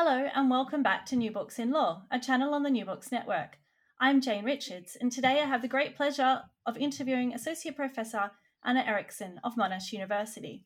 Hello, 0.00 0.28
and 0.32 0.48
welcome 0.48 0.80
back 0.80 1.06
to 1.06 1.16
New 1.16 1.32
Books 1.32 1.58
in 1.58 1.72
Law, 1.72 2.04
a 2.08 2.20
channel 2.20 2.54
on 2.54 2.62
the 2.62 2.70
New 2.70 2.84
Books 2.84 3.10
Network. 3.10 3.58
I'm 3.98 4.20
Jane 4.20 4.44
Richards, 4.44 4.96
and 5.00 5.10
today 5.10 5.40
I 5.40 5.46
have 5.46 5.60
the 5.60 5.66
great 5.66 5.96
pleasure 5.96 6.42
of 6.64 6.76
interviewing 6.76 7.34
Associate 7.34 7.74
Professor 7.74 8.30
Anna 8.64 8.84
Eriksson 8.86 9.40
of 9.42 9.56
Monash 9.56 9.92
University 9.92 10.62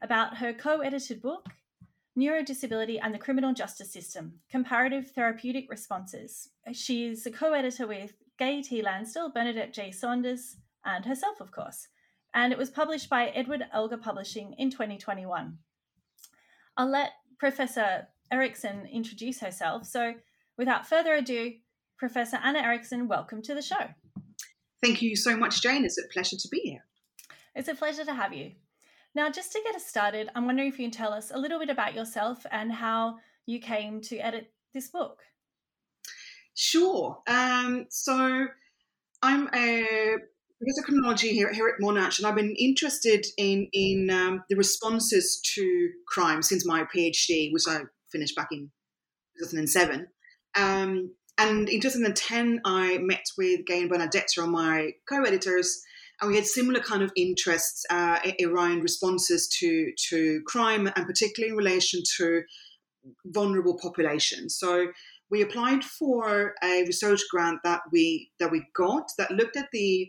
about 0.00 0.38
her 0.38 0.54
co 0.54 0.80
edited 0.80 1.20
book, 1.20 1.50
Neurodisability 2.18 2.98
and 3.02 3.12
the 3.12 3.18
Criminal 3.18 3.52
Justice 3.52 3.92
System 3.92 4.40
Comparative 4.50 5.10
Therapeutic 5.10 5.70
Responses. 5.70 6.48
She 6.72 7.04
is 7.04 7.26
a 7.26 7.30
co 7.30 7.52
editor 7.52 7.86
with 7.86 8.14
Gaye 8.38 8.62
T. 8.62 8.82
Lansdell, 8.82 9.34
Bernadette 9.34 9.74
J. 9.74 9.90
Saunders, 9.90 10.56
and 10.86 11.04
herself, 11.04 11.42
of 11.42 11.52
course. 11.52 11.88
And 12.32 12.50
it 12.50 12.58
was 12.58 12.70
published 12.70 13.10
by 13.10 13.26
Edward 13.26 13.62
Elgar 13.74 13.98
Publishing 13.98 14.54
in 14.56 14.70
2021. 14.70 15.58
I'll 16.78 16.90
let 16.90 17.10
Professor 17.38 18.06
Eriksson 18.32 18.86
introduce 18.86 19.40
herself. 19.40 19.86
So, 19.86 20.14
without 20.56 20.86
further 20.86 21.14
ado, 21.14 21.52
Professor 21.98 22.38
Anna 22.42 22.60
Eriksson, 22.60 23.08
welcome 23.08 23.42
to 23.42 23.54
the 23.54 23.62
show. 23.62 23.88
Thank 24.82 25.02
you 25.02 25.16
so 25.16 25.36
much, 25.36 25.60
Jane. 25.62 25.84
It's 25.84 25.98
a 25.98 26.08
pleasure 26.12 26.36
to 26.36 26.48
be 26.48 26.60
here. 26.60 26.84
It's 27.54 27.68
a 27.68 27.74
pleasure 27.74 28.04
to 28.04 28.14
have 28.14 28.32
you. 28.32 28.52
Now, 29.14 29.28
just 29.30 29.52
to 29.52 29.60
get 29.64 29.74
us 29.74 29.84
started, 29.84 30.30
I'm 30.34 30.46
wondering 30.46 30.68
if 30.68 30.78
you 30.78 30.84
can 30.84 30.92
tell 30.92 31.12
us 31.12 31.30
a 31.34 31.38
little 31.38 31.58
bit 31.58 31.68
about 31.68 31.94
yourself 31.94 32.46
and 32.50 32.72
how 32.72 33.16
you 33.46 33.60
came 33.60 34.00
to 34.02 34.18
edit 34.18 34.52
this 34.72 34.88
book. 34.88 35.18
Sure. 36.54 37.18
Um, 37.26 37.86
so, 37.90 38.46
I'm 39.22 39.48
a 39.54 39.84
professor 40.60 40.80
of 40.80 40.84
criminology 40.84 41.30
here, 41.30 41.52
here 41.52 41.68
at 41.68 41.84
Monash, 41.84 42.18
and 42.18 42.26
I've 42.26 42.36
been 42.36 42.54
interested 42.56 43.26
in 43.36 43.68
in 43.72 44.10
um, 44.10 44.44
the 44.48 44.56
responses 44.56 45.40
to 45.54 45.90
crime 46.06 46.42
since 46.42 46.66
my 46.66 46.84
PhD, 46.84 47.52
which 47.52 47.64
I 47.68 47.80
finished 48.12 48.36
back 48.36 48.48
in 48.52 48.70
2007. 49.38 50.06
Um, 50.56 51.14
and 51.38 51.68
in 51.68 51.80
2010, 51.80 52.60
I 52.64 52.98
met 52.98 53.24
with 53.38 53.64
Gaye 53.66 53.82
and 53.82 53.90
Bernadetta, 53.90 54.46
my 54.46 54.92
co-editors, 55.08 55.82
and 56.20 56.28
we 56.30 56.36
had 56.36 56.46
similar 56.46 56.80
kind 56.80 57.02
of 57.02 57.12
interests 57.16 57.84
uh, 57.88 58.18
around 58.44 58.82
responses 58.82 59.48
to 59.60 59.92
to 60.10 60.42
crime, 60.46 60.90
and 60.94 61.06
particularly 61.06 61.52
in 61.52 61.56
relation 61.56 62.02
to 62.18 62.42
vulnerable 63.26 63.78
populations. 63.80 64.56
So 64.58 64.88
we 65.30 65.40
applied 65.40 65.84
for 65.84 66.54
a 66.62 66.84
research 66.84 67.22
grant 67.30 67.60
that 67.64 67.80
we 67.90 68.30
that 68.38 68.50
we 68.50 68.66
got 68.76 69.10
that 69.16 69.30
looked 69.30 69.56
at 69.56 69.68
the 69.72 70.08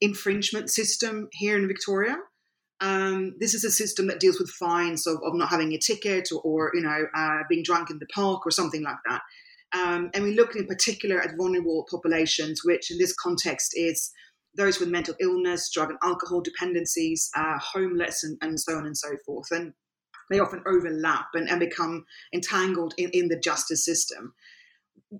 infringement 0.00 0.68
system 0.70 1.28
here 1.32 1.56
in 1.56 1.68
Victoria 1.68 2.16
um, 2.82 3.36
this 3.38 3.54
is 3.54 3.62
a 3.64 3.70
system 3.70 4.08
that 4.08 4.18
deals 4.18 4.40
with 4.40 4.50
fines 4.50 5.06
of, 5.06 5.18
of 5.24 5.34
not 5.34 5.48
having 5.48 5.72
a 5.72 5.78
ticket 5.78 6.28
or, 6.32 6.42
or 6.42 6.72
you 6.74 6.82
know 6.82 7.06
uh, 7.14 7.44
being 7.48 7.62
drunk 7.62 7.90
in 7.90 7.98
the 7.98 8.06
park 8.06 8.44
or 8.44 8.50
something 8.50 8.82
like 8.82 8.96
that. 9.08 9.22
Um, 9.74 10.10
and 10.12 10.24
we 10.24 10.34
look 10.34 10.54
in 10.56 10.66
particular 10.66 11.20
at 11.20 11.36
vulnerable 11.36 11.86
populations, 11.88 12.60
which 12.64 12.90
in 12.90 12.98
this 12.98 13.14
context 13.14 13.72
is 13.74 14.10
those 14.54 14.78
with 14.80 14.90
mental 14.90 15.14
illness, 15.18 15.70
drug 15.72 15.90
and 15.90 15.98
alcohol 16.02 16.42
dependencies, 16.42 17.30
uh, 17.34 17.58
homeless, 17.58 18.22
and, 18.22 18.36
and, 18.42 18.60
so 18.60 18.76
on 18.76 18.84
and 18.84 18.98
so 18.98 19.08
forth. 19.24 19.50
And 19.50 19.72
they 20.28 20.40
often 20.40 20.62
overlap 20.66 21.28
and, 21.32 21.48
and 21.48 21.58
become 21.58 22.04
entangled 22.34 22.92
in, 22.98 23.08
in 23.10 23.28
the 23.28 23.38
justice 23.38 23.82
system. 23.82 24.34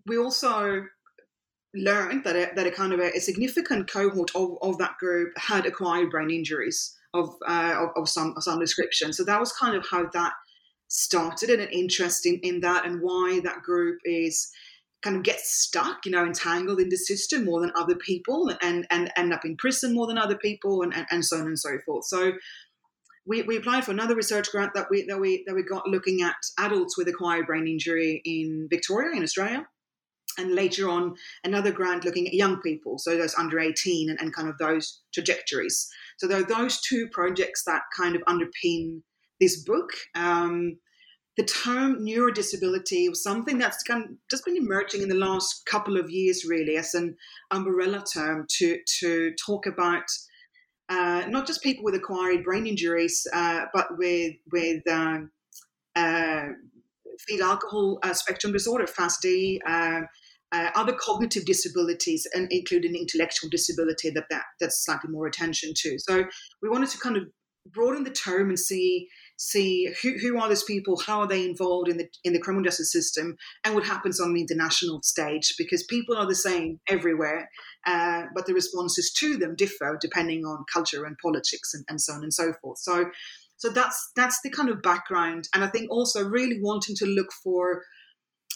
We 0.04 0.18
also 0.18 0.82
learned 1.74 2.24
that 2.24 2.36
a, 2.36 2.50
that 2.56 2.66
a 2.66 2.70
kind 2.70 2.92
of 2.92 3.00
a, 3.00 3.16
a 3.16 3.20
significant 3.20 3.90
cohort 3.90 4.32
of, 4.34 4.58
of 4.60 4.76
that 4.78 4.98
group 4.98 5.32
had 5.38 5.64
acquired 5.64 6.10
brain 6.10 6.30
injuries 6.30 6.94
of, 7.14 7.34
uh, 7.46 7.74
of, 7.78 8.02
of 8.02 8.08
some 8.08 8.34
some 8.40 8.58
description. 8.58 9.12
So 9.12 9.24
that 9.24 9.40
was 9.40 9.52
kind 9.52 9.76
of 9.76 9.86
how 9.90 10.06
that 10.12 10.32
started, 10.88 11.50
and 11.50 11.62
an 11.62 11.68
interest 11.70 12.26
in, 12.26 12.38
in 12.42 12.60
that, 12.60 12.84
and 12.86 13.00
why 13.00 13.40
that 13.44 13.62
group 13.62 13.98
is 14.04 14.50
kind 15.02 15.16
of 15.16 15.22
gets 15.24 15.52
stuck, 15.52 16.06
you 16.06 16.12
know, 16.12 16.24
entangled 16.24 16.78
in 16.78 16.88
the 16.88 16.96
system 16.96 17.44
more 17.44 17.60
than 17.60 17.72
other 17.74 17.96
people, 17.96 18.52
and 18.62 18.86
and 18.90 19.12
end 19.16 19.32
up 19.32 19.44
in 19.44 19.56
prison 19.56 19.94
more 19.94 20.06
than 20.06 20.18
other 20.18 20.36
people, 20.36 20.82
and 20.82 20.94
and, 20.94 21.06
and 21.10 21.24
so 21.24 21.38
on 21.38 21.46
and 21.46 21.58
so 21.58 21.78
forth. 21.84 22.06
So. 22.06 22.32
We, 23.24 23.42
we 23.42 23.56
applied 23.56 23.84
for 23.84 23.92
another 23.92 24.16
research 24.16 24.50
grant 24.50 24.74
that 24.74 24.88
we 24.90 25.06
that 25.06 25.20
we 25.20 25.44
that 25.46 25.54
we 25.54 25.62
got 25.62 25.86
looking 25.86 26.22
at 26.22 26.34
adults 26.58 26.98
with 26.98 27.06
acquired 27.06 27.46
brain 27.46 27.68
injury 27.68 28.20
in 28.24 28.66
Victoria 28.68 29.16
in 29.16 29.22
Australia, 29.22 29.64
and 30.38 30.54
later 30.54 30.88
on 30.88 31.14
another 31.44 31.72
grant 31.72 32.04
looking 32.04 32.26
at 32.26 32.34
young 32.34 32.60
people, 32.60 32.98
so 32.98 33.16
those 33.16 33.34
under 33.34 33.58
18 33.60 34.10
and, 34.10 34.18
and 34.20 34.34
kind 34.34 34.48
of 34.48 34.58
those 34.58 35.00
trajectories. 35.12 35.88
So 36.22 36.28
there 36.28 36.38
are 36.38 36.44
those 36.44 36.80
two 36.80 37.08
projects 37.08 37.64
that 37.64 37.82
kind 37.96 38.14
of 38.14 38.22
underpin 38.28 39.02
this 39.40 39.64
book. 39.64 39.90
Um, 40.14 40.76
the 41.36 41.42
term 41.42 41.96
neurodisability 42.06 43.08
was 43.08 43.24
something 43.24 43.58
that's 43.58 43.82
kind 43.82 44.04
of 44.04 44.10
just 44.30 44.44
been 44.44 44.56
emerging 44.56 45.02
in 45.02 45.08
the 45.08 45.16
last 45.16 45.66
couple 45.66 45.96
of 45.96 46.10
years, 46.10 46.44
really, 46.44 46.76
as 46.76 46.94
an 46.94 47.16
umbrella 47.50 48.04
term 48.04 48.46
to 48.58 48.78
to 49.00 49.32
talk 49.44 49.66
about 49.66 50.04
uh, 50.88 51.24
not 51.26 51.44
just 51.44 51.60
people 51.60 51.82
with 51.82 51.96
acquired 51.96 52.44
brain 52.44 52.68
injuries, 52.68 53.26
uh, 53.32 53.62
but 53.74 53.98
with 53.98 54.34
with 54.52 54.86
um, 54.88 55.32
uh, 55.96 56.50
fetal 57.26 57.46
alcohol 57.48 57.98
uh, 58.04 58.14
spectrum 58.14 58.52
disorder 58.52 58.84
(FASD), 58.84 59.58
uh, 60.52 60.70
other 60.74 60.92
cognitive 60.92 61.44
disabilities, 61.44 62.26
and 62.34 62.48
including 62.50 62.94
intellectual 62.94 63.50
disability 63.50 64.10
that, 64.10 64.24
that 64.30 64.44
that's 64.60 64.84
slightly 64.84 65.10
more 65.10 65.26
attention 65.26 65.72
to. 65.76 65.98
So 65.98 66.24
we 66.60 66.68
wanted 66.68 66.90
to 66.90 66.98
kind 66.98 67.16
of 67.16 67.24
broaden 67.72 68.02
the 68.02 68.10
term 68.10 68.48
and 68.48 68.58
see 68.58 69.08
see 69.38 69.92
who, 70.02 70.12
who 70.20 70.38
are 70.38 70.48
those 70.48 70.62
people, 70.64 71.00
how 71.00 71.20
are 71.20 71.26
they 71.26 71.44
involved 71.44 71.88
in 71.88 71.96
the 71.96 72.06
in 72.24 72.32
the 72.32 72.40
criminal 72.40 72.64
justice 72.64 72.92
system, 72.92 73.36
and 73.64 73.74
what 73.74 73.84
happens 73.84 74.20
on 74.20 74.34
the 74.34 74.40
international 74.40 75.00
stage, 75.02 75.54
because 75.58 75.84
people 75.84 76.16
are 76.16 76.26
the 76.26 76.34
same 76.34 76.80
everywhere, 76.88 77.48
uh, 77.86 78.22
but 78.34 78.46
the 78.46 78.54
responses 78.54 79.12
to 79.12 79.36
them 79.36 79.54
differ 79.56 79.98
depending 80.00 80.44
on 80.44 80.64
culture 80.72 81.04
and 81.04 81.16
politics 81.22 81.72
and, 81.72 81.84
and 81.88 82.00
so 82.00 82.12
on 82.12 82.22
and 82.22 82.34
so 82.34 82.52
forth. 82.60 82.78
So 82.78 83.06
so 83.56 83.70
that's 83.70 84.10
that's 84.16 84.40
the 84.42 84.50
kind 84.50 84.68
of 84.68 84.82
background, 84.82 85.48
and 85.54 85.64
I 85.64 85.68
think 85.68 85.90
also 85.90 86.24
really 86.24 86.58
wanting 86.60 86.96
to 86.96 87.06
look 87.06 87.32
for 87.44 87.84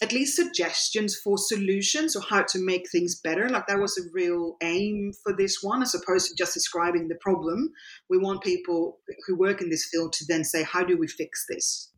at 0.03 0.13
least 0.13 0.37
suggestions 0.37 1.17
for 1.17 1.39
solutions 1.39 2.15
or 2.15 2.23
how 2.23 2.43
to 2.43 2.59
make 2.59 2.91
things 2.91 3.19
better. 3.19 3.49
Like 3.49 3.67
that 3.67 3.81
was 3.81 3.97
a 3.97 4.11
real 4.13 4.57
aim 4.63 5.13
for 5.23 5.35
this 5.35 5.63
one, 5.63 5.83
as 5.83 5.95
opposed 5.95 6.29
to 6.29 6.35
just 6.37 6.55
describing 6.55 7.09
the 7.09 7.15
problem. 7.17 7.71
We 8.11 8.19
want 8.19 8.43
people 8.43 8.99
who 9.27 9.37
work 9.37 9.63
in 9.63 9.71
this 9.71 9.89
field 9.91 10.13
to 10.15 10.25
then 10.29 10.45
say, 10.45 10.63
how 10.63 10.85
do 10.85 10.99
we 10.99 11.07
fix 11.07 11.47
this? 11.49 11.93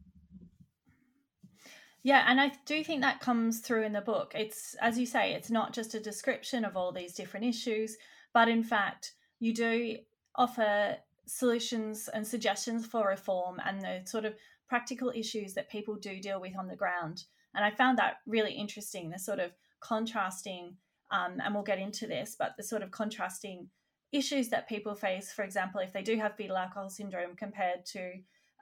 Yeah, 2.05 2.25
and 2.29 2.41
I 2.41 2.53
do 2.65 2.85
think 2.85 3.03
that 3.03 3.21
comes 3.21 3.61
through 3.61 3.83
in 3.83 3.93
the 3.93 4.01
book. 4.01 4.33
It's, 4.35 4.77
as 4.81 4.99
you 4.99 5.05
say, 5.05 5.33
it's 5.33 5.51
not 5.51 5.73
just 5.73 5.95
a 5.95 6.01
description 6.01 6.65
of 6.65 6.77
all 6.77 6.93
these 6.93 7.15
different 7.15 7.47
issues, 7.47 7.97
but 8.33 8.49
in 8.49 8.63
fact, 8.63 9.15
you 9.41 9.53
do 9.53 9.97
offer 10.37 10.97
solutions 11.27 12.09
and 12.15 12.27
suggestions 12.27 12.87
for 12.87 13.09
reform 13.09 13.61
and 13.67 13.83
the 13.83 14.03
sort 14.07 14.25
of 14.25 14.35
practical 14.69 15.13
issues 15.15 15.55
that 15.55 15.71
people 15.71 15.97
do 15.97 16.21
deal 16.21 16.41
with 16.41 16.57
on 16.57 16.69
the 16.69 16.77
ground. 16.77 17.25
And 17.55 17.65
I 17.65 17.71
found 17.71 17.99
that 17.99 18.19
really 18.27 18.53
interesting, 18.53 19.11
the 19.11 19.19
sort 19.19 19.39
of 19.39 19.53
contrasting, 19.81 20.77
um, 21.11 21.41
and 21.43 21.55
we'll 21.55 21.65
get 21.65 21.79
into 21.79 22.07
this, 22.07 22.37
but 22.39 22.57
the 22.57 22.63
sort 22.63 22.83
of 22.83 22.91
contrasting 22.91 23.69
issues 24.13 24.49
that 24.49 24.69
people 24.69 24.95
face, 24.95 25.33
for 25.33 25.45
example, 25.45 25.81
if 25.81 25.93
they 25.93 26.03
do 26.03 26.17
have 26.17 26.37
fetal 26.37 26.57
alcohol 26.57 26.91
syndrome 26.91 27.37
compared 27.37 27.85
to 27.87 28.13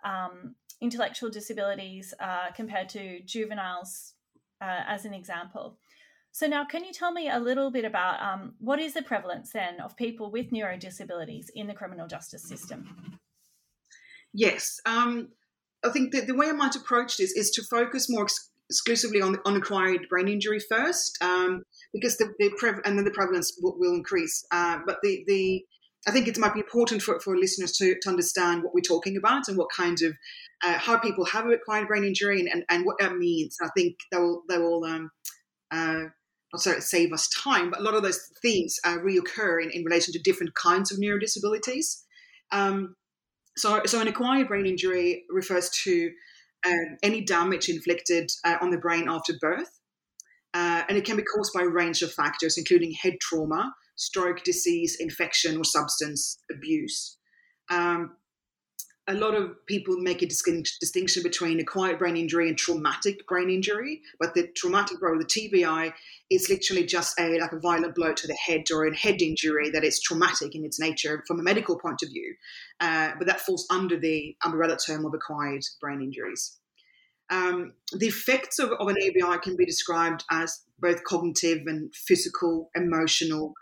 um, 0.04 0.54
intellectual 0.80 1.30
disabilities, 1.30 2.14
uh, 2.20 2.50
compared 2.54 2.88
to 2.90 3.20
juveniles, 3.22 4.14
uh, 4.60 4.82
as 4.86 5.04
an 5.04 5.14
example. 5.14 5.78
So, 6.32 6.46
now 6.46 6.64
can 6.64 6.84
you 6.84 6.92
tell 6.92 7.12
me 7.12 7.30
a 7.30 7.38
little 7.38 7.70
bit 7.70 7.84
about 7.84 8.20
um, 8.22 8.54
what 8.58 8.78
is 8.78 8.94
the 8.94 9.02
prevalence 9.02 9.52
then 9.52 9.80
of 9.80 9.96
people 9.96 10.30
with 10.30 10.50
neurodisabilities 10.50 11.46
in 11.54 11.66
the 11.66 11.74
criminal 11.74 12.06
justice 12.06 12.42
system? 12.42 13.18
Yes. 14.34 14.78
Um, 14.84 15.28
I 15.82 15.90
think 15.90 16.12
that 16.12 16.26
the 16.26 16.34
way 16.34 16.48
I 16.48 16.52
might 16.52 16.76
approach 16.76 17.16
this 17.16 17.32
is 17.32 17.50
to 17.52 17.62
focus 17.62 18.10
more 18.10 18.24
ex- 18.24 18.50
exclusively 18.70 19.20
on, 19.20 19.36
on 19.44 19.56
acquired 19.56 20.06
brain 20.08 20.28
injury 20.28 20.60
first, 20.60 21.18
um, 21.22 21.62
because 21.92 22.16
the, 22.16 22.32
the 22.38 22.50
and 22.84 22.98
then 22.98 23.04
the 23.04 23.10
prevalence 23.10 23.58
will, 23.62 23.76
will 23.78 23.94
increase. 23.94 24.44
Uh, 24.50 24.78
but 24.86 24.98
the 25.02 25.24
the 25.26 25.64
I 26.08 26.12
think 26.12 26.28
it 26.28 26.38
might 26.38 26.54
be 26.54 26.60
important 26.60 27.02
for, 27.02 27.18
for 27.18 27.36
listeners 27.36 27.72
to, 27.78 27.96
to 28.00 28.08
understand 28.08 28.62
what 28.62 28.72
we're 28.72 28.80
talking 28.80 29.16
about 29.16 29.48
and 29.48 29.58
what 29.58 29.68
kind 29.76 30.00
of 30.02 30.14
uh, 30.62 30.78
how 30.78 30.98
people 30.98 31.24
have 31.24 31.46
acquired 31.46 31.88
brain 31.88 32.04
injury 32.04 32.40
and, 32.40 32.48
and, 32.48 32.64
and 32.70 32.86
what 32.86 32.98
that 33.00 33.16
means. 33.16 33.56
I 33.60 33.68
think 33.76 33.96
they 34.12 34.18
will 34.18 34.42
they 34.48 34.58
will 34.58 34.84
um, 34.84 35.10
uh, 35.70 36.04
not 36.52 36.62
sorry 36.62 36.80
save 36.80 37.12
us 37.12 37.28
time, 37.28 37.70
but 37.70 37.80
a 37.80 37.82
lot 37.82 37.94
of 37.94 38.02
those 38.02 38.20
themes 38.42 38.78
uh, 38.84 38.98
reoccur 38.98 39.62
in, 39.62 39.70
in 39.70 39.84
relation 39.84 40.12
to 40.12 40.20
different 40.20 40.54
kinds 40.54 40.92
of 40.92 40.98
neurodisabilities. 40.98 42.02
Um, 42.52 42.94
so, 43.56 43.82
so 43.86 44.00
an 44.00 44.08
acquired 44.08 44.48
brain 44.48 44.66
injury 44.66 45.24
refers 45.30 45.70
to 45.84 46.10
um, 46.66 46.96
any 47.02 47.20
damage 47.22 47.68
inflicted 47.68 48.30
uh, 48.44 48.56
on 48.60 48.70
the 48.70 48.78
brain 48.78 49.08
after 49.08 49.34
birth, 49.40 49.80
uh, 50.54 50.82
and 50.88 50.96
it 50.96 51.04
can 51.04 51.16
be 51.16 51.22
caused 51.22 51.52
by 51.54 51.62
a 51.62 51.68
range 51.68 52.02
of 52.02 52.12
factors, 52.12 52.58
including 52.58 52.92
head 52.92 53.14
trauma, 53.20 53.72
stroke, 53.96 54.42
disease, 54.44 54.96
infection, 55.00 55.56
or 55.56 55.64
substance 55.64 56.38
abuse. 56.50 57.18
Um, 57.70 58.16
a 59.08 59.14
lot 59.14 59.34
of 59.34 59.64
people 59.66 59.96
make 59.98 60.20
a 60.22 60.26
distinction 60.26 61.22
between 61.22 61.60
acquired 61.60 61.98
brain 61.98 62.16
injury 62.16 62.48
and 62.48 62.58
traumatic 62.58 63.26
brain 63.28 63.48
injury, 63.48 64.02
but 64.18 64.34
the 64.34 64.48
traumatic 64.56 64.98
brain, 64.98 65.18
the 65.18 65.24
TBI, 65.24 65.92
is 66.28 66.48
literally 66.48 66.84
just 66.84 67.18
a 67.20 67.38
like 67.38 67.52
a 67.52 67.60
violent 67.60 67.94
blow 67.94 68.12
to 68.12 68.26
the 68.26 68.34
head 68.34 68.64
or 68.72 68.86
a 68.86 68.96
head 68.96 69.22
injury 69.22 69.70
that 69.70 69.84
is 69.84 70.00
traumatic 70.00 70.56
in 70.56 70.64
its 70.64 70.80
nature 70.80 71.22
from 71.28 71.38
a 71.38 71.42
medical 71.42 71.78
point 71.78 72.02
of 72.02 72.08
view, 72.08 72.34
uh, 72.80 73.12
but 73.16 73.28
that 73.28 73.40
falls 73.40 73.66
under 73.70 73.96
the 73.96 74.36
umbrella 74.44 74.76
term 74.76 75.06
of 75.06 75.14
acquired 75.14 75.62
brain 75.80 76.02
injuries. 76.02 76.58
Um, 77.30 77.74
the 77.92 78.06
effects 78.06 78.58
of, 78.58 78.70
of 78.72 78.88
an 78.88 78.96
ABI 79.00 79.38
can 79.38 79.56
be 79.56 79.66
described 79.66 80.24
as 80.30 80.62
both 80.78 81.04
cognitive 81.04 81.62
and 81.66 81.94
physical, 81.94 82.70
emotional, 82.74 83.54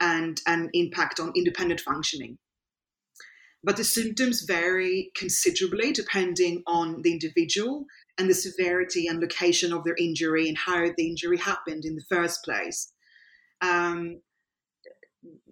and 0.00 0.40
an 0.46 0.70
impact 0.74 1.20
on 1.20 1.32
independent 1.36 1.80
functioning. 1.80 2.38
But 3.64 3.76
the 3.76 3.84
symptoms 3.84 4.42
vary 4.42 5.12
considerably 5.14 5.92
depending 5.92 6.62
on 6.66 7.02
the 7.02 7.12
individual 7.12 7.86
and 8.18 8.28
the 8.28 8.34
severity 8.34 9.06
and 9.06 9.20
location 9.20 9.72
of 9.72 9.84
their 9.84 9.96
injury 9.96 10.48
and 10.48 10.58
how 10.58 10.88
the 10.96 11.08
injury 11.08 11.38
happened 11.38 11.84
in 11.84 11.94
the 11.94 12.04
first 12.08 12.42
place. 12.44 12.92
Um, 13.60 14.20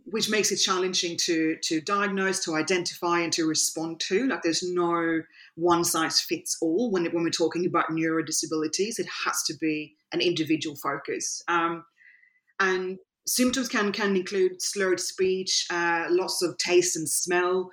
which 0.06 0.28
makes 0.28 0.50
it 0.50 0.56
challenging 0.56 1.16
to 1.16 1.56
to 1.62 1.80
diagnose, 1.80 2.44
to 2.44 2.56
identify, 2.56 3.20
and 3.20 3.32
to 3.32 3.46
respond 3.46 4.00
to. 4.00 4.26
Like 4.26 4.42
there's 4.42 4.62
no 4.62 5.22
one 5.54 5.84
size 5.84 6.20
fits 6.20 6.56
all 6.60 6.90
when 6.90 7.06
when 7.06 7.22
we're 7.22 7.30
talking 7.30 7.66
about 7.66 7.90
neurodisabilities. 7.90 8.98
It 8.98 9.08
has 9.24 9.42
to 9.44 9.54
be 9.60 9.94
an 10.12 10.20
individual 10.20 10.76
focus. 10.76 11.42
Um, 11.48 11.84
and 12.58 12.98
symptoms 13.26 13.68
can 13.68 13.92
can 13.92 14.16
include 14.16 14.60
slurred 14.60 15.00
speech, 15.00 15.66
uh, 15.70 16.06
loss 16.10 16.42
of 16.42 16.58
taste 16.58 16.96
and 16.96 17.08
smell, 17.08 17.70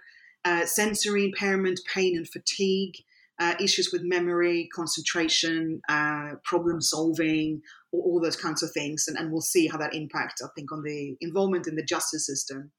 uh, 0.48 0.66
sensory 0.66 1.26
impairment, 1.26 1.82
pain 1.94 2.16
and 2.16 2.30
fatigue, 2.30 2.96
uh, 3.40 3.56
issues 3.60 3.92
with 3.92 4.02
memory, 4.04 4.70
concentration, 4.74 5.82
uh, 5.90 6.32
problem 6.46 6.80
solving, 6.80 7.62
all, 7.92 8.02
all, 8.02 8.22
those 8.22 8.38
kinds 8.38 8.64
of 8.64 8.72
things. 8.72 9.06
And, 9.08 9.18
and, 9.18 9.30
we'll 9.30 9.42
see 9.42 9.68
how 9.68 9.78
that 9.78 9.94
impacts, 9.94 10.42
I 10.42 10.48
think, 10.56 10.72
on 10.72 10.84
the 10.84 11.18
involvement 11.20 11.68
in 11.68 11.76
the 11.76 11.84
justice 11.84 12.26
system. 12.26 12.72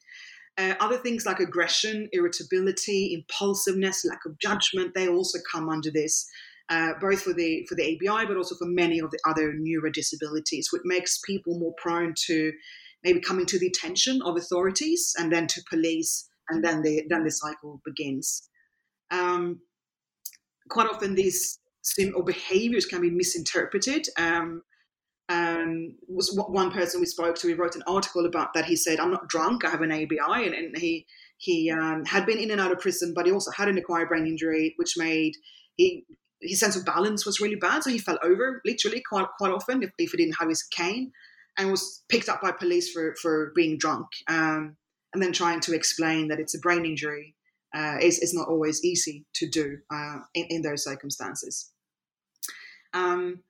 Uh, 0.57 0.75
other 0.81 0.97
things 0.97 1.27
like 1.27 1.41
aggression, 1.41 2.09
irritability, 2.13 3.13
impulsiveness, 3.13 4.05
lack 4.05 4.25
of 4.25 4.39
judgment, 4.39 4.95
they 4.95 5.07
also 5.07 5.39
come 5.53 5.69
under 5.69 5.91
this. 5.91 6.27
Uh, 6.71 6.93
both 7.01 7.23
for 7.23 7.33
the 7.33 7.65
for 7.67 7.75
the 7.77 7.97
ABI, 7.97 8.27
but 8.27 8.37
also 8.37 8.55
for 8.55 8.67
many 8.67 8.99
of 8.99 9.11
the 9.11 9.19
other 9.27 9.55
neurodisabilities, 9.55 10.67
which 10.71 10.83
makes 10.85 11.19
people 11.25 11.59
more 11.59 11.73
prone 11.79 12.13
to 12.27 12.53
maybe 13.05 13.21
coming 13.21 13.47
to 13.47 13.59
the 13.59 13.69
attention 13.69 14.21
of 14.23 14.37
authorities 14.37 15.15
and 15.19 15.33
then 15.33 15.47
to 15.47 15.63
police 15.71 16.28
and 16.51 16.65
then 16.65 16.83
the 16.83 17.05
then 17.09 17.25
the 17.25 17.31
cycle 17.31 17.81
begins. 17.85 18.49
Um, 19.11 19.61
quite 20.69 20.89
often, 20.89 21.15
these 21.15 21.59
sim 21.83 22.13
or 22.17 22.23
behaviors 22.23 22.87
can 22.87 23.01
be 23.01 23.11
misinterpreted. 23.11 24.07
Um, 24.19 24.63
um, 25.31 25.95
was 26.09 26.35
one 26.35 26.71
person 26.71 27.01
we 27.01 27.07
spoke 27.07 27.37
to. 27.37 27.49
He 27.49 27.55
wrote 27.55 27.77
an 27.77 27.83
article 27.87 28.25
about 28.25 28.55
that. 28.55 28.65
He 28.65 28.77
said, 28.77 28.99
"I'm 28.99 29.11
not 29.11 29.29
drunk. 29.29 29.65
I 29.65 29.71
have 29.71 29.83
an 29.83 29.93
ABI," 29.93 30.47
and, 30.47 30.55
and 30.55 30.77
he 30.77 31.07
he 31.37 31.71
um, 31.71 32.05
had 32.05 32.27
been 32.27 32.39
in 32.39 32.51
and 32.51 32.61
out 32.61 32.73
of 32.73 32.81
prison, 32.81 33.13
but 33.15 33.27
he 33.27 33.33
also 33.33 33.51
had 33.51 33.69
an 33.69 33.79
acquired 33.79 34.09
brain 34.09 34.27
injury, 34.27 34.75
which 34.77 34.95
made 34.97 35.35
he 35.77 36.05
his 36.41 36.61
sense 36.61 36.77
of 36.77 36.85
balance 36.85 37.27
was 37.27 37.41
really 37.41 37.57
bad. 37.57 37.83
So 37.83 37.91
he 37.91 37.99
fell 37.99 38.19
over 38.23 38.61
literally 38.65 39.03
quite 39.07 39.27
quite 39.39 39.53
often 39.53 39.83
if, 39.83 39.91
if 39.99 40.13
he 40.13 40.17
didn't 40.17 40.39
have 40.39 40.49
his 40.49 40.63
cane, 40.63 41.13
and 41.59 41.71
was 41.71 42.05
picked 42.09 42.29
up 42.29 42.41
by 42.41 42.53
police 42.53 42.91
for 42.91 43.15
for 43.21 43.53
being 43.55 43.77
drunk. 43.77 44.07
Um, 44.29 44.77
and 45.13 45.23
then 45.23 45.33
trying 45.33 45.61
to 45.61 45.75
explain 45.75 46.29
that 46.29 46.41
it's 46.41 46.55
a 46.55 46.61
brain 46.61 46.85
injury 46.85 47.35
uh, 47.75 47.97
is, 48.01 48.19
is 48.19 48.35
not 48.35 48.49
always 48.49 48.85
easy 48.85 49.25
to 49.35 49.49
do 49.49 49.79
uh, 49.93 50.19
in, 50.35 50.47
in, 50.49 50.63
those 50.63 50.85
circumstances. 50.85 51.71
Um, 52.95 53.41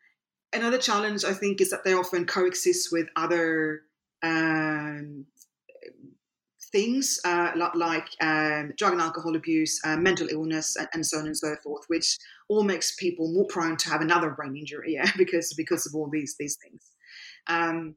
another 0.53 0.79
challenge, 0.79 1.25
I 1.25 1.33
think, 1.33 1.61
is 1.61 1.71
that 1.71 1.85
they 1.85 1.95
often 1.95 2.27
coexist 2.27 2.91
with 2.91 3.07
other 3.17 3.83
um, 4.23 5.27
things 6.73 7.19
uh, 7.25 7.53
like 7.75 8.09
um, 8.21 8.73
drug 8.77 8.93
and 8.93 9.01
alcohol 9.01 9.37
abuse, 9.37 9.81
uh, 9.85 9.97
mental 9.97 10.29
illness, 10.31 10.77
and, 10.77 10.89
and, 10.93 11.07
so 11.07 11.19
on 11.19 11.27
and 11.27 11.37
so 11.37 11.55
forth, 11.63 11.85
which 11.89 12.19
all 12.49 12.65
makes 12.65 12.95
people 12.97 13.33
more 13.33 13.47
prone 13.47 13.77
to 13.77 13.91
have 13.91 14.01
another 14.01 14.31
brain 14.31 14.57
injury, 14.57 14.95
yeah, 14.95 15.11
because 15.17 15.55
because 15.55 15.87
of 15.87 15.95
all 15.95 16.09
these 16.11 16.37
these 16.39 16.57
things. 16.57 16.91
Um, 17.47 17.95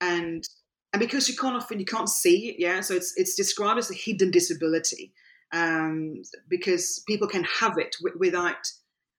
and 0.00 0.44
and 0.92 1.00
because 1.00 1.28
you 1.28 1.36
can't 1.36 1.56
often 1.56 1.78
you 1.78 1.84
can't 1.84 2.08
see 2.08 2.48
it, 2.48 2.56
yeah. 2.58 2.80
So 2.80 2.94
it's 2.94 3.12
it's 3.16 3.34
described 3.34 3.78
as 3.78 3.90
a 3.90 3.94
hidden 3.94 4.30
disability 4.30 5.12
um, 5.52 6.22
because 6.48 7.02
people 7.06 7.28
can 7.28 7.44
have 7.44 7.78
it 7.78 7.96
w- 8.02 8.18
without 8.18 8.56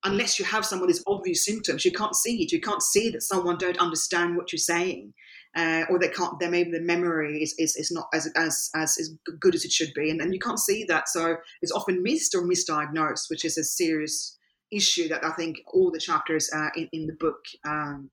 unless 0.04 0.40
you 0.40 0.46
have 0.46 0.66
some 0.66 0.82
of 0.82 0.88
these 0.88 1.04
obvious 1.08 1.46
symptoms. 1.46 1.86
You 1.86 1.92
can't 1.92 2.16
see 2.16 2.44
it. 2.44 2.52
You 2.52 2.60
can't 2.60 2.82
see 2.82 3.10
that 3.12 3.22
someone 3.22 3.58
don't 3.58 3.78
understand 3.78 4.36
what 4.36 4.52
you're 4.52 4.60
saying. 4.60 5.14
Uh, 5.56 5.84
or 5.90 6.00
they 6.00 6.08
can't. 6.08 6.40
They 6.40 6.48
maybe 6.48 6.72
the 6.72 6.80
memory 6.82 7.42
is, 7.44 7.54
is, 7.58 7.76
is 7.76 7.92
not 7.92 8.08
as, 8.14 8.30
as 8.38 8.70
as 8.76 8.98
as 8.98 9.14
good 9.40 9.54
as 9.54 9.66
it 9.66 9.72
should 9.72 9.94
be, 9.94 10.10
and, 10.10 10.22
and 10.22 10.34
you 10.34 10.40
can't 10.40 10.60
see 10.60 10.86
that. 10.86 11.10
So 11.10 11.38
it's 11.62 11.74
often 11.74 12.02
missed 12.04 12.34
or 12.36 12.44
misdiagnosed, 12.44 13.30
which 13.30 13.44
is 13.44 13.58
a 13.58 13.64
serious 13.64 14.38
issue 14.72 15.10
that 15.10 15.26
I 15.26 15.32
think 15.32 15.58
all 15.74 15.92
the 15.92 16.00
chapters 16.00 16.50
uh, 16.56 16.70
in, 16.76 16.88
in 16.94 17.08
the 17.08 17.18
book 17.20 17.40
um, 17.66 18.10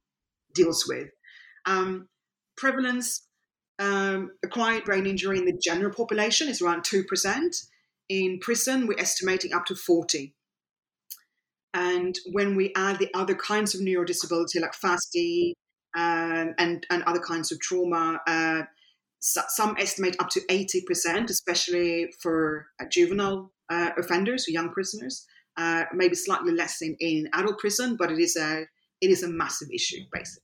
deals 0.53 0.85
with. 0.89 1.11
Um, 1.65 2.09
prevalence 2.57 3.28
um, 3.79 4.33
acquired 4.45 4.85
brain 4.85 5.07
injury 5.07 5.39
in 5.39 5.45
the 5.45 5.57
general 5.57 5.93
population 5.93 6.49
is 6.49 6.61
around 6.61 6.83
2%. 6.83 7.67
In 8.09 8.39
prison, 8.41 8.87
we're 8.87 8.99
estimating 8.99 9.53
up 9.53 9.67
to 9.67 9.75
40. 9.75 10.35
And 11.75 12.19
when 12.33 12.57
we 12.57 12.73
add 12.77 12.99
the 12.99 13.11
other 13.15 13.35
kinds 13.35 13.75
of 13.75 13.81
neurodisability 13.81 14.61
like 14.61 14.73
FASD 14.73 15.53
um, 15.97 16.55
and, 16.59 16.87
and 16.91 17.03
other 17.05 17.21
kinds 17.21 17.53
of 17.53 17.61
trauma, 17.61 18.21
uh, 18.27 18.63
so, 19.21 19.43
some 19.49 19.77
estimate 19.79 20.17
up 20.21 20.31
to 20.31 20.41
80%, 20.47 21.29
especially 21.29 22.13
for 22.21 22.69
uh, 22.81 22.85
juvenile 22.91 23.53
uh, 23.69 23.91
offenders 23.99 24.49
or 24.49 24.53
young 24.53 24.71
prisoners. 24.71 25.27
Uh, 25.57 25.85
maybe 25.93 26.15
slightly 26.15 26.53
less 26.53 26.81
in, 26.83 26.97
in 27.01 27.29
adult 27.35 27.59
prison, 27.59 27.97
but 27.97 28.13
it 28.13 28.19
is 28.19 28.37
a 28.37 28.65
it 29.01 29.11
is 29.11 29.25
a 29.25 29.29
massive 29.29 29.69
issue, 29.75 29.99
basically. 30.13 30.43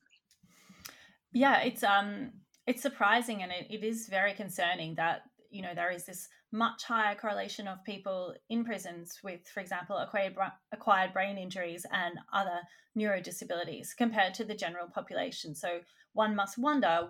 Yeah, 1.33 1.61
it's 1.61 1.85
um 1.85 2.33
it's 2.67 2.83
surprising 2.83 3.43
and 3.43 3.53
it, 3.53 3.67
it 3.71 3.85
is 3.85 4.09
very 4.09 4.35
concerning 4.35 4.95
that 4.95 5.23
you 5.51 5.63
know 5.63 5.75
there 5.75 5.91
is 5.91 6.05
this 6.05 6.29
much 6.53 6.85
higher 6.85 7.15
correlation 7.15 7.67
of 7.67 7.85
people 7.85 8.35
in 8.49 8.65
prisons 8.65 9.19
with 9.23 9.47
for 9.53 9.61
example 9.61 9.97
acquired, 9.97 10.35
acquired 10.73 11.13
brain 11.13 11.37
injuries 11.37 11.85
and 11.93 12.15
other 12.33 12.61
neurodisabilities 12.97 13.89
compared 13.97 14.35
to 14.35 14.45
the 14.45 14.55
general 14.55 14.87
population. 14.89 15.55
So 15.55 15.81
one 16.13 16.37
must 16.37 16.59
wonder 16.59 17.09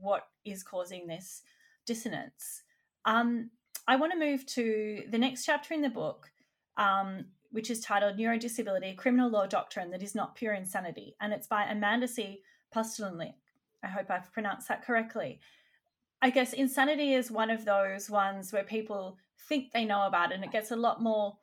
what 0.00 0.26
is 0.44 0.62
causing 0.62 1.06
this 1.06 1.42
dissonance. 1.86 2.62
Um, 3.04 3.50
i 3.88 3.96
want 3.96 4.12
to 4.12 4.18
move 4.18 4.44
to 4.46 5.02
the 5.10 5.18
next 5.18 5.44
chapter 5.46 5.72
in 5.72 5.80
the 5.80 5.88
book 5.88 6.30
um, 6.76 7.24
which 7.50 7.70
is 7.70 7.80
titled 7.80 8.18
neurodisability 8.18 8.96
criminal 8.96 9.30
law 9.30 9.46
doctrine 9.46 9.90
that 9.90 10.02
is 10.02 10.14
not 10.14 10.34
pure 10.34 10.52
insanity 10.52 11.16
and 11.20 11.32
it's 11.32 11.46
by 11.46 11.64
amanda 11.64 12.06
c. 12.06 12.42
Pustilnik. 12.74 13.34
I 13.82 13.88
hope 13.88 14.10
I've 14.10 14.32
pronounced 14.32 14.68
that 14.68 14.84
correctly. 14.84 15.40
I 16.22 16.30
guess 16.30 16.52
insanity 16.52 17.14
is 17.14 17.30
one 17.30 17.50
of 17.50 17.64
those 17.64 18.10
ones 18.10 18.52
where 18.52 18.64
people 18.64 19.18
think 19.48 19.72
they 19.72 19.84
know 19.84 20.06
about 20.06 20.32
it 20.32 20.34
and 20.34 20.44
it 20.44 20.52
gets 20.52 20.70
a 20.70 20.76
lot 20.76 21.02
more 21.02 21.38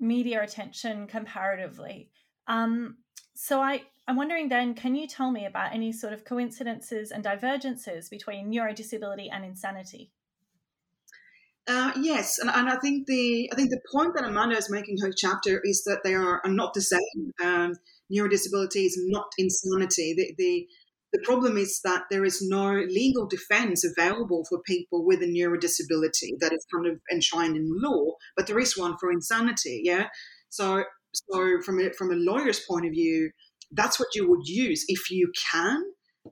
media 0.00 0.42
attention 0.42 1.06
comparatively. 1.06 2.10
Um, 2.48 2.98
so 3.34 3.60
I, 3.60 3.82
I'm 4.08 4.16
wondering 4.16 4.48
then, 4.48 4.74
can 4.74 4.94
you 4.94 5.06
tell 5.06 5.30
me 5.30 5.46
about 5.46 5.72
any 5.72 5.92
sort 5.92 6.12
of 6.12 6.24
coincidences 6.24 7.10
and 7.10 7.22
divergences 7.22 8.08
between 8.08 8.52
neurodisability 8.52 9.28
and 9.30 9.44
insanity? 9.44 10.10
Uh, 11.68 11.92
yes, 12.00 12.38
and, 12.38 12.48
and 12.48 12.68
I 12.68 12.76
think 12.76 13.08
the 13.08 13.50
I 13.52 13.56
think 13.56 13.70
the 13.70 13.80
point 13.92 14.14
that 14.14 14.24
Amanda 14.24 14.56
is 14.56 14.70
making 14.70 14.98
her 15.02 15.10
chapter 15.10 15.60
is 15.64 15.82
that 15.84 16.02
they 16.04 16.14
are, 16.14 16.40
are 16.44 16.50
not 16.50 16.74
the 16.74 16.80
same. 16.80 17.32
Um, 17.42 17.74
neurodisability 18.12 18.86
is 18.86 18.96
not 19.08 19.26
insanity. 19.36 20.14
The, 20.16 20.34
the 20.38 20.68
the 21.16 21.22
problem 21.24 21.56
is 21.56 21.80
that 21.82 22.02
there 22.10 22.26
is 22.26 22.42
no 22.42 22.72
legal 22.74 23.26
defense 23.26 23.84
available 23.84 24.44
for 24.48 24.60
people 24.66 25.06
with 25.06 25.22
a 25.22 25.26
neurodisability 25.26 26.38
that 26.40 26.52
is 26.52 26.66
kind 26.74 26.86
of 26.86 27.00
enshrined 27.10 27.56
in 27.56 27.66
law, 27.80 28.12
but 28.36 28.46
there 28.46 28.58
is 28.58 28.76
one 28.76 28.98
for 29.00 29.10
insanity. 29.10 29.80
Yeah. 29.82 30.08
So, 30.50 30.84
so 31.14 31.62
from 31.64 31.80
a, 31.80 31.90
from 31.94 32.10
a 32.10 32.16
lawyer's 32.16 32.60
point 32.60 32.84
of 32.84 32.92
view, 32.92 33.30
that's 33.72 33.98
what 33.98 34.08
you 34.14 34.28
would 34.28 34.46
use 34.46 34.84
if 34.88 35.10
you 35.10 35.32
can, 35.50 35.82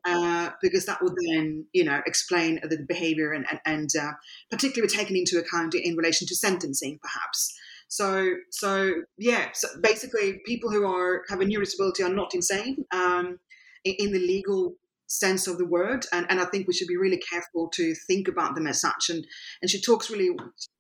uh, 0.05 0.51
because 0.61 0.85
that 0.85 1.01
would 1.01 1.15
then, 1.33 1.65
you 1.73 1.85
know, 1.85 2.03
explain 2.07 2.61
the 2.63 2.85
behavior 2.87 3.33
and, 3.33 3.47
and, 3.51 3.61
and 3.65 3.89
uh, 3.99 4.13
particularly 4.51 4.95
taken 4.95 5.17
into 5.17 5.39
account 5.39 5.75
in 5.75 5.97
relation 5.97 6.27
to 6.29 6.37
sentencing, 6.37 6.99
perhaps. 7.01 7.57
So, 7.89 8.35
so 8.51 8.93
yeah. 9.17 9.49
So 9.55 9.69
basically, 9.81 10.41
people 10.45 10.71
who 10.71 10.85
are 10.87 11.23
have 11.31 11.41
a 11.41 11.45
neurodisability 11.45 12.05
are 12.05 12.13
not 12.13 12.35
insane 12.35 12.85
um, 12.93 13.39
in, 13.85 14.13
the 14.13 14.19
legal 14.19 14.75
sense 15.07 15.47
of 15.47 15.59
the 15.59 15.67
word, 15.67 16.07
and, 16.13 16.27
and 16.29 16.41
I 16.41 16.47
think 16.47 16.67
we 16.67 16.75
should 16.75 16.89
be 16.89 16.97
really 16.97 17.19
careful 17.31 17.69
to 17.75 17.95
think 18.07 18.29
about 18.29 18.55
them 18.55 18.67
as 18.67 18.81
such. 18.81 19.11
And 19.11 19.27
and 19.63 19.71
she 19.71 19.81
talks 19.81 20.11
really 20.11 20.31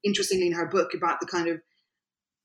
interestingly 0.03 0.47
in 0.47 0.55
her 0.55 0.67
book 0.67 0.95
about 0.95 1.21
the 1.21 1.27
kind 1.27 1.49
of 1.49 1.61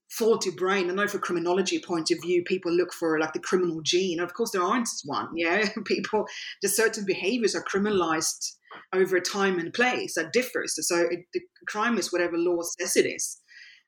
faulty 0.10 0.50
brain. 0.51 0.89
I 0.89 0.94
know 0.94 1.08
from 1.08 1.22
criminology 1.22 1.80
point 1.80 2.12
of 2.12 2.20
view, 2.22 2.44
people 2.44 2.72
look 2.72 2.94
for 2.94 3.20
like 3.20 3.34
the 3.34 3.39
criminal 3.39 3.82
gene. 3.82 4.20
Of 4.20 4.34
course, 4.34 4.51
there 4.51 4.63
aren't 4.63 4.89
one. 5.06 5.30
Yeah, 5.36 5.70
people, 5.86 6.25
just 6.62 6.75
certain 6.75 7.06
behaviors 7.06 7.56
are 7.56 7.63
criminalized 7.63 8.54
over 8.94 9.20
time 9.20 9.60
and 9.60 9.74
place 9.74 10.16
that 10.16 10.34
differs. 10.34 10.75
So 10.88 11.08
it, 11.10 11.25
the 11.34 11.42
crime 11.68 11.98
is 11.98 12.12
whatever 12.12 12.38
law 12.38 12.62
says 12.80 12.96
it 12.96 13.06
is. 13.06 13.42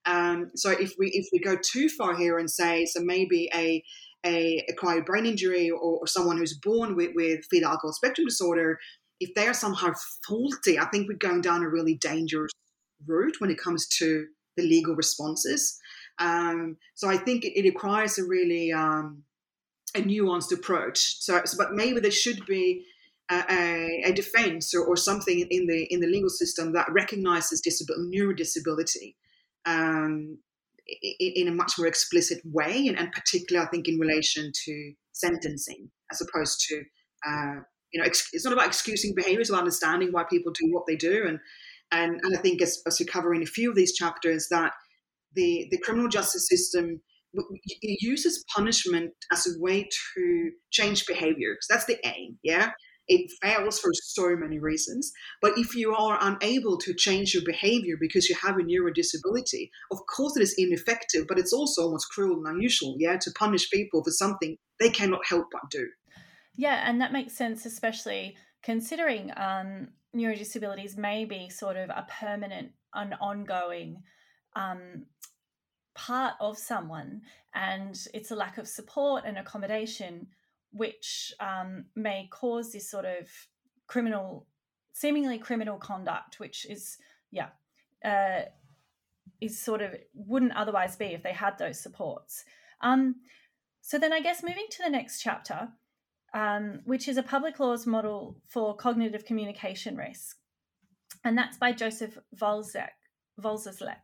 Um, 0.06 0.51
so 0.56 0.72
if 0.72 0.94
we 0.98 1.12
if 1.13 1.28
we 1.32 1.40
go 1.40 1.56
too 1.62 1.88
far 1.90 2.16
here 2.16 2.40
and 2.40 2.50
say 2.50 2.86
so 2.86 3.01
maybe 3.04 3.50
a 3.54 3.84
a 4.25 4.63
acquired 4.70 5.06
brain 5.06 5.25
injury 5.25 5.70
or, 5.70 5.80
or 5.80 6.08
someone 6.08 6.38
who's 6.38 6.58
born 6.58 6.96
with, 6.96 7.12
with 7.16 7.46
fetal 7.50 7.70
alcohol 7.70 7.94
spectrum 7.94 8.28
disorder, 8.28 8.80
if 9.20 9.34
they 9.36 9.48
are 9.48 9.54
somehow 9.54 9.94
faulty, 10.28 10.80
I 10.80 10.86
think 10.86 11.08
we're 11.08 11.18
going 11.18 11.42
down 11.42 11.63
a 11.63 11.70
really 11.70 11.96
dangerous 11.96 12.51
route 13.08 13.36
when 13.40 13.51
it 13.51 13.60
comes 13.60 13.88
to 14.00 14.28
the 14.58 14.63
legal 14.63 14.96
responses. 14.96 15.80
Um, 16.20 16.78
so 16.96 17.10
I 17.10 17.18
think 17.18 17.46
it, 17.46 17.58
it 17.58 17.63
requires 17.63 18.18
a 18.18 18.25
really 18.25 18.72
um, 18.72 19.24
a 19.96 20.01
nuanced 20.01 20.51
approach. 20.51 21.22
So, 21.22 21.42
so, 21.46 21.58
but 21.58 21.74
maybe 21.74 22.00
there 22.00 22.12
should 22.12 22.46
be 22.46 22.86
a, 23.30 24.04
a, 24.06 24.12
defense 24.13 24.74
or, 24.74 24.84
or, 24.84 24.98
something 24.98 25.40
in 25.40 25.68
the 25.68 25.84
in 25.86 26.01
the 26.01 26.08
legal 26.08 26.30
system 26.30 26.74
that 26.74 26.92
recognizes 26.92 27.62
disability, 27.62 28.18
neurodisability 28.18 29.16
um, 29.66 30.38
in 31.19 31.48
a 31.48 31.51
much 31.51 31.74
more 31.77 31.88
explicit 31.88 32.39
way, 32.45 32.88
and, 32.88 32.98
and, 32.98 33.12
particularly, 33.12 33.65
I 33.65 33.69
think, 33.69 33.88
in 33.88 34.00
relation 34.00 34.51
to 34.65 34.93
sentencing, 35.12 35.89
as 36.12 36.21
opposed 36.21 36.63
to, 36.67 36.75
uh, 37.27 37.55
you 37.91 38.00
know, 38.00 38.05
it's 38.07 38.45
not 38.45 38.53
about 38.53 38.67
excusing 38.67 39.13
behaviors, 39.15 39.50
about 39.50 39.60
understanding 39.60 40.10
why 40.12 40.24
people 40.29 40.51
do 40.53 40.71
what 40.71 40.86
they 40.88 40.95
do, 40.95 41.25
and 41.27 41.39
and, 41.93 42.21
and 42.24 42.38
I 42.38 42.41
think, 42.41 42.62
as, 42.62 42.81
as 42.88 42.98
we 43.00 43.05
cover 43.05 43.33
in 43.33 43.43
a 43.43 43.45
few 43.45 43.69
of 43.69 43.75
these 43.75 43.93
chapters, 43.93 44.48
that 44.50 44.74
the 45.36 45.67
the 45.71 45.77
criminal 45.79 46.07
justice 46.07 46.48
system 46.48 47.01
uses 47.81 48.43
punishment 48.53 49.12
as 49.31 49.48
a 49.48 49.60
way 49.60 49.88
to 50.15 50.51
change 50.71 51.05
behaviors. 51.05 51.65
That's 51.69 51.86
the 51.86 51.98
aim, 52.05 52.38
yeah. 52.43 52.71
It 53.13 53.30
fails 53.41 53.77
for 53.77 53.91
so 53.94 54.38
many 54.38 54.58
reasons. 54.58 55.12
But 55.41 55.58
if 55.58 55.75
you 55.75 55.94
are 55.94 56.18
unable 56.22 56.77
to 56.77 56.94
change 56.94 57.34
your 57.34 57.44
behavior 57.46 57.98
because 58.00 58.30
you 58.30 58.38
have 58.41 58.56
a 58.56 58.63
neurodisability, 58.63 59.70
of 59.91 60.00
course 60.08 60.38
it 60.38 60.44
is 60.44 60.56
ineffective, 60.58 61.25
but 61.27 61.38
it's 61.38 61.51
also 61.51 61.82
almost 61.82 62.10
cruel 62.10 62.38
and 62.38 62.56
unusual, 62.56 62.96
yeah, 62.98 63.18
to 63.18 63.32
punish 63.32 63.70
people 63.70 64.01
for 64.01 64.12
something 64.12 64.56
they 64.80 64.89
cannot 64.89 65.25
help 65.27 65.48
but 65.51 65.70
do. 65.70 65.88
Yeah, 66.56 66.88
and 66.88 67.01
that 67.01 67.12
makes 67.12 67.34
sense, 67.34 67.65
especially 67.65 68.38
considering 68.63 69.34
um, 69.36 69.89
neurodisabilities 70.15 70.98
may 70.98 71.25
be 71.25 71.50
sort 71.50 71.75
of 71.75 71.89
a 71.89 72.08
permanent 72.10 72.72
and 72.94 73.13
ongoing 73.20 74.03
um, 74.56 75.06
part 75.96 76.36
of 76.39 76.58
someone, 76.58 77.24
and 77.53 78.08
it's 78.13 78.32
a 78.32 78.36
lack 78.36 78.58
of 78.58 78.70
support 78.70 79.24
and 79.25 79.38
accommodation 79.38 80.27
which 80.72 81.34
um, 81.40 81.86
may 81.96 82.28
cause 82.32 82.72
this 82.72 82.90
sort 82.90 83.06
of 83.06 83.28
criminal, 83.88 84.48
seemingly 84.94 85.38
criminal 85.38 85.78
conduct, 85.78 86.40
which 86.40 86.66
is, 86.70 86.98
yeah, 87.32 87.50
uh, 88.04 88.44
is 89.40 89.60
sort 89.60 89.82
of 89.82 89.96
wouldn't 90.13 90.56
otherwise 90.56 90.96
be 90.96 91.06
if 91.08 91.24
they 91.24 91.34
had 91.34 91.58
those 91.58 91.80
supports. 91.80 92.46
Um, 92.82 93.16
so 93.82 93.98
then, 93.98 94.13
I 94.13 94.22
guess 94.22 94.44
moving 94.44 94.68
to 94.70 94.84
the 94.84 94.90
next 94.90 95.22
chapter, 95.22 95.70
um, 96.34 96.82
which 96.86 97.08
is 97.08 97.18
a 97.18 97.24
public 97.24 97.60
laws 97.60 97.86
model 97.86 98.38
for 98.48 98.75
cognitive 98.75 99.25
communication 99.25 99.98
risk, 99.98 100.38
and 101.24 101.38
that's 101.38 101.58
by 101.58 101.72
Joseph 101.72 102.18
Volzek, 102.36 102.92
Volzek. 103.40 103.98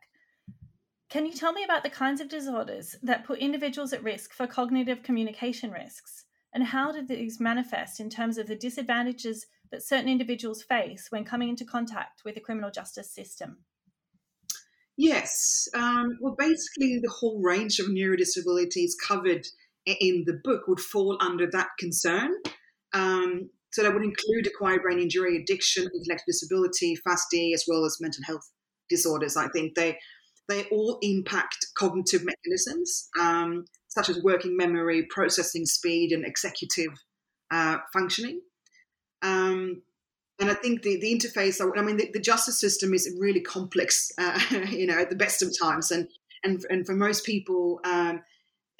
Can 1.08 1.24
you 1.24 1.32
tell 1.32 1.52
me 1.52 1.64
about 1.64 1.84
the 1.84 1.90
kinds 1.90 2.20
of 2.20 2.28
disorders 2.28 2.96
that 3.02 3.24
put 3.24 3.38
individuals 3.38 3.94
at 3.94 4.02
risk 4.02 4.34
for 4.34 4.46
cognitive 4.46 5.02
communication 5.02 5.70
risks? 5.70 6.26
And 6.52 6.64
how 6.64 6.92
do 6.92 7.04
these 7.04 7.40
manifest 7.40 8.00
in 8.00 8.08
terms 8.08 8.38
of 8.38 8.46
the 8.46 8.56
disadvantages 8.56 9.46
that 9.70 9.82
certain 9.82 10.08
individuals 10.08 10.62
face 10.62 11.06
when 11.10 11.24
coming 11.24 11.50
into 11.50 11.64
contact 11.64 12.22
with 12.24 12.34
the 12.34 12.40
criminal 12.40 12.70
justice 12.70 13.12
system? 13.12 13.58
Yes. 14.96 15.68
Um, 15.74 16.18
well, 16.20 16.34
basically, 16.36 16.98
the 17.02 17.12
whole 17.20 17.40
range 17.40 17.78
of 17.78 17.86
neurodisabilities 17.86 18.92
covered 19.06 19.46
in 19.86 20.24
the 20.26 20.40
book 20.42 20.66
would 20.66 20.80
fall 20.80 21.16
under 21.20 21.46
that 21.52 21.68
concern. 21.78 22.32
Um, 22.92 23.50
so 23.70 23.82
that 23.82 23.92
would 23.92 24.02
include 24.02 24.46
acquired 24.46 24.82
brain 24.82 24.98
injury, 24.98 25.36
addiction, 25.36 25.84
intellectual 25.84 26.24
disability, 26.26 26.96
FASD, 27.06 27.54
as 27.54 27.64
well 27.68 27.84
as 27.84 27.98
mental 28.00 28.24
health 28.26 28.50
disorders. 28.88 29.36
I 29.36 29.48
think 29.48 29.74
they 29.74 29.98
they 30.48 30.64
all 30.72 30.98
impact 31.02 31.66
cognitive 31.76 32.24
mechanisms. 32.24 33.08
Um, 33.20 33.66
such 33.98 34.08
as 34.08 34.22
working 34.22 34.56
memory, 34.56 35.02
processing 35.10 35.66
speed, 35.66 36.12
and 36.12 36.24
executive 36.24 36.92
uh, 37.50 37.78
functioning. 37.92 38.40
Um, 39.22 39.82
and 40.40 40.48
I 40.48 40.54
think 40.54 40.82
the, 40.82 41.00
the 41.00 41.12
interface, 41.12 41.60
I 41.60 41.82
mean, 41.82 41.96
the, 41.96 42.08
the 42.12 42.20
justice 42.20 42.60
system 42.60 42.94
is 42.94 43.12
really 43.18 43.40
complex, 43.40 44.12
uh, 44.16 44.38
you 44.70 44.86
know, 44.86 44.98
at 45.00 45.10
the 45.10 45.16
best 45.16 45.42
of 45.42 45.52
times. 45.58 45.90
And, 45.90 46.06
and, 46.44 46.64
and 46.70 46.86
for 46.86 46.94
most 46.94 47.26
people, 47.26 47.80
um, 47.84 48.22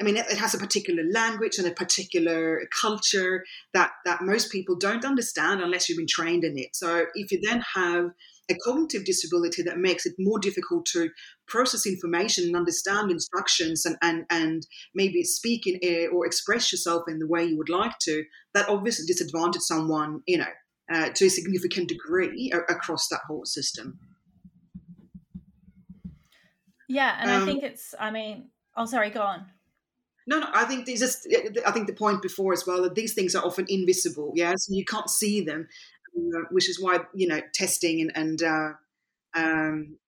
I 0.00 0.04
mean, 0.04 0.16
it, 0.16 0.26
it, 0.30 0.38
has 0.38 0.54
a 0.54 0.58
particular 0.58 1.02
language 1.02 1.58
and 1.58 1.66
a 1.66 1.72
particular 1.72 2.62
culture 2.80 3.44
that, 3.74 3.90
that 4.04 4.22
most 4.22 4.52
people 4.52 4.76
don't 4.76 5.04
understand 5.04 5.60
unless 5.60 5.88
you've 5.88 5.98
been 5.98 6.06
trained 6.06 6.44
in 6.44 6.56
it. 6.56 6.76
So 6.76 7.06
if 7.16 7.32
you 7.32 7.40
then 7.42 7.64
have 7.74 8.12
a 8.50 8.54
cognitive 8.64 9.04
disability 9.04 9.62
that 9.62 9.78
makes 9.78 10.06
it 10.06 10.14
more 10.18 10.38
difficult 10.38 10.86
to 10.86 11.10
process 11.46 11.86
information 11.86 12.44
and 12.44 12.56
understand 12.56 13.10
instructions 13.10 13.84
and, 13.84 13.96
and, 14.02 14.24
and 14.30 14.66
maybe 14.94 15.22
speak 15.22 15.66
in 15.66 16.08
or 16.12 16.26
express 16.26 16.72
yourself 16.72 17.02
in 17.08 17.18
the 17.18 17.26
way 17.26 17.44
you 17.44 17.58
would 17.58 17.68
like 17.68 17.98
to, 18.00 18.24
that 18.54 18.68
obviously 18.68 19.04
disadvantages 19.06 19.66
someone, 19.66 20.22
you 20.26 20.38
know, 20.38 20.52
uh, 20.92 21.10
to 21.14 21.26
a 21.26 21.30
significant 21.30 21.88
degree 21.88 22.52
across 22.68 23.08
that 23.08 23.20
whole 23.26 23.44
system. 23.44 23.98
Yeah, 26.88 27.16
and 27.20 27.30
um, 27.30 27.42
I 27.42 27.44
think 27.44 27.62
it's, 27.62 27.94
I 28.00 28.10
mean, 28.10 28.48
oh, 28.74 28.86
sorry, 28.86 29.10
go 29.10 29.20
on. 29.20 29.44
No, 30.26 30.40
no, 30.40 30.46
I 30.52 30.64
think 30.64 30.84
this 30.84 31.00
is, 31.00 31.26
I 31.66 31.70
think 31.70 31.86
the 31.86 31.94
point 31.94 32.20
before 32.20 32.52
as 32.52 32.66
well 32.66 32.82
that 32.82 32.94
these 32.94 33.14
things 33.14 33.34
are 33.34 33.44
often 33.44 33.64
invisible. 33.68 34.32
Yeah, 34.34 34.54
so 34.56 34.74
you 34.74 34.84
can't 34.84 35.08
see 35.08 35.42
them, 35.42 35.68
uh, 36.34 36.46
which 36.50 36.68
is 36.68 36.80
why 36.80 37.00
you 37.14 37.28
know 37.28 37.40
testing 37.54 38.00
and, 38.00 38.12
and 38.16 38.42
uh, 38.42 38.72
um, 39.34 39.98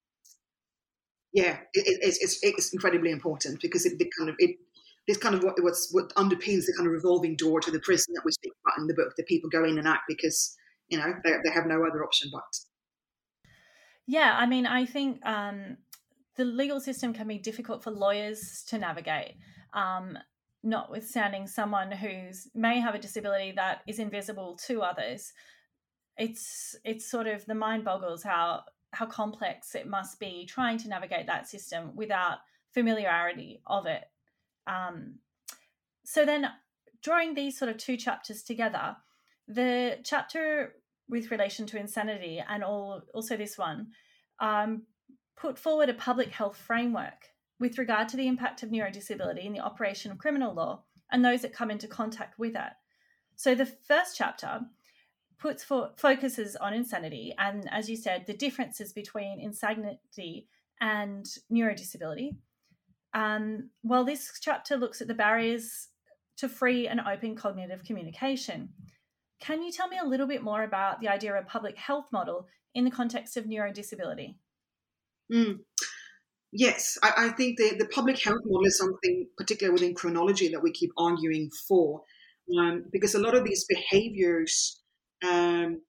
yeah, 1.33 1.59
it, 1.75 1.99
it's, 2.03 2.19
it's, 2.19 2.39
it's 2.43 2.73
incredibly 2.73 3.11
important 3.11 3.61
because 3.61 3.87
it, 3.87 4.01
it 4.01 4.09
kind 4.19 4.31
of 4.31 4.37
it 4.39 4.57
this 5.07 5.17
kind 5.17 5.35
of 5.35 5.43
what 5.43 5.55
what's 5.63 5.89
what 5.93 6.15
underpins 6.15 6.67
the 6.67 6.75
kind 6.77 6.87
of 6.87 6.93
revolving 6.93 7.37
door 7.37 7.61
to 7.61 7.71
the 7.71 7.81
prison 7.81 8.15
that 8.15 8.25
we 8.25 8.33
speak 8.33 8.53
about 8.65 8.79
in 8.79 8.87
the 8.87 8.95
book 8.95 9.15
that 9.17 9.27
people 9.27 9.51
go 9.51 9.65
in 9.65 9.79
and 9.79 9.89
out 9.89 10.01
because 10.07 10.57
you 10.89 10.99
know 10.99 11.15
they, 11.25 11.33
they 11.45 11.51
have 11.51 11.67
no 11.67 11.85
other 11.85 12.05
option 12.05 12.31
but 12.33 12.43
yeah 14.07 14.37
i 14.39 14.47
mean 14.47 14.67
i 14.67 14.85
think 14.85 15.25
um, 15.27 15.77
the 16.37 16.45
legal 16.45 16.81
system 16.81 17.13
can 17.13 17.27
be 17.27 17.39
difficult 17.39 17.83
for 17.83 17.91
lawyers 17.91 18.63
to 18.69 18.79
navigate 18.79 19.35
um, 19.73 20.19
notwithstanding 20.63 21.47
someone 21.47 21.91
who's 21.91 22.49
may 22.55 22.79
have 22.79 22.95
a 22.95 22.99
disability 22.99 23.53
that 23.53 23.81
is 23.89 23.99
invisible 23.99 24.59
to 24.67 24.83
others 24.83 25.33
it's 26.17 26.77
it's 26.85 27.11
sort 27.11 27.27
of 27.27 27.45
the 27.47 27.55
mind 27.55 27.85
boggles 27.85 28.23
how 28.23 28.63
how 28.93 29.07
complex 29.07 29.75
it 29.75 29.87
must 29.87 30.19
be 30.19 30.47
trying 30.47 30.79
to 30.79 30.89
navigate 30.89 31.27
that 31.27 31.49
system 31.49 31.93
without 31.95 32.39
familiarity 32.73 33.63
of 33.67 33.87
it. 33.87 34.05
Um, 34.67 35.17
so 36.05 36.25
then, 36.25 36.47
drawing 37.03 37.35
these 37.35 37.59
sort 37.59 37.71
of 37.71 37.77
two 37.77 37.97
chapters 37.97 38.43
together, 38.43 38.97
the 39.47 39.99
chapter 40.05 40.75
with 41.09 41.31
relation 41.31 41.67
to 41.67 41.79
insanity 41.79 42.43
and 42.49 42.63
all 42.63 43.03
also 43.15 43.37
this 43.37 43.59
one 43.59 43.89
um, 44.39 44.83
put 45.37 45.59
forward 45.59 45.89
a 45.89 45.95
public 45.95 46.31
health 46.31 46.57
framework 46.57 47.31
with 47.59 47.79
regard 47.79 48.09
to 48.09 48.17
the 48.17 48.29
impact 48.29 48.63
of 48.63 48.71
neurodisability 48.71 49.45
in 49.45 49.53
the 49.53 49.61
operation 49.61 50.11
of 50.11 50.19
criminal 50.19 50.55
law 50.55 50.83
and 51.11 51.25
those 51.25 51.43
that 51.43 51.53
come 51.53 51.71
into 51.71 51.89
contact 51.89 52.39
with 52.39 52.55
it. 52.55 52.73
So 53.37 53.55
the 53.55 53.67
first 53.67 54.17
chapter 54.17 54.61
puts 55.41 55.65
for, 55.65 55.91
focuses 55.97 56.55
on 56.57 56.75
insanity 56.75 57.35
and, 57.39 57.69
as 57.73 57.89
you 57.89 57.97
said, 57.97 58.27
the 58.27 58.35
differences 58.35 58.93
between 58.93 59.41
insanity 59.41 60.47
and 60.81 61.27
neurodisability. 61.53 62.37
Um, 63.15 63.71
while 63.83 64.05
this 64.05 64.31
chapter 64.41 64.77
looks 64.77 65.01
at 65.01 65.09
the 65.09 65.15
barriers 65.15 65.89
to 66.41 66.49
free 66.49 66.89
and 66.89 67.01
open 67.01 67.37
cognitive 67.37 67.85
communication. 67.85 68.71
Can 69.41 69.63
you 69.63 69.71
tell 69.71 69.89
me 69.89 69.99
a 70.03 70.07
little 70.07 70.27
bit 70.27 70.43
more 70.43 70.63
about 70.63 71.01
the 71.01 71.09
idea 71.09 71.35
of 71.35 71.45
a 71.45 71.47
public 71.47 71.77
health 71.77 72.07
model 72.13 72.47
in 72.75 72.85
the 72.85 72.91
context 72.91 73.37
of 73.37 73.45
neurodisability? 73.45 74.37
Mm. 75.33 75.59
Yes, 76.53 76.99
I, 77.03 77.27
I, 77.27 77.29
think 77.29 77.59
the, 77.59 77.77
the 77.79 77.87
public 77.87 78.19
health 78.19 78.41
model 78.45 78.67
is 78.67 78.79
something, 78.79 79.29
particularly 79.37 79.75
within 79.75 79.95
criminology, 79.95 80.49
that 80.49 80.63
we 80.63 80.73
keep 80.73 80.91
arguing 80.97 81.51
for, 81.69 82.03
um, 82.59 82.85
because 82.91 83.15
a 83.15 83.21
lot 83.21 83.35
of 83.35 83.45
these 83.45 83.67
behaviors 83.69 84.80
um, 85.27 85.83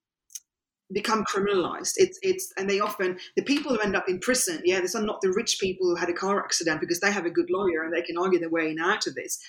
become 0.93 1.23
criminalized. 1.23 1.93
It's 1.97 2.19
it's 2.21 2.51
and 2.57 2.69
they 2.69 2.79
often 2.79 3.17
the 3.35 3.43
people 3.43 3.73
who 3.73 3.79
end 3.79 3.95
up 3.95 4.09
in 4.09 4.19
prison, 4.19 4.61
yeah, 4.65 4.79
these 4.81 4.95
are 4.95 5.03
not 5.03 5.21
the 5.21 5.33
rich 5.35 5.57
people 5.59 5.87
who 5.87 5.95
had 5.95 6.09
a 6.09 6.13
car 6.13 6.43
accident 6.43 6.79
because 6.79 6.99
they 6.99 7.11
have 7.11 7.25
a 7.25 7.29
good 7.29 7.49
lawyer 7.49 7.83
and 7.83 7.93
they 7.93 8.01
can 8.01 8.17
argue 8.17 8.39
their 8.39 8.49
way 8.49 8.75
out 8.81 9.07
of 9.07 9.15
this. 9.15 9.39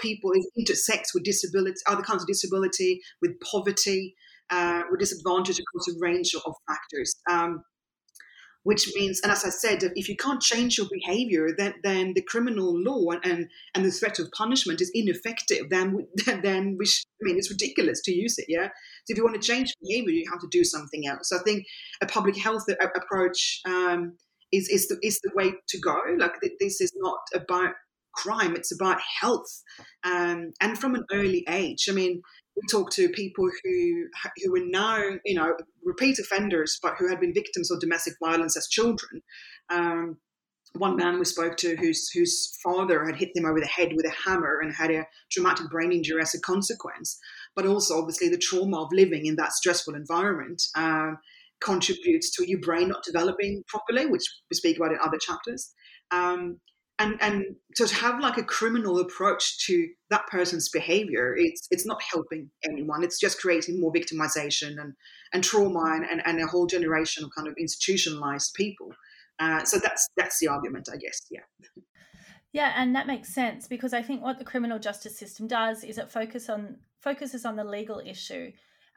People 0.00 0.32
intersect 0.56 1.10
with 1.14 1.22
disability, 1.22 1.76
other 1.86 2.02
kinds 2.02 2.22
of 2.22 2.26
disability, 2.26 3.00
with 3.22 3.38
poverty, 3.40 4.16
uh, 4.50 4.82
with 4.90 4.98
disadvantage 4.98 5.60
across 5.60 5.88
a 5.88 5.98
range 6.00 6.34
of 6.34 6.54
factors. 6.66 7.14
Um, 7.30 7.62
which 8.66 8.92
means, 8.96 9.20
and 9.22 9.30
as 9.30 9.44
I 9.44 9.50
said, 9.50 9.92
if 9.94 10.08
you 10.08 10.16
can't 10.16 10.42
change 10.42 10.76
your 10.76 10.88
behavior, 10.90 11.50
then, 11.56 11.74
then 11.84 12.14
the 12.14 12.22
criminal 12.22 12.76
law 12.76 13.12
and, 13.22 13.48
and 13.76 13.84
the 13.84 13.92
threat 13.92 14.18
of 14.18 14.28
punishment 14.32 14.80
is 14.80 14.90
ineffective. 14.92 15.66
Then, 15.70 16.08
then 16.42 16.76
we 16.76 16.84
sh- 16.84 17.04
I 17.22 17.26
mean, 17.26 17.38
it's 17.38 17.48
ridiculous 17.48 18.02
to 18.02 18.12
use 18.12 18.38
it. 18.38 18.46
Yeah. 18.48 18.66
So 19.04 19.12
if 19.12 19.18
you 19.18 19.22
want 19.22 19.40
to 19.40 19.46
change 19.46 19.72
behavior, 19.80 20.10
you 20.10 20.28
have 20.32 20.40
to 20.40 20.48
do 20.50 20.64
something 20.64 21.06
else. 21.06 21.28
So 21.28 21.36
I 21.38 21.42
think 21.44 21.64
a 22.02 22.06
public 22.06 22.36
health 22.36 22.64
approach 22.96 23.60
um, 23.66 24.16
is 24.50 24.68
is 24.68 24.88
the 24.88 24.98
is 25.00 25.20
the 25.20 25.30
way 25.36 25.52
to 25.68 25.78
go. 25.78 25.96
Like 26.18 26.32
this 26.58 26.80
is 26.80 26.92
not 26.96 27.20
about 27.34 27.70
crime; 28.14 28.56
it's 28.56 28.74
about 28.74 28.98
health, 29.20 29.62
um, 30.02 30.52
and 30.60 30.76
from 30.76 30.96
an 30.96 31.04
early 31.12 31.44
age. 31.48 31.86
I 31.88 31.92
mean, 31.92 32.22
we 32.56 32.62
talk 32.70 32.90
to 32.92 33.08
people 33.10 33.48
who 33.62 34.06
who 34.44 34.56
are 34.56 34.66
now 34.66 35.02
you 35.24 35.34
know 35.34 35.54
repeat 35.84 36.18
offenders 36.18 36.78
but 36.82 36.94
who 36.98 37.08
had 37.08 37.20
been 37.20 37.34
victims 37.34 37.70
of 37.70 37.80
domestic 37.80 38.14
violence 38.22 38.56
as 38.56 38.68
children. 38.68 39.22
Um, 39.70 40.18
one 40.72 40.96
man 40.96 41.18
we 41.18 41.24
spoke 41.24 41.56
to 41.56 41.74
whose 41.76 42.10
whose 42.10 42.58
father 42.62 43.04
had 43.06 43.16
hit 43.16 43.30
him 43.34 43.46
over 43.46 43.60
the 43.60 43.66
head 43.66 43.92
with 43.94 44.04
a 44.04 44.28
hammer 44.28 44.60
and 44.60 44.74
had 44.74 44.90
a 44.90 45.06
traumatic 45.32 45.70
brain 45.70 45.90
injury 45.90 46.20
as 46.20 46.34
a 46.34 46.40
consequence 46.40 47.18
but 47.54 47.64
also 47.66 47.98
obviously 47.98 48.28
the 48.28 48.36
trauma 48.36 48.82
of 48.82 48.92
living 48.92 49.24
in 49.24 49.36
that 49.36 49.52
stressful 49.52 49.94
environment 49.94 50.62
um, 50.76 51.16
contributes 51.60 52.30
to 52.30 52.48
your 52.48 52.60
brain 52.60 52.88
not 52.88 53.02
developing 53.04 53.62
properly 53.68 54.06
which 54.06 54.24
we 54.50 54.54
speak 54.54 54.76
about 54.76 54.92
in 54.92 54.98
other 55.02 55.18
chapters. 55.18 55.72
Um, 56.10 56.60
and 56.98 57.16
and 57.20 57.44
to 57.76 57.86
have 57.94 58.20
like 58.20 58.38
a 58.38 58.42
criminal 58.42 58.98
approach 58.98 59.64
to 59.66 59.88
that 60.08 60.26
person's 60.28 60.68
behavior 60.68 61.34
it's 61.36 61.66
it's 61.70 61.86
not 61.86 62.02
helping 62.02 62.50
anyone. 62.64 63.04
It's 63.04 63.20
just 63.20 63.40
creating 63.40 63.80
more 63.80 63.92
victimization 63.92 64.80
and 64.80 64.94
and 65.32 65.44
trauma 65.44 65.94
and, 65.94 66.04
and, 66.10 66.22
and 66.24 66.40
a 66.40 66.46
whole 66.46 66.66
generation 66.66 67.24
of 67.24 67.30
kind 67.36 67.48
of 67.48 67.54
institutionalized 67.58 68.54
people. 68.54 68.92
Uh, 69.38 69.62
so 69.64 69.78
that's 69.78 70.08
that's 70.16 70.38
the 70.40 70.48
argument 70.48 70.88
i 70.90 70.96
guess 70.96 71.20
yeah. 71.30 71.40
Yeah 72.52 72.72
and 72.74 72.94
that 72.94 73.06
makes 73.06 73.34
sense 73.34 73.68
because 73.68 73.92
i 73.92 74.00
think 74.00 74.22
what 74.22 74.38
the 74.38 74.46
criminal 74.46 74.78
justice 74.78 75.18
system 75.18 75.46
does 75.46 75.84
is 75.84 75.98
it 75.98 76.10
focus 76.10 76.48
on 76.48 76.78
focuses 77.00 77.44
on 77.44 77.56
the 77.56 77.64
legal 77.64 78.00
issue 78.04 78.50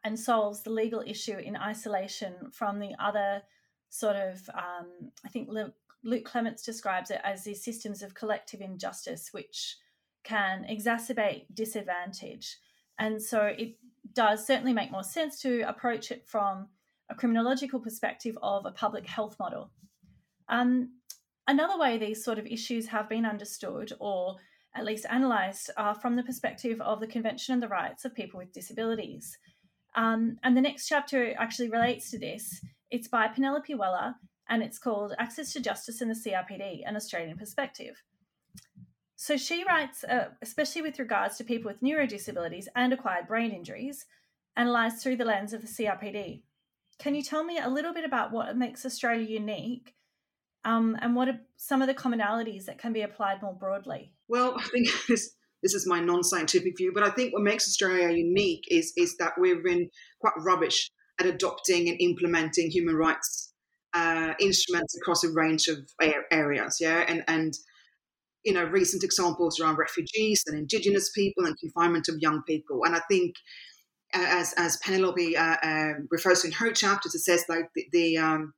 and 0.06 0.18
solves 0.18 0.62
the 0.62 0.70
legal 0.70 1.04
issue 1.06 1.38
in 1.38 1.58
isolation 1.58 2.34
from 2.54 2.80
the 2.80 2.96
other 3.00 3.42
sort 3.90 4.16
of 4.16 4.50
um, 4.54 5.12
i 5.26 5.28
think 5.28 5.50
Luke 6.04 6.26
Clements 6.26 6.64
describes 6.64 7.12
it 7.12 7.22
as 7.24 7.44
these 7.44 7.64
systems 7.64 8.02
of 8.02 8.14
collective 8.14 8.62
injustice 8.62 9.30
which 9.32 9.78
can 10.24 10.66
exacerbate 10.70 11.46
disadvantage. 11.54 12.58
And 12.98 13.22
so 13.22 13.46
it 13.58 13.78
does 14.14 14.46
certainly 14.46 14.74
make 14.74 14.92
more 14.92 15.04
sense 15.04 15.42
to 15.42 15.62
approach 15.62 16.12
it 16.12 16.28
from 16.28 16.68
a 17.10 17.16
criminological 17.16 17.80
perspective 17.80 18.38
of 18.42 18.66
a 18.66 18.72
public 18.72 19.08
health 19.08 19.36
model. 19.40 19.72
Um, 20.48 20.94
another 21.48 21.78
way 21.78 21.98
these 21.98 22.24
sort 22.24 22.40
of 22.40 22.46
issues 22.46 22.88
have 22.88 23.10
been 23.10 23.26
understood 23.26 23.94
or 24.00 24.38
at 24.76 24.86
least 24.86 25.06
analysed 25.10 25.72
are 25.78 25.96
from 25.96 26.16
the 26.16 26.24
perspective 26.24 26.80
of 26.82 27.00
the 27.00 27.08
Convention 27.08 27.54
on 27.54 27.60
the 27.60 27.68
Rights 27.68 28.06
of 28.06 28.14
People 28.14 28.38
with 28.38 28.54
Disabilities. 28.54 29.38
Um, 29.96 30.38
and 30.44 30.56
the 30.56 30.62
next 30.62 30.88
chapter 30.88 31.34
actually 31.38 31.70
relates 31.70 32.12
to 32.12 32.20
this. 32.20 32.64
It's 32.92 33.08
by 33.08 33.28
Penelope 33.28 33.74
Weller, 33.74 34.16
and 34.50 34.64
it's 34.64 34.80
called 34.80 35.14
Access 35.20 35.54
to 35.54 35.60
Justice 35.60 36.02
in 36.02 36.10
the 36.10 36.16
CRPD 36.16 36.82
An 36.86 36.96
Australian 36.96 37.38
Perspective. 37.38 38.04
So 39.16 39.38
she 39.38 39.64
writes, 39.66 40.04
uh, 40.04 40.30
especially 40.42 40.82
with 40.82 40.98
regards 40.98 41.38
to 41.38 41.44
people 41.44 41.70
with 41.70 41.82
neurodisabilities 41.82 42.66
and 42.76 42.94
acquired 42.94 43.28
brain 43.28 43.52
injuries, 43.52 44.06
analysed 44.56 45.04
through 45.04 45.18
the 45.18 45.26
lens 45.26 45.54
of 45.54 45.62
the 45.62 45.68
CRPD. 45.68 46.42
Can 47.00 47.16
you 47.16 47.22
tell 47.22 47.44
me 47.44 47.60
a 47.60 47.70
little 47.70 47.94
bit 47.94 48.06
about 48.06 48.32
what 48.32 48.58
makes 48.58 48.86
Australia 48.86 49.26
unique 49.26 49.94
um, 50.66 50.98
and 51.02 51.16
what 51.16 51.28
are 51.28 51.40
some 51.58 51.82
of 51.82 51.88
the 51.88 51.94
commonalities 51.94 52.66
that 52.66 52.78
can 52.78 52.94
be 52.94 53.02
applied 53.02 53.42
more 53.42 53.54
broadly? 53.54 54.14
Well, 54.28 54.56
I 54.58 54.64
think 54.64 54.88
this, 55.08 55.32
this 55.62 55.74
is 55.74 55.88
my 55.88 56.00
non-scientific 56.00 56.78
view, 56.78 56.92
but 56.94 57.04
I 57.04 57.10
think 57.10 57.34
what 57.34 57.44
makes 57.44 57.68
Australia 57.68 58.10
unique 58.16 58.66
is 58.70 58.94
is 58.98 59.18
that 59.18 59.34
we've 59.40 59.64
been 59.64 59.90
quite 60.20 60.34
rubbish 60.38 60.90
at 61.20 61.26
adopting 61.26 61.90
and 61.90 62.00
implementing 62.00 62.70
human 62.70 62.96
rights 62.96 63.49
uh, 63.94 64.34
instruments 64.40 64.96
across 64.98 65.24
a 65.24 65.32
range 65.32 65.68
of 65.68 65.78
areas. 66.32 66.78
Yeah, 66.80 67.06
and 67.08 67.24
and 67.28 67.54
you 68.44 68.54
know 68.54 68.64
recent 68.64 69.04
examples 69.04 69.60
around 69.60 69.78
refugees 69.78 70.44
and 70.48 70.58
indigenous 70.58 71.10
people 71.12 71.46
and 71.46 71.58
confinement 71.60 72.08
of 72.08 72.20
young 72.20 72.44
people. 72.44 72.84
And 72.86 72.96
I 72.96 73.02
think 73.10 73.36
as 74.14 74.54
as 74.58 74.78
Penelope 74.78 75.38
uh, 75.38 75.56
uh, 75.62 75.94
refers 76.10 76.42
to 76.42 76.48
in 76.48 76.54
her 76.54 76.72
chapters, 76.72 77.16
it 77.16 77.20
says 77.20 77.46
like 77.50 77.70
the, 77.76 77.86
the 77.92 78.18
um, 78.18 78.54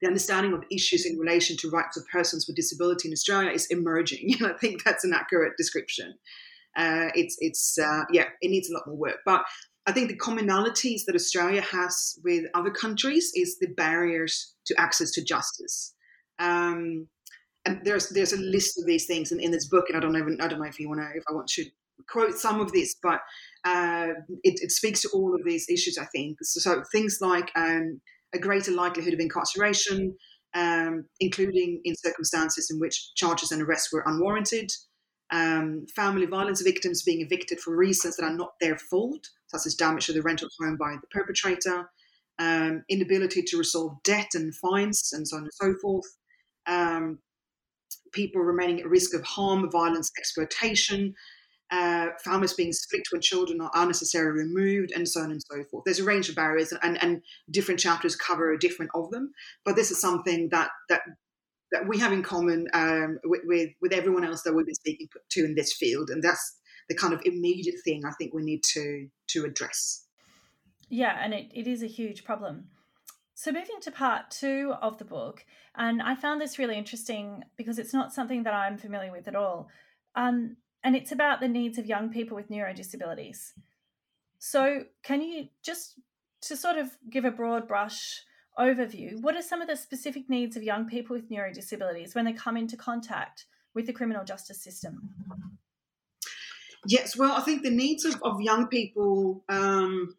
the 0.00 0.06
understanding 0.06 0.52
of 0.52 0.64
issues 0.70 1.06
in 1.06 1.18
relation 1.18 1.56
to 1.58 1.70
rights 1.70 1.96
of 1.96 2.06
persons 2.08 2.46
with 2.46 2.56
disability 2.56 3.08
in 3.08 3.12
Australia 3.12 3.50
is 3.50 3.66
emerging. 3.66 4.34
And 4.40 4.52
I 4.52 4.56
think 4.58 4.84
that's 4.84 5.04
an 5.04 5.14
accurate 5.14 5.54
description. 5.56 6.14
Uh, 6.76 7.08
it's 7.14 7.36
it's 7.40 7.78
uh, 7.78 8.04
yeah, 8.12 8.26
it 8.40 8.50
needs 8.50 8.68
a 8.68 8.74
lot 8.74 8.86
more 8.86 8.96
work, 8.96 9.18
but 9.24 9.44
I 9.86 9.92
think 9.92 10.08
the 10.08 10.18
commonalities 10.18 11.04
that 11.06 11.14
Australia 11.14 11.60
has 11.60 12.18
with 12.24 12.44
other 12.54 12.70
countries 12.70 13.30
is 13.34 13.58
the 13.60 13.68
barriers 13.68 14.54
to 14.66 14.74
access 14.78 15.12
to 15.12 15.24
justice. 15.24 15.94
Um, 16.38 17.06
and 17.64 17.80
there's 17.84 18.08
there's 18.10 18.32
a 18.32 18.38
list 18.38 18.78
of 18.78 18.86
these 18.86 19.06
things 19.06 19.32
in, 19.32 19.40
in 19.40 19.50
this 19.50 19.68
book, 19.68 19.86
and 19.88 19.96
I 19.96 20.00
don't 20.00 20.16
even 20.16 20.40
I 20.40 20.48
don't 20.48 20.60
know 20.60 20.66
if 20.66 20.78
you 20.78 20.88
want 20.88 21.00
to 21.00 21.08
if 21.16 21.24
I 21.28 21.34
want 21.34 21.48
to 21.48 21.64
quote 22.08 22.34
some 22.34 22.60
of 22.60 22.72
this, 22.72 22.94
but 23.02 23.20
uh, 23.64 24.08
it, 24.42 24.60
it, 24.62 24.70
speaks 24.70 25.00
to 25.02 25.08
all 25.14 25.34
of 25.34 25.44
these 25.44 25.68
issues. 25.68 25.98
I 25.98 26.04
think 26.06 26.38
so. 26.42 26.60
so 26.60 26.82
things 26.92 27.18
like 27.20 27.50
um, 27.56 28.00
a 28.34 28.38
greater 28.38 28.70
likelihood 28.70 29.14
of 29.14 29.20
incarceration, 29.20 30.14
um, 30.54 31.06
including 31.20 31.80
in 31.84 31.94
circumstances 31.96 32.70
in 32.70 32.78
which 32.78 33.14
charges 33.14 33.50
and 33.50 33.62
arrests 33.62 33.92
were 33.92 34.04
unwarranted, 34.06 34.70
um, 35.32 35.86
family 35.94 36.26
violence 36.26 36.62
victims 36.62 37.02
being 37.02 37.20
evicted 37.20 37.60
for 37.60 37.76
reasons 37.76 38.16
that 38.16 38.24
are 38.24 38.36
not 38.36 38.52
their 38.60 38.78
fault, 38.78 39.28
such 39.48 39.66
as 39.66 39.74
damage 39.74 40.06
to 40.06 40.12
the 40.12 40.22
rental 40.22 40.48
home 40.60 40.76
by 40.76 40.94
the 41.00 41.06
perpetrator, 41.08 41.90
um, 42.38 42.84
inability 42.88 43.42
to 43.42 43.58
resolve 43.58 44.02
debt 44.04 44.28
and 44.34 44.54
fines, 44.54 45.10
and 45.12 45.26
so 45.26 45.36
on 45.36 45.42
and 45.42 45.52
so 45.54 45.74
forth. 45.80 46.06
Um, 46.66 47.18
people 48.12 48.40
remaining 48.40 48.80
at 48.80 48.88
risk 48.88 49.14
of 49.14 49.22
harm, 49.24 49.68
violence, 49.70 50.10
exploitation, 50.18 51.14
uh, 51.70 52.08
families 52.22 52.54
being 52.54 52.72
split 52.72 53.02
when 53.10 53.20
children 53.20 53.60
are 53.60 53.70
unnecessarily 53.74 54.44
removed, 54.44 54.92
and 54.94 55.08
so 55.08 55.20
on 55.20 55.32
and 55.32 55.42
so 55.42 55.64
forth. 55.64 55.84
There's 55.84 55.98
a 55.98 56.04
range 56.04 56.28
of 56.28 56.36
barriers, 56.36 56.72
and, 56.82 57.02
and 57.02 57.22
different 57.50 57.80
chapters 57.80 58.14
cover 58.14 58.56
different 58.56 58.92
of 58.94 59.10
them. 59.10 59.32
But 59.64 59.74
this 59.74 59.90
is 59.90 60.00
something 60.00 60.48
that 60.50 60.70
that 60.88 61.02
that 61.72 61.88
we 61.88 61.98
have 61.98 62.12
in 62.12 62.22
common 62.22 62.68
um, 62.72 63.18
with, 63.24 63.42
with, 63.44 63.70
with 63.80 63.92
everyone 63.92 64.24
else 64.24 64.42
that 64.42 64.54
we've 64.54 64.66
been 64.66 64.74
speaking 64.74 65.08
to 65.30 65.44
in 65.44 65.54
this 65.54 65.72
field, 65.72 66.10
and 66.10 66.22
that's 66.22 66.56
the 66.88 66.94
kind 66.94 67.12
of 67.12 67.20
immediate 67.24 67.76
thing 67.84 68.04
I 68.04 68.12
think 68.12 68.32
we 68.32 68.42
need 68.42 68.62
to 68.74 69.08
to 69.28 69.44
address. 69.44 70.04
Yeah, 70.88 71.18
and 71.20 71.34
it, 71.34 71.50
it 71.52 71.66
is 71.66 71.82
a 71.82 71.88
huge 71.88 72.24
problem. 72.24 72.68
So 73.34 73.52
moving 73.52 73.80
to 73.82 73.90
part 73.90 74.30
two 74.30 74.72
of 74.80 74.98
the 74.98 75.04
book, 75.04 75.44
and 75.74 76.00
I 76.00 76.14
found 76.14 76.40
this 76.40 76.58
really 76.58 76.78
interesting 76.78 77.42
because 77.56 77.78
it's 77.78 77.92
not 77.92 78.14
something 78.14 78.44
that 78.44 78.54
I'm 78.54 78.78
familiar 78.78 79.12
with 79.12 79.28
at 79.28 79.34
all. 79.34 79.68
Um, 80.14 80.56
and 80.82 80.94
it's 80.94 81.12
about 81.12 81.40
the 81.40 81.48
needs 81.48 81.78
of 81.78 81.86
young 81.86 82.10
people 82.10 82.36
with 82.36 82.48
neurodisabilities. 82.48 83.52
So, 84.38 84.84
can 85.02 85.20
you 85.20 85.48
just 85.62 85.98
to 86.42 86.56
sort 86.56 86.78
of 86.78 86.96
give 87.10 87.24
a 87.24 87.30
broad 87.30 87.66
brush 87.66 88.22
overview, 88.58 89.20
what 89.20 89.36
are 89.36 89.42
some 89.42 89.60
of 89.60 89.68
the 89.68 89.76
specific 89.76 90.28
needs 90.28 90.56
of 90.56 90.62
young 90.62 90.86
people 90.86 91.14
with 91.14 91.30
neurodisabilities 91.30 92.14
when 92.14 92.24
they 92.24 92.32
come 92.32 92.56
into 92.56 92.76
contact 92.76 93.46
with 93.74 93.86
the 93.86 93.92
criminal 93.92 94.24
justice 94.24 94.62
system? 94.62 95.10
Yes, 96.88 97.16
well, 97.16 97.32
I 97.32 97.40
think 97.40 97.62
the 97.62 97.70
needs 97.70 98.04
of, 98.04 98.20
of 98.22 98.40
young 98.40 98.68
people 98.68 99.44
um, 99.48 100.14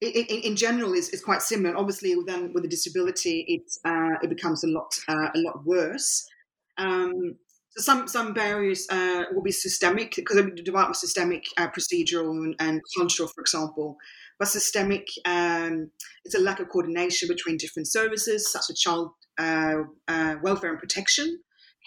in, 0.00 0.10
in, 0.26 0.56
general 0.56 0.92
is, 0.92 1.08
is 1.10 1.22
quite 1.22 1.42
similar. 1.42 1.76
Obviously, 1.76 2.14
then 2.26 2.52
with 2.52 2.64
a 2.64 2.68
disability, 2.68 3.44
it 3.48 3.72
uh, 3.84 4.18
it 4.22 4.28
becomes 4.28 4.64
a 4.64 4.66
lot 4.66 4.92
uh, 5.08 5.28
a 5.34 5.38
lot 5.38 5.64
worse. 5.64 6.28
Um, 6.76 7.36
so 7.70 7.82
some 7.82 8.06
some 8.06 8.34
barriers 8.34 8.86
uh, 8.90 9.24
will 9.32 9.42
be 9.42 9.52
systemic 9.52 10.14
because 10.16 10.36
the 10.36 10.50
development 10.50 10.96
systemic, 10.96 11.44
uh, 11.56 11.68
procedural, 11.68 12.30
and, 12.30 12.54
and, 12.58 12.82
cultural, 12.96 13.28
for 13.28 13.40
example. 13.40 13.96
But 14.38 14.48
systemic, 14.48 15.06
um, 15.24 15.90
it's 16.24 16.34
a 16.34 16.40
lack 16.40 16.60
of 16.60 16.68
coordination 16.68 17.28
between 17.28 17.56
different 17.56 17.88
services, 17.88 18.50
such 18.50 18.64
as 18.68 18.78
child 18.78 19.10
uh, 19.38 19.82
uh, 20.08 20.36
welfare 20.42 20.70
and 20.70 20.78
protection, 20.78 21.40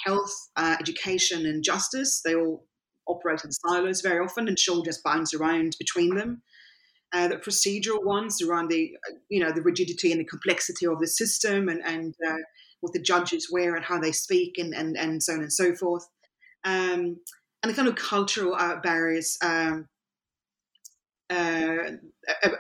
health, 0.06 0.34
education, 0.58 1.46
and 1.46 1.64
justice. 1.64 2.22
They 2.24 2.36
all 2.36 2.66
operate 3.08 3.44
in 3.44 3.52
silos 3.52 4.02
very 4.02 4.20
often, 4.20 4.48
and 4.48 4.58
children 4.58 4.86
just 4.86 5.04
bounce 5.04 5.34
around 5.34 5.76
between 5.80 6.16
them. 6.16 6.42
Uh, 7.14 7.28
the 7.30 7.38
procedural 7.38 8.04
ones 8.04 8.42
around 8.42 8.70
the, 8.70 8.92
you 9.30 9.40
know, 9.40 9.52
the 9.52 9.62
rigidity 9.62 10.12
and 10.12 10.20
the 10.20 10.26
complexity 10.26 10.86
of 10.86 11.00
the 11.00 11.08
system, 11.08 11.70
and 11.70 11.82
and 11.86 12.16
uh, 12.28 12.36
what 12.82 12.94
the 12.94 13.02
judges 13.02 13.50
wear 13.52 13.76
and 13.76 13.86
how 13.86 14.00
they 14.00 14.12
speak, 14.12 14.58
and 14.58 14.74
and, 14.74 14.98
and 14.98 15.24
so 15.24 15.34
on 15.34 15.40
and 15.40 15.54
so 15.54 15.74
forth, 15.74 16.06
um, 16.66 17.18
and 17.64 17.70
the 17.70 17.74
kind 17.74 17.88
of 17.88 17.96
cultural 17.96 18.56
uh, 18.56 18.80
barriers. 18.82 19.38
Um, 19.42 19.88
uh, 21.30 21.92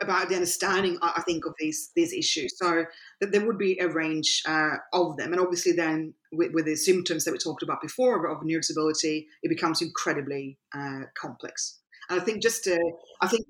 about 0.01 0.29
the 0.29 0.35
understanding, 0.35 0.97
I 1.01 1.21
think, 1.25 1.45
of 1.45 1.53
these 1.59 1.91
these 1.95 2.13
issues. 2.13 2.57
So 2.57 2.85
that 3.21 3.31
there 3.31 3.45
would 3.45 3.57
be 3.57 3.79
a 3.79 3.87
range 3.87 4.43
uh, 4.45 4.75
of 4.93 5.17
them, 5.17 5.31
and 5.31 5.41
obviously, 5.41 5.71
then 5.71 6.13
with, 6.31 6.51
with, 6.53 6.65
the 6.65 6.75
symptoms 6.75 7.23
that 7.23 7.31
we 7.31 7.37
talked 7.37 7.63
about 7.63 7.81
before 7.81 8.27
of, 8.27 8.43
neurodisability, 8.43 9.25
it 9.43 9.49
becomes 9.49 9.81
incredibly 9.81 10.57
uh, 10.75 11.01
complex. 11.19 11.79
And 12.09 12.19
I 12.19 12.23
think 12.23 12.41
just 12.41 12.63
to, 12.65 12.77
I 13.21 13.27
think. 13.27 13.45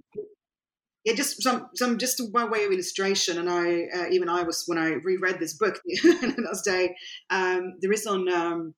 Yeah, 1.03 1.13
just 1.13 1.41
some, 1.41 1.69
some, 1.73 1.97
just 1.97 2.21
by 2.33 2.43
way 2.43 2.65
of 2.65 2.71
illustration, 2.73 3.37
and 3.37 3.49
I, 3.49 3.85
uh, 3.97 4.09
even 4.11 4.27
I 4.27 4.43
was 4.43 4.65
when 4.65 4.77
I 4.77 4.95
reread 5.05 5.39
this 5.39 5.53
book 5.53 5.79
last 6.37 6.65
day. 6.65 6.97
Um, 7.29 7.75
there 7.79 7.93
is 7.93 8.05
on 8.05 8.27
um, 8.27 8.73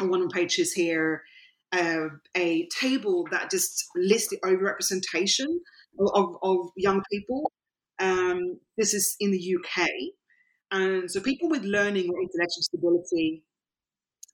on 0.00 0.08
one 0.08 0.22
of 0.22 0.28
the 0.28 0.34
pages 0.34 0.72
here 0.72 1.24
uh, 1.72 2.08
a 2.36 2.68
table 2.68 3.26
that 3.30 3.50
just 3.50 3.84
lists 3.96 4.30
the 4.30 4.38
overrepresentation 4.38 5.46
of, 5.98 6.10
of, 6.14 6.36
of 6.42 6.70
young 6.76 7.02
people. 7.10 7.50
Um, 7.98 8.58
this 8.76 8.94
is 8.94 9.16
in 9.20 9.30
the 9.32 9.56
UK. 9.56 9.88
And 10.70 11.10
so 11.10 11.20
people 11.20 11.48
with 11.48 11.64
learning 11.64 12.10
or 12.10 12.20
intellectual 12.20 12.62
disability, 12.62 13.42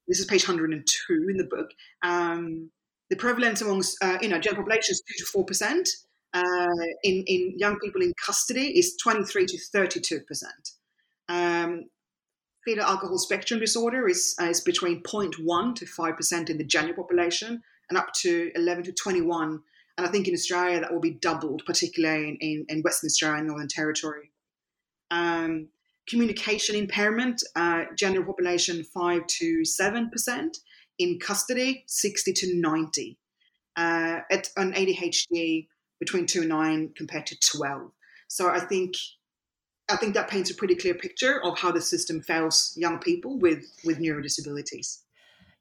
this 0.06 0.18
is 0.18 0.26
page 0.26 0.46
102 0.46 1.28
in 1.28 1.36
the 1.36 1.44
book, 1.44 1.70
um, 2.02 2.70
the 3.10 3.16
prevalence 3.16 3.60
amongst, 3.60 3.96
uh, 4.02 4.18
you 4.20 4.28
know, 4.28 4.38
general 4.38 4.64
population 4.64 4.92
is 4.92 5.02
2 5.32 5.44
to 5.44 5.54
4%. 5.54 5.88
Uh, 6.34 6.66
in, 7.04 7.22
in 7.28 7.54
young 7.56 7.78
people 7.78 8.02
in 8.02 8.12
custody 8.24 8.76
is 8.76 8.96
23 9.00 9.46
to 9.46 9.58
32%. 9.72 10.20
Um, 11.28 11.84
fetal 12.64 12.85
alcohol 12.85 13.18
spectrum 13.18 13.61
disorder 13.61 14.09
is, 14.09 14.35
uh, 14.40 14.46
is 14.46 14.61
between 14.61 15.03
0.1 15.03 15.74
to 15.77 15.85
5% 15.85 16.50
in 16.50 16.59
the 16.59 16.64
general 16.64 16.94
population 16.94 17.62
and 17.88 17.98
up 17.98 18.12
to 18.20 18.50
11 18.55 18.85
to 18.85 18.92
21. 18.92 19.61
And 19.96 20.07
I 20.07 20.11
think 20.11 20.27
in 20.27 20.35
Australia 20.35 20.81
that 20.81 20.92
will 20.92 21.00
be 21.00 21.12
doubled, 21.12 21.62
particularly 21.66 22.29
in, 22.29 22.37
in, 22.40 22.66
in 22.68 22.83
Western 22.83 23.09
Australia 23.09 23.38
and 23.38 23.48
Northern 23.48 23.68
Territory. 23.68 24.31
Um, 25.11 25.68
communication 26.09 26.77
impairment, 26.77 27.42
uh, 27.55 27.85
general 27.96 28.24
population 28.24 28.83
5 28.83 29.27
to 29.27 29.62
7%. 29.62 30.59
In 30.98 31.18
custody, 31.18 31.85
60 31.87 32.33
to 32.33 32.61
90. 32.61 33.18
Uh, 33.77 34.20
at 34.31 34.48
an 34.57 34.72
ADHD, 34.72 35.66
between 35.98 36.27
2 36.27 36.40
and 36.40 36.48
9 36.48 36.92
compared 36.96 37.27
to 37.27 37.37
12. 37.57 37.90
So 38.29 38.48
I 38.48 38.61
think 38.61 38.94
I 39.88 39.96
think 39.96 40.14
that 40.14 40.28
paints 40.28 40.50
a 40.50 40.54
pretty 40.54 40.74
clear 40.74 40.94
picture 40.94 41.42
of 41.44 41.58
how 41.58 41.70
the 41.70 41.80
system 41.80 42.22
fails 42.22 42.72
young 42.76 42.98
people 42.98 43.38
with 43.38 43.64
with 43.84 43.98
neurodisabilities. 43.98 45.02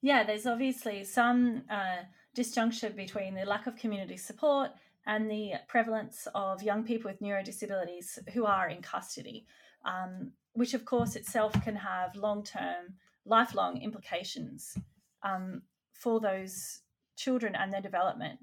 Yeah, 0.01 0.23
there's 0.23 0.45
obviously 0.45 1.03
some 1.03 1.63
uh, 1.69 2.03
disjunction 2.33 2.93
between 2.95 3.35
the 3.35 3.45
lack 3.45 3.67
of 3.67 3.75
community 3.75 4.17
support 4.17 4.71
and 5.05 5.29
the 5.29 5.53
prevalence 5.67 6.27
of 6.33 6.63
young 6.63 6.83
people 6.83 7.11
with 7.11 7.21
neurodisabilities 7.21 8.17
who 8.33 8.45
are 8.45 8.69
in 8.69 8.81
custody, 8.81 9.45
um, 9.85 10.31
which 10.53 10.73
of 10.73 10.85
course 10.85 11.15
itself 11.15 11.53
can 11.63 11.75
have 11.75 12.15
long 12.15 12.43
term, 12.43 12.95
lifelong 13.25 13.81
implications 13.81 14.77
um, 15.23 15.61
for 15.93 16.19
those 16.19 16.81
children 17.17 17.55
and 17.55 17.73
their 17.73 17.81
development. 17.81 18.39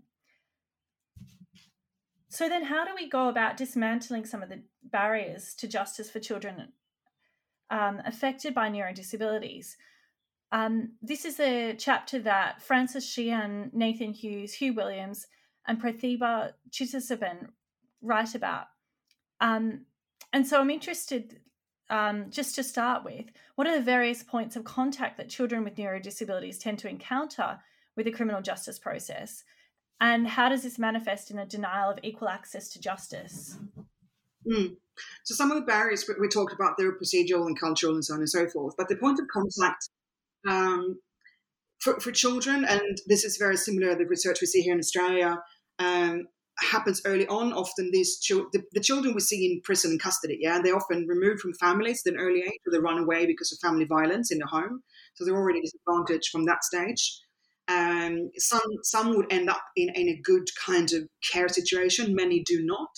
So 2.28 2.48
then, 2.48 2.64
how 2.64 2.84
do 2.84 2.94
we 2.94 3.08
go 3.08 3.28
about 3.28 3.56
dismantling 3.56 4.24
some 4.24 4.42
of 4.42 4.48
the 4.48 4.62
barriers 4.82 5.54
to 5.54 5.68
justice 5.68 6.10
for 6.10 6.20
children 6.20 6.72
um, 7.70 8.00
affected 8.04 8.54
by 8.54 8.68
neurodisabilities? 8.68 9.76
Um, 10.52 10.92
this 11.00 11.24
is 11.24 11.38
a 11.38 11.74
chapter 11.74 12.18
that 12.20 12.60
Frances 12.60 13.04
Sheahan, 13.04 13.72
Nathan 13.72 14.12
Hughes, 14.12 14.56
Huw 14.56 14.74
Williams, 14.74 15.26
and 15.66 15.80
Prathiba 15.80 16.52
Chitsabesan 16.70 17.48
write 18.02 18.34
about. 18.34 18.66
Um, 19.40 19.86
and 20.32 20.46
so 20.46 20.60
I'm 20.60 20.70
interested, 20.70 21.40
um, 21.88 22.30
just 22.30 22.54
to 22.56 22.64
start 22.64 23.04
with, 23.04 23.26
what 23.54 23.66
are 23.66 23.78
the 23.78 23.84
various 23.84 24.22
points 24.22 24.56
of 24.56 24.64
contact 24.64 25.16
that 25.18 25.28
children 25.28 25.64
with 25.64 25.76
neurodisabilities 25.76 26.58
tend 26.58 26.78
to 26.80 26.88
encounter 26.88 27.58
with 27.96 28.06
the 28.06 28.12
criminal 28.12 28.42
justice 28.42 28.78
process? 28.78 29.44
And 30.00 30.26
how 30.26 30.48
does 30.48 30.62
this 30.62 30.78
manifest 30.78 31.30
in 31.30 31.38
a 31.38 31.46
denial 31.46 31.90
of 31.90 31.98
equal 32.02 32.28
access 32.28 32.70
to 32.70 32.80
justice? 32.80 33.58
Mm. 34.46 34.76
So 35.24 35.34
some 35.34 35.50
of 35.50 35.56
the 35.56 35.64
barriers 35.64 36.08
we 36.20 36.28
talked 36.28 36.52
about, 36.52 36.74
they're 36.76 36.98
procedural 36.98 37.46
and 37.46 37.58
cultural 37.58 37.94
and 37.94 38.04
so 38.04 38.14
on 38.14 38.20
and 38.20 38.28
so 38.28 38.48
forth. 38.48 38.74
But 38.76 38.88
the 38.88 38.96
point 38.96 39.18
of 39.18 39.26
contact 39.28 39.88
um, 40.48 41.00
for, 41.78 41.98
for, 42.00 42.12
children, 42.12 42.64
and 42.64 42.98
this 43.06 43.24
is 43.24 43.36
very 43.36 43.56
similar 43.56 43.92
to 43.92 43.96
the 43.96 44.06
research 44.06 44.40
we 44.40 44.46
see 44.46 44.62
here 44.62 44.74
in 44.74 44.78
Australia, 44.78 45.38
um, 45.78 46.26
happens 46.58 47.00
early 47.04 47.26
on. 47.28 47.52
Often 47.52 47.90
these 47.92 48.18
children, 48.18 48.50
the, 48.52 48.62
the, 48.72 48.80
children 48.80 49.14
we 49.14 49.20
see 49.20 49.50
in 49.50 49.60
prison 49.62 49.92
and 49.92 50.00
custody, 50.00 50.38
yeah, 50.40 50.60
they're 50.62 50.76
often 50.76 51.06
removed 51.06 51.40
from 51.40 51.54
families 51.54 52.02
at 52.06 52.14
an 52.14 52.20
early 52.20 52.40
age, 52.40 52.60
or 52.66 52.72
they 52.72 52.78
run 52.78 52.98
away 52.98 53.26
because 53.26 53.52
of 53.52 53.58
family 53.60 53.86
violence 53.86 54.30
in 54.30 54.38
the 54.38 54.46
home. 54.46 54.82
So 55.14 55.24
they're 55.24 55.36
already 55.36 55.62
disadvantaged 55.62 56.30
from 56.30 56.44
that 56.46 56.64
stage. 56.64 57.20
Um, 57.68 58.30
some 58.36 58.60
some 58.82 59.16
would 59.16 59.32
end 59.32 59.48
up 59.48 59.62
in, 59.76 59.90
in 59.94 60.08
a 60.08 60.20
good 60.22 60.48
kind 60.66 60.92
of 60.92 61.06
care 61.32 61.48
situation. 61.48 62.14
Many 62.14 62.42
do 62.42 62.62
not. 62.64 62.90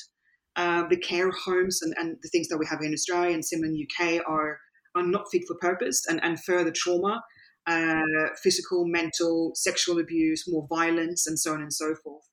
Uh, 0.56 0.86
the 0.88 0.96
care 0.96 1.30
homes 1.30 1.80
and, 1.80 1.94
and 1.98 2.18
the 2.22 2.28
things 2.28 2.48
that 2.48 2.58
we 2.58 2.66
have 2.66 2.80
in 2.82 2.92
Australia 2.92 3.32
and 3.32 3.44
similar 3.44 3.68
in 3.68 3.86
UK 3.88 4.22
are 4.28 4.58
are 4.94 5.02
not 5.02 5.24
fit 5.32 5.42
for 5.48 5.56
purpose 5.56 6.04
and, 6.06 6.22
and 6.22 6.42
further 6.44 6.70
trauma, 6.70 7.22
uh, 7.66 8.02
physical, 8.42 8.86
mental, 8.86 9.52
sexual 9.54 9.98
abuse, 9.98 10.44
more 10.46 10.66
violence, 10.68 11.26
and 11.26 11.38
so 11.38 11.54
on 11.54 11.62
and 11.62 11.72
so 11.72 11.94
forth. 12.04 12.24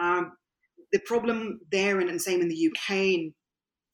Um, 0.00 0.32
the 0.92 1.00
problem 1.00 1.60
there, 1.72 1.98
and, 1.98 2.10
and 2.10 2.20
same 2.20 2.40
in 2.40 2.48
the 2.48 2.70
UK 2.70 2.90
and, 2.90 3.32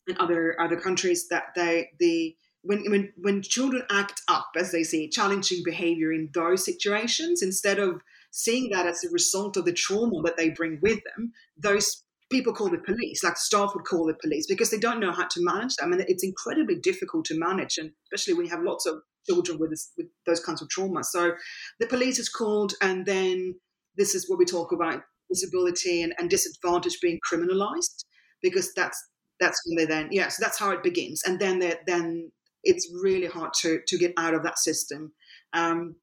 and 0.09 0.18
other 0.18 0.57
other 0.61 0.77
countries, 0.77 1.29
that 1.29 1.44
they 1.55 1.90
the 1.98 2.35
when, 2.62 2.85
when 2.90 3.12
when 3.16 3.42
children 3.42 3.83
act 3.90 4.22
up, 4.29 4.48
as 4.57 4.72
they 4.72 4.83
say, 4.83 5.09
challenging 5.09 5.62
behavior 5.64 6.12
in 6.12 6.31
those 6.35 6.64
situations, 6.64 7.42
instead 7.42 7.79
of 7.79 8.01
seeing 8.31 8.70
that 8.70 8.87
as 8.87 9.05
a 9.05 9.11
result 9.11 9.57
of 9.57 9.64
the 9.64 9.72
trauma 9.72 10.22
that 10.22 10.37
they 10.37 10.51
bring 10.51 10.79
with 10.83 11.01
them, 11.05 11.33
those 11.57 12.03
people 12.33 12.53
call 12.53 12.71
the 12.71 12.79
police, 12.79 13.23
like 13.23 13.37
staff 13.37 13.71
would 13.75 13.85
call 13.85 14.07
the 14.07 14.16
police, 14.21 14.47
because 14.49 14.71
they 14.71 14.79
don't 14.79 14.99
know 14.99 15.12
how 15.12 15.29
to 15.29 15.45
manage 15.45 15.77
them, 15.77 15.92
and 15.92 16.05
it's 16.09 16.25
incredibly 16.25 16.75
difficult 16.90 17.25
to 17.27 17.38
manage, 17.38 17.79
and 17.79 17.92
especially 18.12 18.35
when 18.35 18.47
you 18.47 18.51
have 18.51 18.64
lots 18.64 18.87
of 18.87 18.95
children 19.29 19.59
with, 19.61 19.71
this, 19.71 19.92
with 19.97 20.09
those 20.27 20.40
kinds 20.40 20.61
of 20.61 20.68
trauma. 20.68 21.05
So 21.05 21.33
the 21.79 21.87
police 21.87 22.18
is 22.18 22.29
called, 22.29 22.73
and 22.81 23.07
then 23.07 23.55
this 23.97 24.14
is 24.16 24.29
what 24.29 24.38
we 24.40 24.45
talk 24.45 24.73
about 24.73 25.03
disability 25.31 26.03
and, 26.03 26.12
and 26.18 26.29
disadvantage 26.29 26.99
being 27.01 27.21
criminalized, 27.31 28.05
because 28.42 28.75
that's 28.75 28.99
that's 29.38 29.61
when 29.66 29.77
they 29.77 29.87
then 29.87 30.09
yeah, 30.11 30.29
so 30.29 30.42
that's 30.42 30.59
how 30.59 30.71
it 30.71 30.83
begins, 30.83 31.23
and 31.25 31.38
then 31.38 31.62
then 31.87 32.33
it's 32.64 32.88
really 33.03 33.27
hard 33.27 33.53
to, 33.62 33.81
to 33.87 33.99
get 33.99 34.12
out 34.16 34.35
of 34.35 34.42
that 34.45 34.59
system. 34.59 35.12
Um, 35.53 35.97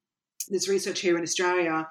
there's 0.50 0.68
research 0.68 1.00
here 1.00 1.18
in 1.18 1.24
Australia 1.24 1.88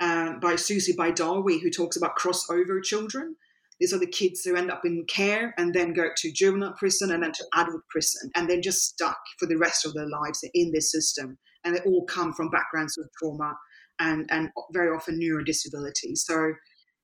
um, 0.00 0.38
by 0.40 0.56
Susie 0.56 0.94
Baidawi 0.94 1.60
who 1.60 1.70
talks 1.70 1.96
about 1.96 2.16
crossover 2.16 2.82
children. 2.82 3.36
These 3.80 3.92
are 3.92 3.98
the 3.98 4.06
kids 4.06 4.42
who 4.44 4.56
end 4.56 4.70
up 4.70 4.84
in 4.84 5.04
care 5.06 5.54
and 5.58 5.74
then 5.74 5.92
go 5.92 6.08
to 6.16 6.32
juvenile 6.32 6.74
prison 6.78 7.10
and 7.10 7.22
then 7.22 7.32
to 7.32 7.44
adult 7.54 7.82
prison, 7.88 8.30
and 8.34 8.48
they're 8.48 8.60
just 8.60 8.84
stuck 8.84 9.18
for 9.38 9.46
the 9.46 9.56
rest 9.56 9.84
of 9.84 9.94
their 9.94 10.08
lives 10.08 10.44
in 10.54 10.72
this 10.72 10.92
system. 10.92 11.38
And 11.64 11.74
they 11.74 11.80
all 11.80 12.04
come 12.06 12.32
from 12.32 12.50
backgrounds 12.50 12.98
of 12.98 13.08
trauma 13.18 13.54
and, 13.98 14.26
and 14.30 14.50
very 14.72 14.94
often 14.94 15.18
neurodisability. 15.20 16.16
So, 16.16 16.52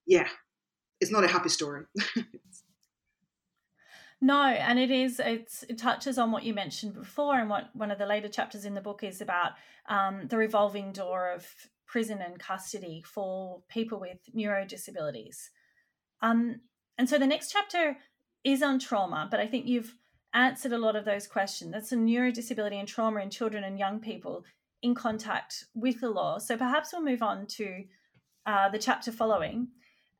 yeah, 0.06 0.28
it's 1.00 1.12
not 1.12 1.24
a 1.24 1.28
happy 1.28 1.48
story. 1.48 1.84
No, 4.20 4.42
and 4.42 4.78
it 4.80 4.90
is. 4.90 5.20
It's 5.24 5.62
it 5.68 5.78
touches 5.78 6.18
on 6.18 6.32
what 6.32 6.42
you 6.42 6.52
mentioned 6.52 6.94
before, 6.94 7.38
and 7.38 7.48
what 7.48 7.70
one 7.74 7.92
of 7.92 7.98
the 7.98 8.06
later 8.06 8.28
chapters 8.28 8.64
in 8.64 8.74
the 8.74 8.80
book 8.80 9.04
is 9.04 9.20
about 9.20 9.52
um, 9.88 10.26
the 10.26 10.36
revolving 10.36 10.92
door 10.92 11.30
of 11.30 11.46
prison 11.86 12.20
and 12.20 12.38
custody 12.38 13.02
for 13.06 13.62
people 13.68 14.00
with 14.00 14.18
neurodisabilities. 14.36 15.50
Um, 16.22 16.60
and 16.96 17.08
so 17.08 17.18
the 17.18 17.26
next 17.26 17.52
chapter 17.52 17.96
is 18.44 18.62
on 18.62 18.78
trauma, 18.78 19.28
but 19.30 19.40
I 19.40 19.46
think 19.46 19.66
you've 19.66 19.94
answered 20.34 20.72
a 20.72 20.78
lot 20.78 20.96
of 20.96 21.04
those 21.04 21.26
questions. 21.26 21.72
That's 21.72 21.92
a 21.92 21.96
neurodisability 21.96 22.74
and 22.74 22.88
trauma 22.88 23.20
in 23.20 23.30
children 23.30 23.64
and 23.64 23.78
young 23.78 24.00
people 24.00 24.44
in 24.82 24.94
contact 24.94 25.64
with 25.74 26.00
the 26.00 26.10
law. 26.10 26.38
So 26.38 26.56
perhaps 26.56 26.92
we'll 26.92 27.02
move 27.02 27.22
on 27.22 27.46
to 27.46 27.84
uh, 28.46 28.68
the 28.68 28.78
chapter 28.78 29.12
following, 29.12 29.68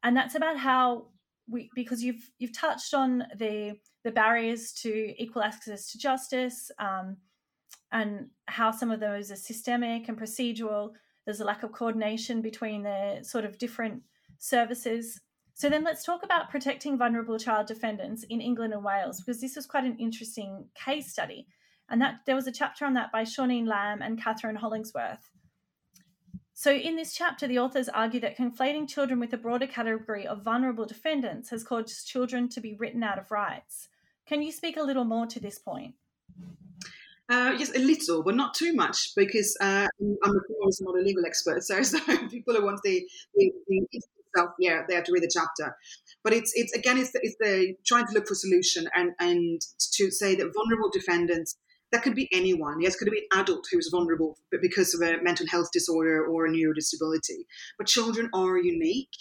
and 0.03 0.17
that's 0.17 0.35
about 0.35 0.59
how 0.59 1.09
we 1.49 1.71
because 1.75 2.05
you've 2.05 2.31
you've 2.39 2.57
touched 2.57 2.93
on 2.95 3.25
the 3.37 3.77
the 4.05 4.11
barriers 4.11 4.73
to 4.73 5.15
equal 5.23 5.43
access 5.43 5.91
to 5.93 5.99
justice 5.99 6.71
um, 6.79 7.17
and 7.93 8.27
how 8.47 8.71
some 8.71 8.91
of 8.91 9.01
those 9.01 9.31
are 9.31 9.37
systemic 9.37 10.09
and 10.09 10.19
procedural. 10.19 10.93
There's 11.25 11.41
a 11.41 11.45
lack 11.45 11.63
of 11.63 11.73
coordination 11.73 12.43
between 12.43 12.83
the 12.83 13.21
sort 13.23 13.45
of 13.45 13.59
different 13.59 14.03
services. 14.39 15.21
So 15.59 15.69
then 15.69 15.83
let's 15.83 16.05
talk 16.05 16.23
about 16.23 16.51
protecting 16.51 16.97
vulnerable 16.97 17.37
child 17.37 17.67
defendants 17.67 18.23
in 18.23 18.41
England 18.41 18.73
and 18.73 18.85
Wales 18.85 19.21
because 19.21 19.41
this 19.41 19.57
was 19.57 19.67
quite 19.67 19.83
an 19.83 19.97
interesting 19.99 20.67
case 20.77 21.11
study. 21.11 21.49
And 21.91 22.01
that 22.01 22.21
there 22.27 22.37
was 22.37 22.47
a 22.47 22.53
chapter 22.53 22.85
on 22.85 22.95
that 22.95 23.11
by 23.11 23.25
Shauneen 23.25 23.67
Lambe 23.67 24.07
and 24.07 24.23
Kathryn 24.23 24.59
Hollingsworth. 24.59 25.31
So, 26.55 26.71
in 26.71 26.95
this 26.95 27.13
chapter, 27.13 27.49
the 27.49 27.59
authors 27.59 27.89
argue 27.89 28.21
that 28.21 28.39
conflating 28.39 28.89
children 28.89 29.19
with 29.19 29.33
a 29.33 29.37
broader 29.37 29.67
category 29.67 30.27
of 30.29 30.45
vulnerable 30.45 30.87
defendants 30.87 31.51
has 31.51 31.65
caused 31.65 32.07
children 32.07 32.49
to 32.51 32.61
be 32.61 32.75
written 32.75 33.03
out 33.03 33.19
of 33.19 33.33
rights. 33.33 33.89
Can 34.29 34.43
you 34.43 34.53
speak 34.53 34.77
a 34.77 34.83
little 34.83 35.05
more 35.05 35.27
to 35.27 35.41
this 35.41 35.59
point? 35.59 35.95
Uh, 37.29 37.55
yes, 37.59 37.75
a 37.75 37.81
little, 37.81 38.23
but 38.23 38.37
not 38.37 38.55
too 38.55 38.75
much, 38.75 39.13
because 39.17 39.57
uh, 39.61 39.89
I'm 40.01 40.37
of 40.37 40.43
course 40.61 40.81
not 40.81 40.97
a 40.97 41.03
legal 41.03 41.27
expert. 41.27 41.65
So, 41.65 41.83
so 41.83 41.99
people 42.29 42.55
who 42.55 42.65
want 42.65 42.81
the, 42.85 43.09
the, 43.35 43.53
the 43.69 44.01
itself, 44.39 44.55
yeah, 44.59 44.83
they 44.89 44.95
have 44.95 45.05
to 45.05 45.13
read 45.13 45.23
the 45.23 45.31
chapter. 45.33 45.77
But 46.25 46.33
it's 46.33 46.53
it's 46.55 46.73
again, 46.73 46.99
it's 46.99 47.13
the, 47.13 47.21
it's 47.23 47.37
the 47.41 47.75
trying 47.87 48.07
to 48.07 48.13
look 48.13 48.27
for 48.27 48.35
solution 48.35 48.89
and 48.95 49.13
and 49.21 49.61
to 49.95 50.11
say 50.11 50.35
that 50.35 50.53
vulnerable 50.55 50.91
defendants 50.93 51.57
that 51.91 52.03
could 52.03 52.15
be 52.15 52.29
anyone. 52.33 52.81
Yes, 52.81 52.97
could 52.97 53.11
be 53.11 53.27
an 53.31 53.41
adult 53.41 53.65
who's 53.73 53.89
vulnerable 53.91 54.37
because 54.61 54.95
of 54.95 55.01
a 55.01 55.23
mental 55.23 55.47
health 55.47 55.69
disorder 55.73 56.27
or 56.27 56.47
a 56.47 56.51
neurodisability. 56.51 57.47
But 57.79 57.87
children 57.87 58.29
are 58.35 58.59
unique, 58.59 59.17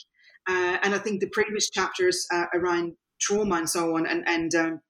uh, 0.49 0.77
and 0.82 0.93
I 0.93 0.97
think 0.97 1.21
the 1.21 1.30
previous 1.30 1.69
chapters 1.69 2.25
uh, 2.34 2.45
around 2.53 2.93
trauma 3.21 3.56
and 3.56 3.69
so 3.69 3.95
on, 3.95 4.06
and 4.06 4.27
and 4.27 4.53
um, 4.56 4.82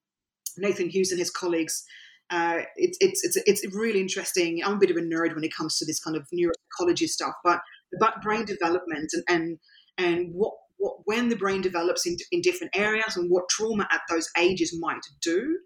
Nathan 0.58 0.90
Hughes 0.90 1.12
and 1.12 1.20
his 1.20 1.32
colleagues. 1.32 1.84
Uh, 2.30 2.60
it's, 2.76 2.98
it's 3.00 3.22
it's 3.24 3.38
it's 3.64 3.76
really 3.76 4.02
interesting. 4.02 4.62
I'm 4.62 4.74
a 4.74 4.78
bit 4.80 4.92
of 4.92 4.98
a 4.98 5.02
nerd 5.02 5.34
when 5.34 5.46
it 5.46 5.56
comes 5.56 5.78
to 5.78 5.86
this 5.86 6.02
kind 6.02 6.18
of 6.18 6.28
neuropsychology 6.34 7.08
stuff, 7.08 7.34
but 7.42 7.62
about 7.96 8.22
brain 8.22 8.44
development 8.44 9.12
and 9.14 9.24
and 9.30 9.60
and 9.98 10.34
what 10.34 10.54
what 10.78 10.98
when 11.06 11.30
the 11.30 11.36
brain 11.36 11.62
develops 11.62 12.06
in, 12.06 12.18
in 12.32 12.42
different 12.42 12.76
areas 12.76 13.18
and 13.18 13.32
what 13.32 13.50
trauma 13.50 13.88
at 13.92 14.02
those 14.10 14.30
ages 14.38 14.78
might 14.80 15.02
do 15.22 15.58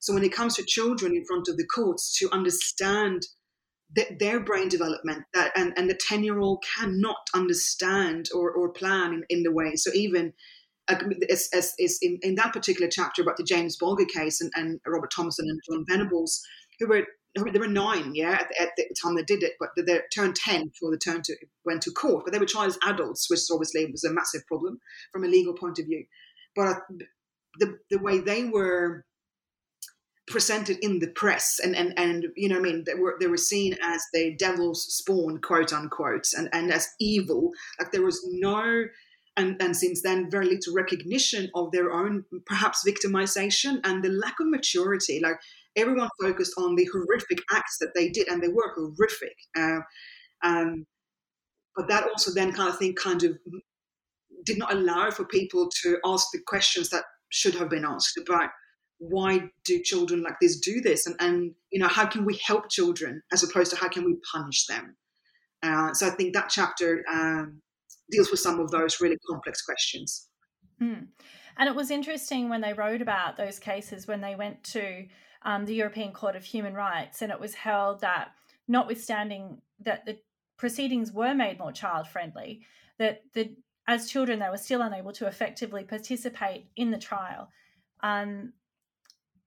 so 0.00 0.14
when 0.14 0.24
it 0.24 0.32
comes 0.32 0.54
to 0.56 0.64
children 0.64 1.14
in 1.14 1.24
front 1.24 1.48
of 1.48 1.56
the 1.56 1.66
courts, 1.66 2.16
to 2.18 2.32
understand 2.32 3.26
that 3.96 4.18
their 4.18 4.38
brain 4.38 4.68
development 4.68 5.24
that 5.32 5.52
and, 5.56 5.72
and 5.76 5.88
the 5.88 5.94
10 5.94 6.22
year 6.22 6.38
old 6.38 6.62
cannot 6.76 7.16
understand 7.34 8.28
or, 8.34 8.50
or 8.50 8.70
plan 8.70 9.12
in, 9.12 9.24
in 9.30 9.42
the 9.42 9.52
way. 9.52 9.74
So 9.76 9.90
even 9.94 10.34
um, 10.88 11.12
as, 11.30 11.48
as, 11.52 11.74
as 11.82 11.98
in, 12.02 12.18
in, 12.22 12.34
that 12.36 12.52
particular 12.52 12.88
chapter 12.90 13.22
about 13.22 13.38
the 13.38 13.44
James 13.44 13.76
Bulger 13.76 14.04
case 14.04 14.40
and, 14.40 14.52
and 14.54 14.80
Robert 14.86 15.10
Thompson 15.14 15.46
and 15.48 15.60
Jon 15.68 15.84
Venables, 15.88 16.42
who 16.78 16.86
were 16.86 17.06
they 17.34 17.58
were 17.58 17.68
nine, 17.68 18.14
yeah, 18.14 18.32
at 18.32 18.48
the, 18.48 18.62
at 18.62 18.70
the, 18.76 18.94
time 19.00 19.14
they 19.14 19.22
did 19.22 19.42
it, 19.42 19.52
but 19.60 19.70
they 19.76 20.00
turned 20.12 20.34
ten 20.34 20.68
before 20.68 20.90
they 20.90 20.96
turned 20.96 21.24
to 21.24 21.36
went 21.64 21.82
to 21.82 21.90
court. 21.90 22.24
But 22.24 22.32
they 22.32 22.38
were 22.38 22.46
tried 22.46 22.66
as 22.66 22.78
adults, 22.84 23.28
which 23.30 23.40
obviously 23.52 23.86
was 23.86 24.04
a 24.04 24.12
massive 24.12 24.46
problem 24.46 24.80
from 25.12 25.24
a 25.24 25.28
legal 25.28 25.54
point 25.54 25.78
of 25.78 25.86
view. 25.86 26.04
But 26.56 26.66
uh, 26.66 26.74
the 27.58 27.78
the 27.90 27.98
way 27.98 28.18
they 28.18 28.44
were 28.44 29.04
presented 30.28 30.78
in 30.82 30.98
the 30.98 31.08
press 31.08 31.58
and 31.62 31.74
and 31.74 31.98
and 31.98 32.26
you 32.36 32.48
know 32.48 32.56
I 32.56 32.60
mean 32.60 32.84
they 32.86 32.94
were 32.94 33.16
they 33.18 33.26
were 33.26 33.36
seen 33.36 33.76
as 33.82 34.02
the 34.12 34.34
devil's 34.36 34.84
spawn 34.84 35.40
quote 35.40 35.72
unquote 35.72 36.28
and 36.36 36.48
and 36.52 36.72
as 36.72 36.88
evil 37.00 37.50
like 37.78 37.92
there 37.92 38.02
was 38.02 38.20
no 38.30 38.84
and 39.36 39.56
and 39.60 39.76
since 39.76 40.02
then 40.02 40.30
very 40.30 40.46
little 40.46 40.74
recognition 40.74 41.50
of 41.54 41.72
their 41.72 41.92
own 41.92 42.24
perhaps 42.46 42.86
victimization 42.86 43.80
and 43.84 44.04
the 44.04 44.10
lack 44.10 44.38
of 44.40 44.48
maturity 44.48 45.20
like 45.22 45.38
everyone 45.78 46.08
focused 46.20 46.54
on 46.58 46.74
the 46.74 46.88
horrific 46.92 47.42
acts 47.52 47.78
that 47.80 47.92
they 47.94 48.08
did 48.08 48.28
and 48.28 48.42
they 48.42 48.48
were 48.48 48.74
horrific 48.74 49.36
uh, 49.56 49.80
um, 50.42 50.86
but 51.76 51.88
that 51.88 52.04
also 52.04 52.32
then 52.32 52.52
kind 52.52 52.68
of 52.68 52.78
thing 52.78 52.94
kind 52.94 53.22
of 53.22 53.38
did 54.44 54.58
not 54.58 54.72
allow 54.72 55.10
for 55.10 55.24
people 55.24 55.68
to 55.82 55.98
ask 56.04 56.28
the 56.32 56.40
questions 56.46 56.90
that 56.90 57.04
should 57.30 57.54
have 57.54 57.70
been 57.70 57.84
asked 57.84 58.18
about 58.18 58.50
why 58.98 59.48
do 59.64 59.80
children 59.82 60.22
like 60.22 60.34
this 60.40 60.58
do 60.58 60.80
this? 60.80 61.06
And, 61.06 61.14
and 61.20 61.54
you 61.70 61.78
know 61.78 61.88
how 61.88 62.06
can 62.06 62.24
we 62.24 62.38
help 62.44 62.68
children 62.68 63.22
as 63.32 63.42
opposed 63.42 63.70
to 63.70 63.76
how 63.76 63.88
can 63.88 64.04
we 64.04 64.16
punish 64.32 64.66
them? 64.66 64.96
Uh, 65.62 65.92
so 65.92 66.06
i 66.06 66.10
think 66.10 66.34
that 66.34 66.48
chapter 66.48 67.04
um, 67.12 67.60
deals 68.10 68.30
with 68.30 68.40
some 68.40 68.60
of 68.60 68.70
those 68.70 69.00
really 69.00 69.18
complex 69.28 69.62
questions 69.62 70.28
mm. 70.80 71.06
and 71.56 71.68
it 71.68 71.74
was 71.74 71.90
interesting 71.90 72.48
when 72.48 72.60
they 72.60 72.72
wrote 72.72 73.02
about 73.02 73.36
those 73.36 73.58
cases 73.58 74.06
when 74.06 74.20
they 74.20 74.34
went 74.34 74.62
to 74.62 75.06
um, 75.42 75.64
the 75.64 75.74
european 75.74 76.12
court 76.12 76.36
of 76.36 76.44
human 76.44 76.74
rights 76.74 77.22
and 77.22 77.32
it 77.32 77.40
was 77.40 77.54
held 77.54 78.00
that 78.00 78.32
notwithstanding 78.66 79.60
that 79.80 80.04
the 80.06 80.18
proceedings 80.56 81.12
were 81.12 81.34
made 81.34 81.58
more 81.58 81.72
child 81.72 82.06
friendly 82.06 82.60
that 82.98 83.22
the 83.34 83.54
as 83.86 84.10
children 84.10 84.38
they 84.38 84.50
were 84.50 84.56
still 84.56 84.82
unable 84.82 85.12
to 85.12 85.26
effectively 85.26 85.84
participate 85.84 86.66
in 86.76 86.90
the 86.90 86.98
trial 86.98 87.48
um, 88.00 88.52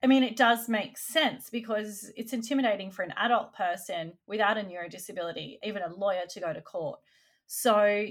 I 0.03 0.07
mean, 0.07 0.23
it 0.23 0.35
does 0.35 0.67
make 0.67 0.97
sense 0.97 1.49
because 1.49 2.11
it's 2.17 2.33
intimidating 2.33 2.89
for 2.89 3.03
an 3.03 3.13
adult 3.17 3.53
person 3.53 4.13
without 4.25 4.57
a 4.57 4.61
neurodisability, 4.61 5.59
even 5.63 5.83
a 5.83 5.93
lawyer, 5.93 6.23
to 6.29 6.39
go 6.39 6.51
to 6.51 6.61
court. 6.61 6.99
So 7.45 8.07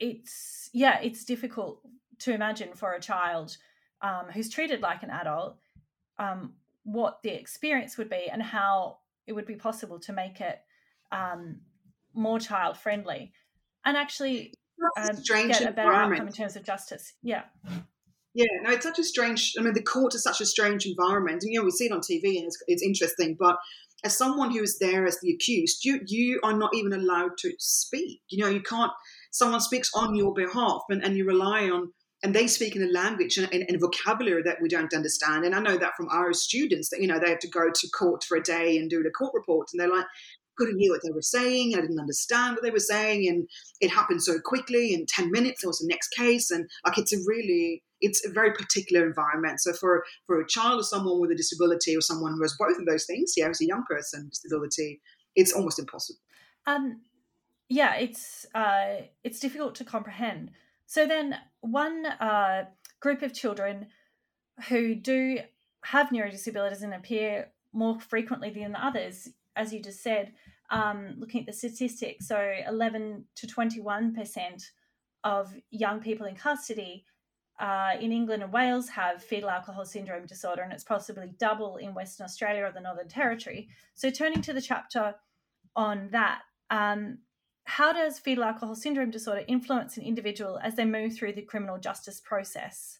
it's, 0.00 0.70
yeah, 0.72 1.00
it's 1.02 1.24
difficult 1.24 1.80
to 2.22 2.32
imagine 2.32 2.70
for 2.74 2.92
a 2.92 3.00
child 3.00 3.56
um, 4.00 4.26
who's 4.32 4.48
treated 4.48 4.80
like 4.80 5.02
an 5.02 5.10
adult 5.10 5.56
um, 6.18 6.54
what 6.84 7.22
the 7.22 7.30
experience 7.30 7.96
would 7.96 8.10
be 8.10 8.28
and 8.30 8.42
how 8.42 8.98
it 9.26 9.32
would 9.32 9.46
be 9.46 9.54
possible 9.54 9.98
to 10.00 10.12
make 10.12 10.40
it 10.40 10.60
um, 11.12 11.60
more 12.14 12.40
child 12.40 12.76
friendly 12.76 13.32
and 13.84 13.96
actually 13.96 14.52
um, 14.96 15.16
get 15.26 15.62
a 15.62 15.72
better 15.72 15.92
outcome 15.92 16.26
in 16.26 16.32
terms 16.32 16.56
of 16.56 16.64
justice. 16.64 17.14
Yeah. 17.22 17.42
Yeah, 18.34 18.46
no, 18.62 18.70
it's 18.70 18.84
such 18.84 18.98
a 18.98 19.04
strange. 19.04 19.54
I 19.58 19.62
mean, 19.62 19.74
the 19.74 19.82
court 19.82 20.14
is 20.14 20.22
such 20.22 20.40
a 20.40 20.46
strange 20.46 20.86
environment, 20.86 21.42
and 21.42 21.52
you 21.52 21.58
know 21.58 21.66
we 21.66 21.70
see 21.70 21.84
it 21.84 21.92
on 21.92 22.00
TV, 22.00 22.38
and 22.38 22.46
it's, 22.46 22.62
it's 22.66 22.82
interesting. 22.82 23.36
But 23.38 23.58
as 24.04 24.16
someone 24.16 24.50
who 24.50 24.62
is 24.62 24.78
there 24.78 25.06
as 25.06 25.18
the 25.20 25.32
accused, 25.32 25.84
you 25.84 26.00
you 26.06 26.40
are 26.42 26.56
not 26.56 26.74
even 26.74 26.94
allowed 26.94 27.36
to 27.38 27.52
speak. 27.58 28.22
You 28.28 28.42
know, 28.42 28.50
you 28.50 28.62
can't. 28.62 28.90
Someone 29.32 29.60
speaks 29.60 29.90
on 29.94 30.14
your 30.14 30.32
behalf, 30.32 30.82
and, 30.88 31.04
and 31.04 31.14
you 31.14 31.26
rely 31.26 31.68
on, 31.68 31.92
and 32.22 32.34
they 32.34 32.46
speak 32.46 32.76
in 32.76 32.82
a 32.82 32.86
language 32.86 33.36
and, 33.36 33.48
and, 33.52 33.64
and 33.68 33.80
vocabulary 33.80 34.42
that 34.44 34.62
we 34.62 34.68
don't 34.68 34.94
understand. 34.94 35.44
And 35.44 35.54
I 35.54 35.60
know 35.60 35.76
that 35.76 35.96
from 35.96 36.08
our 36.08 36.32
students 36.32 36.90
that 36.90 37.00
you 37.00 37.08
know 37.08 37.18
they 37.18 37.30
have 37.30 37.40
to 37.40 37.48
go 37.48 37.70
to 37.72 37.88
court 37.90 38.24
for 38.24 38.36
a 38.36 38.42
day 38.42 38.78
and 38.78 38.88
do 38.88 39.02
the 39.02 39.10
court 39.10 39.32
report, 39.34 39.68
and 39.72 39.80
they're 39.80 39.94
like, 39.94 40.06
couldn't 40.56 40.78
hear 40.78 40.92
what 40.92 41.00
they 41.02 41.10
were 41.10 41.22
saying. 41.22 41.74
I 41.74 41.80
didn't 41.80 41.98
understand 41.98 42.54
what 42.54 42.62
they 42.62 42.70
were 42.70 42.78
saying, 42.78 43.28
and 43.28 43.48
it 43.80 43.90
happened 43.90 44.22
so 44.22 44.38
quickly. 44.44 44.92
In 44.92 45.06
ten 45.06 45.30
minutes, 45.30 45.62
there 45.62 45.68
was 45.68 45.78
the 45.78 45.88
next 45.88 46.08
case, 46.08 46.50
and 46.50 46.68
like 46.84 46.98
it's 46.98 47.12
a 47.12 47.18
really, 47.26 47.82
it's 48.00 48.24
a 48.24 48.30
very 48.30 48.52
particular 48.52 49.06
environment. 49.06 49.60
So 49.60 49.72
for 49.72 50.04
for 50.26 50.40
a 50.40 50.46
child 50.46 50.80
or 50.80 50.84
someone 50.84 51.20
with 51.20 51.30
a 51.30 51.34
disability, 51.36 51.96
or 51.96 52.00
someone 52.00 52.34
who 52.34 52.42
has 52.42 52.54
both 52.58 52.78
of 52.78 52.86
those 52.86 53.06
things, 53.06 53.34
yeah, 53.36 53.48
as 53.48 53.60
a 53.60 53.66
young 53.66 53.84
person, 53.88 54.28
disability, 54.28 55.00
it's 55.34 55.52
almost 55.52 55.78
impossible. 55.78 56.20
Um, 56.66 57.00
yeah, 57.68 57.94
it's 57.96 58.46
uh, 58.54 59.06
it's 59.24 59.40
difficult 59.40 59.74
to 59.76 59.84
comprehend. 59.84 60.50
So 60.92 61.06
then, 61.06 61.36
one 61.62 62.04
uh, 62.04 62.64
group 63.00 63.22
of 63.22 63.32
children 63.32 63.86
who 64.68 64.94
do 64.94 65.38
have 65.84 66.10
neurodisabilities 66.10 66.82
and 66.82 66.94
appear 66.94 67.48
more 67.72 67.98
frequently 67.98 68.50
than 68.50 68.72
the 68.72 68.84
others 68.84 69.30
as 69.56 69.72
you 69.72 69.80
just 69.80 70.02
said, 70.02 70.32
um, 70.70 71.14
looking 71.18 71.40
at 71.40 71.46
the 71.46 71.52
statistics, 71.52 72.26
so 72.26 72.52
11 72.66 73.24
to 73.36 73.46
21% 73.46 74.62
of 75.24 75.54
young 75.70 76.00
people 76.00 76.26
in 76.26 76.34
custody 76.34 77.04
uh, 77.60 77.92
in 78.00 78.12
England 78.12 78.42
and 78.42 78.52
Wales 78.52 78.88
have 78.88 79.22
fetal 79.22 79.50
alcohol 79.50 79.84
syndrome 79.84 80.26
disorder, 80.26 80.62
and 80.62 80.72
it's 80.72 80.84
possibly 80.84 81.32
double 81.38 81.76
in 81.76 81.94
Western 81.94 82.24
Australia 82.24 82.64
or 82.64 82.72
the 82.72 82.80
Northern 82.80 83.08
Territory. 83.08 83.68
So, 83.94 84.10
turning 84.10 84.42
to 84.42 84.52
the 84.52 84.60
chapter 84.60 85.14
on 85.76 86.08
that, 86.10 86.40
um, 86.70 87.18
how 87.64 87.92
does 87.92 88.18
fetal 88.18 88.44
alcohol 88.44 88.74
syndrome 88.74 89.10
disorder 89.10 89.44
influence 89.46 89.96
an 89.96 90.02
individual 90.02 90.58
as 90.62 90.74
they 90.74 90.84
move 90.84 91.16
through 91.16 91.32
the 91.32 91.42
criminal 91.42 91.78
justice 91.78 92.20
process? 92.20 92.98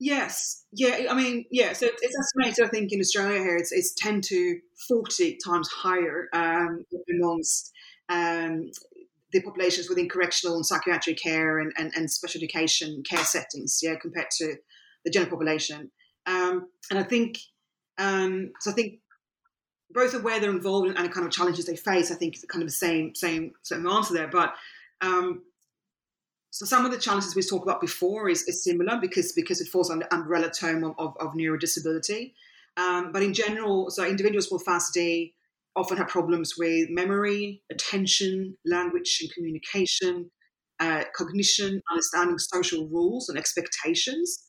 Yes, 0.00 0.64
yeah. 0.72 1.06
I 1.10 1.14
mean, 1.14 1.44
yeah. 1.50 1.72
So 1.72 1.86
it's 1.86 2.16
estimated. 2.16 2.64
I 2.64 2.68
think 2.68 2.92
in 2.92 3.00
Australia 3.00 3.40
here, 3.40 3.56
it's, 3.56 3.72
it's 3.72 3.94
ten 3.94 4.20
to 4.22 4.60
forty 4.86 5.36
times 5.44 5.68
higher 5.68 6.28
um, 6.32 6.84
amongst 7.10 7.72
um, 8.08 8.70
the 9.32 9.42
populations 9.42 9.88
within 9.88 10.08
correctional 10.08 10.56
and 10.56 10.64
psychiatric 10.64 11.18
care 11.20 11.58
and, 11.58 11.72
and, 11.76 11.92
and, 11.94 12.10
special 12.10 12.38
education 12.38 13.02
care 13.08 13.24
settings, 13.24 13.80
yeah, 13.82 13.96
compared 14.00 14.30
to 14.30 14.54
the 15.04 15.10
general 15.10 15.30
population. 15.30 15.90
Um, 16.26 16.68
and 16.90 16.98
I 16.98 17.02
think, 17.02 17.38
um, 17.98 18.52
so 18.60 18.70
I 18.70 18.74
think 18.74 19.00
both 19.90 20.14
of 20.14 20.22
where 20.22 20.38
they're 20.38 20.50
involved 20.50 20.88
and 20.88 21.04
the 21.04 21.08
kind 21.08 21.26
of 21.26 21.32
challenges 21.32 21.66
they 21.66 21.76
face, 21.76 22.10
I 22.10 22.14
think 22.14 22.36
is 22.36 22.44
kind 22.44 22.62
of 22.62 22.68
the 22.68 22.72
same 22.72 23.14
same 23.14 23.52
answer 23.72 24.14
there. 24.14 24.28
But 24.28 24.54
um, 25.00 25.42
so 26.50 26.66
some 26.66 26.84
of 26.84 26.92
the 26.92 26.98
challenges 26.98 27.34
we 27.34 27.42
talked 27.42 27.66
about 27.66 27.80
before 27.80 28.28
is, 28.28 28.42
is 28.44 28.64
similar 28.64 28.98
because 29.00 29.32
because 29.32 29.60
it 29.60 29.68
falls 29.68 29.90
under 29.90 30.06
umbrella 30.10 30.50
term 30.50 30.84
of, 30.84 30.94
of, 30.98 31.16
of 31.20 31.34
neurodisability. 31.34 32.32
Um, 32.76 33.12
but 33.12 33.22
in 33.22 33.34
general, 33.34 33.90
so 33.90 34.06
individuals 34.06 34.50
with 34.50 34.64
FASD 34.64 35.32
often 35.74 35.96
have 35.96 36.08
problems 36.08 36.54
with 36.58 36.88
memory, 36.90 37.62
attention, 37.70 38.56
language 38.64 39.18
and 39.20 39.32
communication, 39.32 40.30
uh, 40.80 41.04
cognition, 41.14 41.80
understanding 41.90 42.38
social 42.38 42.88
rules 42.88 43.28
and 43.28 43.38
expectations, 43.38 44.44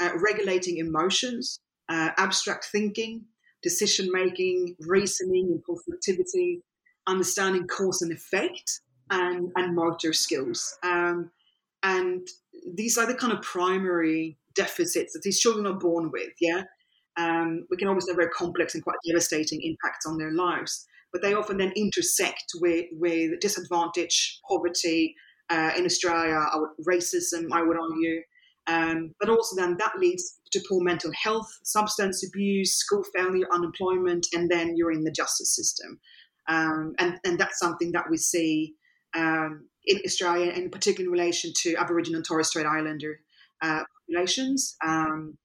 uh, 0.00 0.10
regulating 0.16 0.78
emotions, 0.78 1.60
uh, 1.88 2.10
abstract 2.16 2.66
thinking, 2.72 3.24
decision 3.64 4.08
making, 4.12 4.76
reasoning, 4.80 5.58
impulsivity, 5.58 6.60
understanding 7.08 7.66
cause 7.66 8.02
and 8.02 8.12
effect, 8.12 8.80
and, 9.10 9.50
and 9.56 9.74
motor 9.74 10.12
skills. 10.12 10.78
Um, 10.84 11.30
and 11.82 12.26
these 12.74 12.96
are 12.96 13.06
the 13.06 13.14
kind 13.14 13.32
of 13.32 13.42
primary 13.42 14.38
deficits 14.54 15.12
that 15.12 15.22
these 15.22 15.40
children 15.40 15.66
are 15.66 15.78
born 15.78 16.10
with, 16.12 16.32
yeah? 16.40 16.62
Um, 17.16 17.66
we 17.70 17.76
can 17.76 17.88
always 17.88 18.06
have 18.08 18.16
very 18.16 18.30
complex 18.30 18.74
and 18.74 18.84
quite 18.84 18.96
devastating 19.06 19.60
impacts 19.62 20.06
on 20.06 20.18
their 20.18 20.32
lives, 20.32 20.86
but 21.12 21.22
they 21.22 21.34
often 21.34 21.58
then 21.58 21.72
intersect 21.76 22.52
with, 22.60 22.86
with 22.92 23.40
disadvantage, 23.40 24.40
poverty, 24.48 25.14
uh, 25.50 25.72
in 25.76 25.84
Australia, 25.84 26.40
racism, 26.88 27.48
I 27.52 27.62
would 27.62 27.76
argue, 27.76 28.22
um, 28.66 29.14
but 29.20 29.28
also 29.28 29.56
then 29.56 29.76
that 29.78 29.98
leads 29.98 30.40
to 30.52 30.62
poor 30.68 30.82
mental 30.82 31.12
health, 31.12 31.48
substance 31.64 32.26
abuse, 32.26 32.76
school 32.76 33.04
failure, 33.14 33.46
unemployment, 33.52 34.26
and 34.32 34.50
then 34.50 34.76
you're 34.76 34.92
in 34.92 35.04
the 35.04 35.10
justice 35.10 35.54
system. 35.54 36.00
Um, 36.48 36.94
and, 36.98 37.18
and 37.24 37.38
that's 37.38 37.58
something 37.58 37.92
that 37.92 38.08
we 38.10 38.16
see 38.16 38.74
um, 39.14 39.68
in 39.86 40.00
Australia, 40.04 40.52
in 40.52 40.70
particular 40.70 41.06
in 41.06 41.12
relation 41.12 41.52
to 41.62 41.76
Aboriginal 41.76 42.18
and 42.18 42.26
Torres 42.26 42.48
Strait 42.48 42.66
Islander 42.66 43.20
uh, 43.62 43.82
populations. 44.06 44.76
Um, 44.84 45.36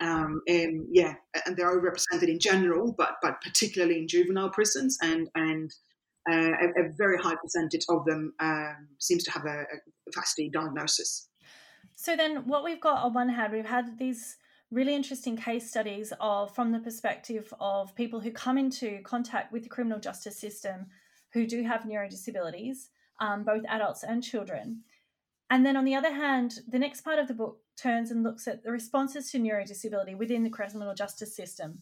um, 0.00 0.42
and 0.46 0.86
yeah, 0.92 1.14
and 1.44 1.56
they're 1.56 1.76
overrepresented 1.76 2.28
in 2.28 2.38
general, 2.38 2.94
but 2.96 3.16
but 3.20 3.40
particularly 3.40 3.98
in 3.98 4.08
juvenile 4.08 4.50
prisons, 4.50 4.96
and 5.02 5.28
and 5.34 5.72
uh, 6.30 6.52
a, 6.52 6.84
a, 6.84 6.92
very 6.96 7.18
high 7.18 7.34
percentage 7.34 7.84
of 7.88 8.04
them 8.04 8.32
um, 8.38 8.88
seems 8.98 9.24
to 9.24 9.32
have 9.32 9.44
a, 9.44 9.62
a 9.62 10.10
FASD 10.16 10.52
diagnosis. 10.52 11.27
So 12.00 12.14
then, 12.14 12.46
what 12.46 12.62
we've 12.62 12.80
got 12.80 13.02
on 13.02 13.12
one 13.12 13.28
hand, 13.28 13.52
we've 13.52 13.66
had 13.66 13.98
these 13.98 14.36
really 14.70 14.94
interesting 14.94 15.36
case 15.36 15.68
studies 15.68 16.12
of 16.20 16.54
from 16.54 16.70
the 16.70 16.78
perspective 16.78 17.52
of 17.58 17.92
people 17.96 18.20
who 18.20 18.30
come 18.30 18.56
into 18.56 19.00
contact 19.02 19.52
with 19.52 19.64
the 19.64 19.68
criminal 19.68 19.98
justice 19.98 20.38
system 20.38 20.86
who 21.32 21.44
do 21.44 21.64
have 21.64 21.82
neurodisabilities, 21.82 22.90
um, 23.18 23.42
both 23.42 23.64
adults 23.66 24.04
and 24.04 24.22
children. 24.22 24.82
And 25.50 25.66
then 25.66 25.76
on 25.76 25.84
the 25.84 25.96
other 25.96 26.12
hand, 26.12 26.60
the 26.68 26.78
next 26.78 27.00
part 27.00 27.18
of 27.18 27.26
the 27.26 27.34
book 27.34 27.58
turns 27.76 28.12
and 28.12 28.22
looks 28.22 28.46
at 28.46 28.62
the 28.62 28.70
responses 28.70 29.32
to 29.32 29.40
neurodisability 29.40 30.16
within 30.16 30.44
the 30.44 30.50
criminal 30.50 30.94
justice 30.94 31.34
system. 31.34 31.80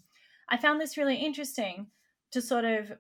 I 0.49 0.57
found 0.57 0.81
this 0.81 0.97
really 0.97 1.17
interesting 1.17 1.89
to 2.31 2.41
sort 2.41 2.65
of 2.65 2.91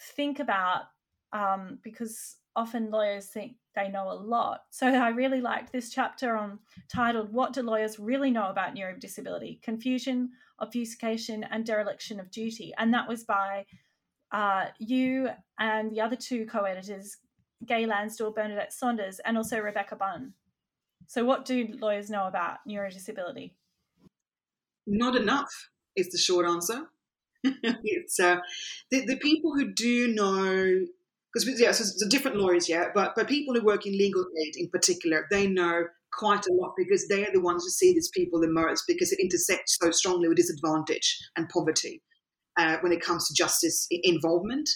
think 0.00 0.40
about 0.40 0.86
um, 1.32 1.78
because 1.84 2.34
often 2.56 2.90
lawyers 2.90 3.26
think 3.26 3.56
they 3.74 3.88
know 3.88 4.10
a 4.10 4.14
lot. 4.14 4.62
So 4.70 4.86
I 4.86 5.08
really 5.08 5.40
liked 5.40 5.72
this 5.72 5.90
chapter 5.90 6.36
on 6.36 6.58
titled 6.92 7.32
"What 7.32 7.52
Do 7.52 7.62
Lawyers 7.62 7.98
Really 7.98 8.30
Know 8.30 8.48
About 8.48 8.74
Neurodisability: 8.74 9.60
Confusion, 9.62 10.30
Obfuscation, 10.60 11.44
and 11.44 11.64
Dereliction 11.64 12.20
of 12.20 12.30
Duty," 12.30 12.72
and 12.78 12.92
that 12.94 13.08
was 13.08 13.24
by 13.24 13.64
uh, 14.32 14.66
you 14.78 15.28
and 15.58 15.90
the 15.90 16.00
other 16.00 16.16
two 16.16 16.46
co-editors, 16.46 17.18
Gaye 17.66 17.86
Lansdell, 17.86 18.34
Bernadette 18.34 18.72
Saunders, 18.72 19.20
and 19.20 19.36
also 19.36 19.58
Rebecca 19.60 19.96
Bunn. 19.96 20.34
So, 21.06 21.24
what 21.24 21.44
do 21.44 21.68
lawyers 21.80 22.10
know 22.10 22.26
about 22.26 22.58
neurodisability? 22.68 23.52
Not 24.86 25.16
enough 25.16 25.70
is 25.96 26.10
the 26.10 26.18
short 26.18 26.46
answer. 26.46 26.88
it's 27.44 28.18
uh, 28.18 28.38
the, 28.90 29.04
the 29.04 29.16
people 29.16 29.54
who 29.54 29.72
do 29.72 30.08
know 30.08 30.86
because 31.34 31.60
yeah, 31.60 31.72
so, 31.72 31.84
different 32.08 32.36
lawyers, 32.36 32.68
yeah, 32.68 32.88
but 32.94 33.14
but 33.16 33.28
people 33.28 33.54
who 33.54 33.64
work 33.64 33.86
in 33.86 33.92
legal 33.92 34.24
aid 34.44 34.54
in 34.56 34.68
particular, 34.70 35.26
they 35.30 35.46
know 35.46 35.84
quite 36.12 36.46
a 36.46 36.52
lot 36.52 36.74
because 36.76 37.08
they 37.08 37.26
are 37.26 37.32
the 37.32 37.40
ones 37.40 37.64
who 37.64 37.70
see 37.70 37.92
these 37.92 38.10
people 38.14 38.40
the 38.40 38.48
most 38.48 38.84
because 38.86 39.10
it 39.12 39.18
intersects 39.20 39.76
so 39.80 39.90
strongly 39.90 40.28
with 40.28 40.36
disadvantage 40.36 41.18
and 41.36 41.48
poverty 41.48 42.02
uh, 42.56 42.76
when 42.80 42.92
it 42.92 43.00
comes 43.00 43.26
to 43.26 43.34
justice 43.34 43.86
involvement. 43.90 44.68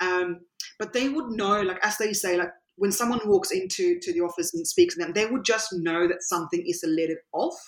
Um, 0.00 0.40
but 0.78 0.92
they 0.92 1.08
would 1.08 1.30
know, 1.30 1.60
like 1.60 1.78
as 1.82 1.98
they 1.98 2.12
say, 2.12 2.36
like 2.36 2.50
when 2.76 2.92
someone 2.92 3.20
walks 3.24 3.50
into 3.50 3.98
to 4.00 4.12
the 4.12 4.20
office 4.20 4.54
and 4.54 4.66
speaks 4.66 4.94
to 4.94 5.02
them, 5.02 5.12
they 5.12 5.26
would 5.26 5.44
just 5.44 5.68
know 5.72 6.06
that 6.08 6.22
something 6.22 6.62
is 6.66 6.82
a 6.82 6.88
little 6.88 7.16
off. 7.32 7.58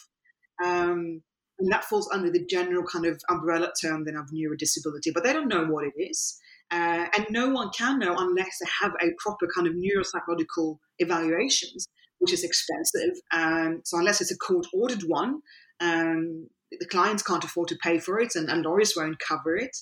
Um, 0.64 1.22
and 1.58 1.72
that 1.72 1.84
falls 1.84 2.08
under 2.12 2.30
the 2.30 2.44
general 2.46 2.84
kind 2.84 3.04
of 3.04 3.20
umbrella 3.28 3.72
term 3.82 4.04
then 4.04 4.16
of 4.16 4.26
neurodisability, 4.26 5.12
but 5.12 5.24
they 5.24 5.32
don't 5.32 5.48
know 5.48 5.66
what 5.66 5.84
it 5.84 5.94
is. 5.96 6.38
Uh, 6.70 7.06
and 7.16 7.26
no 7.30 7.48
one 7.48 7.70
can 7.70 7.98
know 7.98 8.14
unless 8.16 8.58
they 8.60 8.68
have 8.82 8.92
a 9.00 9.14
proper 9.18 9.46
kind 9.54 9.66
of 9.66 9.74
neuropsychological 9.74 10.78
evaluations, 10.98 11.88
which 12.18 12.32
is 12.32 12.44
expensive. 12.44 13.16
Um, 13.32 13.80
so 13.84 13.98
unless 13.98 14.20
it's 14.20 14.32
a 14.32 14.36
court 14.36 14.66
ordered 14.72 15.02
one, 15.06 15.40
um, 15.80 16.48
the 16.70 16.86
clients 16.86 17.22
can't 17.22 17.44
afford 17.44 17.68
to 17.68 17.76
pay 17.82 17.98
for 17.98 18.20
it, 18.20 18.34
and, 18.34 18.50
and 18.50 18.64
lawyers 18.64 18.94
won't 18.96 19.18
cover 19.18 19.56
it. 19.56 19.76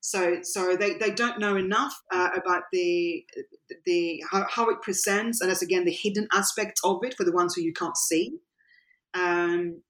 So, 0.00 0.38
so 0.42 0.76
they, 0.76 0.94
they 0.94 1.10
don't 1.10 1.38
know 1.38 1.56
enough 1.56 1.94
uh, 2.10 2.30
about 2.34 2.62
the 2.72 3.22
the 3.84 4.22
how, 4.30 4.46
how, 4.48 4.70
it 4.70 4.80
presents, 4.80 5.40
and 5.40 5.50
that's 5.50 5.60
again 5.60 5.84
the 5.84 5.92
hidden 5.92 6.26
aspect 6.32 6.80
of 6.82 7.00
it 7.02 7.14
for 7.14 7.24
the 7.24 7.32
ones 7.32 7.54
who 7.54 7.60
you 7.60 7.74
can't 7.74 7.96
see. 7.96 8.38
Um, 9.12 9.82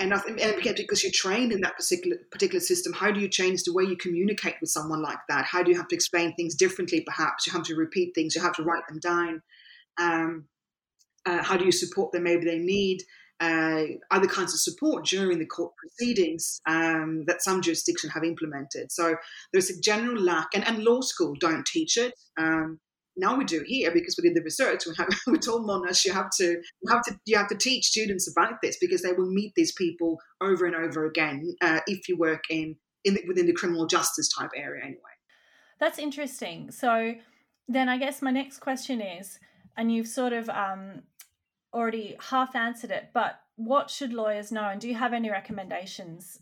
and 0.00 0.14
I 0.14 0.20
and 0.26 0.76
because 0.76 1.02
you're 1.02 1.12
trained 1.12 1.52
in 1.52 1.60
that 1.60 1.76
particular 1.76 2.16
particular 2.32 2.60
system, 2.60 2.92
how 2.92 3.10
do 3.10 3.20
you 3.20 3.28
change 3.28 3.62
the 3.62 3.72
way 3.72 3.84
you 3.84 3.96
communicate 3.96 4.56
with 4.60 4.70
someone 4.70 5.02
like 5.02 5.18
that? 5.28 5.44
How 5.44 5.62
do 5.62 5.70
you 5.70 5.76
have 5.76 5.88
to 5.88 5.94
explain 5.94 6.34
things 6.34 6.54
differently? 6.54 7.02
Perhaps 7.02 7.46
you 7.46 7.52
have 7.52 7.64
to 7.64 7.74
repeat 7.76 8.14
things, 8.14 8.34
you 8.34 8.42
have 8.42 8.54
to 8.54 8.62
write 8.62 8.86
them 8.88 8.98
down. 8.98 9.42
Um, 9.98 10.46
uh, 11.26 11.42
how 11.42 11.56
do 11.56 11.66
you 11.66 11.72
support 11.72 12.12
them? 12.12 12.24
Maybe 12.24 12.46
they 12.46 12.58
need 12.58 13.02
uh, 13.40 13.82
other 14.10 14.26
kinds 14.26 14.54
of 14.54 14.60
support 14.60 15.04
during 15.04 15.38
the 15.38 15.46
court 15.46 15.72
proceedings 15.76 16.60
um, 16.66 17.24
that 17.26 17.42
some 17.42 17.60
jurisdictions 17.60 18.12
have 18.12 18.24
implemented. 18.24 18.90
So 18.90 19.16
there's 19.52 19.70
a 19.70 19.80
general 19.80 20.20
lack, 20.20 20.48
and, 20.54 20.66
and 20.66 20.82
law 20.82 21.02
school 21.02 21.34
don't 21.38 21.66
teach 21.66 21.96
it. 21.96 22.14
Um, 22.38 22.80
now 23.20 23.36
we 23.36 23.44
do 23.44 23.62
here 23.66 23.92
because 23.92 24.16
we 24.16 24.28
did 24.28 24.36
the 24.36 24.42
research. 24.42 24.86
We, 24.86 24.94
have, 24.98 25.08
we 25.26 25.38
told 25.38 25.68
Monash 25.68 26.04
you 26.04 26.12
have 26.12 26.30
to 26.38 26.60
you 26.82 26.90
have 26.90 27.02
to 27.04 27.18
you 27.26 27.36
have 27.36 27.48
to 27.48 27.56
teach 27.56 27.86
students 27.86 28.28
about 28.30 28.54
this 28.62 28.78
because 28.80 29.02
they 29.02 29.12
will 29.12 29.30
meet 29.30 29.52
these 29.54 29.72
people 29.72 30.18
over 30.40 30.64
and 30.64 30.74
over 30.74 31.06
again 31.06 31.54
uh, 31.60 31.80
if 31.86 32.08
you 32.08 32.16
work 32.16 32.44
in 32.50 32.76
in 33.04 33.14
the, 33.14 33.22
within 33.28 33.46
the 33.46 33.52
criminal 33.52 33.86
justice 33.86 34.28
type 34.28 34.50
area 34.56 34.82
anyway. 34.82 34.98
That's 35.78 35.98
interesting. 35.98 36.70
So 36.70 37.14
then 37.68 37.88
I 37.88 37.98
guess 37.98 38.20
my 38.20 38.30
next 38.30 38.58
question 38.58 39.00
is, 39.00 39.38
and 39.76 39.92
you've 39.92 40.08
sort 40.08 40.32
of 40.32 40.48
um, 40.50 41.02
already 41.72 42.16
half 42.30 42.54
answered 42.54 42.90
it, 42.90 43.10
but 43.14 43.40
what 43.56 43.90
should 43.90 44.12
lawyers 44.12 44.50
know? 44.50 44.68
And 44.68 44.80
do 44.80 44.88
you 44.88 44.94
have 44.94 45.12
any 45.12 45.30
recommendations 45.30 46.40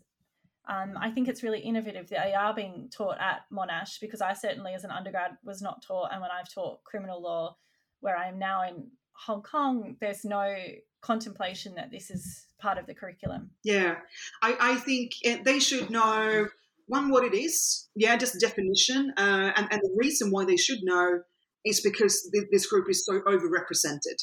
um, 0.69 0.95
I 1.01 1.11
think 1.11 1.29
it's 1.29 1.43
really 1.43 1.61
innovative 1.61 2.11
that 2.11 2.25
they 2.25 2.35
are 2.35 2.55
being 2.55 2.91
taught 2.95 3.19
at 3.19 3.41
Monash 3.53 4.01
because 4.01 4.21
I 4.21 4.35
certainly, 4.35 4.75
as 4.75 4.85
an 4.85 4.91
undergrad, 4.91 5.33
was 5.43 5.63
not 5.63 5.83
taught. 5.87 6.11
And 6.13 6.21
when 6.21 6.31
I've 6.31 6.53
taught 6.53 6.85
criminal 6.85 7.23
law, 7.23 7.57
where 8.01 8.17
I 8.17 8.29
am 8.29 8.39
now 8.39 8.69
in 8.69 8.91
Hong 9.27 9.43
Kong, 9.43 9.97
there's 10.01 10.25
no 10.25 10.55
contemplation 11.01 11.75
that 11.77 11.91
this 11.91 12.11
is 12.11 12.47
part 12.61 12.77
of 12.77 12.87
the 12.87 12.95
curriculum. 12.95 13.51
Yeah, 13.65 13.97
I, 14.43 14.57
I 14.61 14.77
think 14.77 15.13
they 15.45 15.59
should 15.59 15.91
know 15.91 16.49
one 16.87 17.11
what 17.11 17.25
it 17.25 17.35
is. 17.35 17.89
Yeah, 17.97 18.17
just 18.17 18.39
definition, 18.41 19.13
uh, 19.17 19.53
and 19.57 19.69
and 19.71 19.81
the 19.81 19.95
reason 19.97 20.31
why 20.31 20.45
they 20.45 20.57
should 20.57 20.81
know 20.83 21.21
is 21.65 21.81
because 21.81 22.31
this 22.53 22.67
group 22.67 22.89
is 22.91 23.05
so 23.05 23.21
overrepresented. 23.21 24.23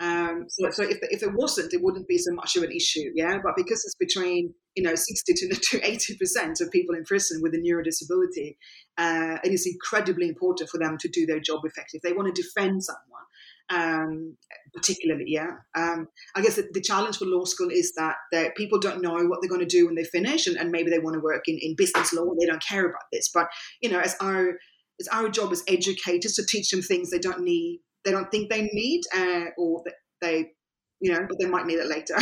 Um, 0.00 0.46
so, 0.48 0.70
so 0.70 0.82
if, 0.82 0.98
if 1.02 1.22
it 1.22 1.34
wasn't, 1.34 1.74
it 1.74 1.82
wouldn't 1.82 2.08
be 2.08 2.16
so 2.16 2.32
much 2.32 2.56
of 2.56 2.62
an 2.62 2.72
issue, 2.72 3.12
yeah. 3.14 3.38
But 3.44 3.52
because 3.54 3.84
it's 3.84 3.94
between 3.96 4.54
you 4.74 4.82
know 4.82 4.94
60 4.94 5.34
to 5.34 5.80
80 5.82 6.16
percent 6.16 6.60
of 6.60 6.70
people 6.70 6.94
in 6.94 7.04
prison 7.04 7.40
with 7.42 7.54
a 7.54 7.58
neurodisability, 7.58 8.56
uh, 8.96 9.38
it 9.44 9.52
is 9.52 9.66
incredibly 9.66 10.28
important 10.28 10.70
for 10.70 10.78
them 10.78 10.96
to 10.98 11.08
do 11.08 11.26
their 11.26 11.40
job 11.40 11.60
effectively. 11.64 12.00
They 12.02 12.16
want 12.16 12.34
to 12.34 12.42
defend 12.42 12.82
someone, 12.82 13.20
um, 13.68 14.36
particularly, 14.74 15.24
yeah. 15.26 15.50
Um, 15.76 16.08
I 16.34 16.40
guess 16.40 16.56
the, 16.56 16.66
the, 16.72 16.80
challenge 16.80 17.18
for 17.18 17.26
law 17.26 17.44
school 17.44 17.68
is 17.70 17.92
that, 17.96 18.16
that 18.32 18.56
people 18.56 18.78
don't 18.78 19.02
know 19.02 19.14
what 19.26 19.40
they're 19.42 19.50
going 19.50 19.60
to 19.60 19.66
do 19.66 19.86
when 19.86 19.96
they 19.96 20.04
finish, 20.04 20.46
and, 20.46 20.56
and 20.56 20.70
maybe 20.70 20.90
they 20.90 20.98
want 20.98 21.14
to 21.14 21.20
work 21.20 21.44
in, 21.46 21.58
in 21.60 21.76
business 21.76 22.14
law. 22.14 22.24
They 22.40 22.46
don't 22.46 22.62
care 22.62 22.88
about 22.88 23.04
this, 23.12 23.28
but 23.32 23.48
you 23.82 23.90
know, 23.90 24.00
as 24.00 24.16
our 24.20 24.54
it's 24.98 25.08
our 25.08 25.30
job 25.30 25.50
as 25.50 25.64
educators 25.66 26.34
to 26.34 26.44
teach 26.46 26.70
them 26.70 26.82
things 26.82 27.10
they 27.10 27.18
don't 27.18 27.42
need, 27.42 27.80
they 28.04 28.10
don't 28.10 28.30
think 28.30 28.50
they 28.50 28.62
need, 28.72 29.02
uh, 29.14 29.46
or 29.58 29.82
they, 30.20 30.52
you 31.00 31.12
know, 31.12 31.26
but 31.28 31.38
they 31.38 31.46
might 31.46 31.66
need 31.66 31.78
it 31.78 31.86
later. 31.86 32.16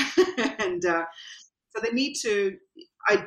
and 0.58 0.84
uh, 0.84 1.04
so 1.74 1.82
they 1.82 1.92
need 1.92 2.14
to. 2.22 2.56
I 3.08 3.26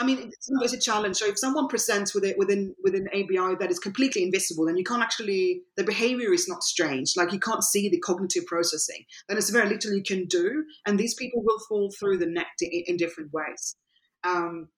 I 0.00 0.04
mean, 0.04 0.18
it's 0.18 0.48
always 0.50 0.72
a 0.72 0.80
challenge. 0.80 1.18
So 1.18 1.26
if 1.26 1.38
someone 1.38 1.68
presents 1.68 2.14
with 2.14 2.24
it 2.24 2.38
within 2.38 2.74
within 2.82 3.06
ABI 3.08 3.56
that 3.60 3.70
is 3.70 3.78
completely 3.78 4.22
invisible, 4.22 4.66
and 4.66 4.78
you 4.78 4.84
can't 4.84 5.02
actually 5.02 5.62
the 5.76 5.84
behavior 5.84 6.32
is 6.32 6.48
not 6.48 6.62
strange, 6.62 7.12
like 7.16 7.32
you 7.32 7.38
can't 7.38 7.62
see 7.62 7.90
the 7.90 8.00
cognitive 8.00 8.46
processing, 8.46 9.04
then 9.28 9.36
it's 9.36 9.50
very 9.50 9.68
little 9.68 9.92
you 9.92 10.02
can 10.02 10.24
do, 10.24 10.64
and 10.86 10.98
these 10.98 11.14
people 11.14 11.42
will 11.44 11.58
fall 11.68 11.92
through 11.98 12.16
the 12.16 12.26
net 12.26 12.46
in, 12.62 12.84
in 12.86 12.96
different 12.96 13.30
ways. 13.34 13.76
Um, 14.24 14.68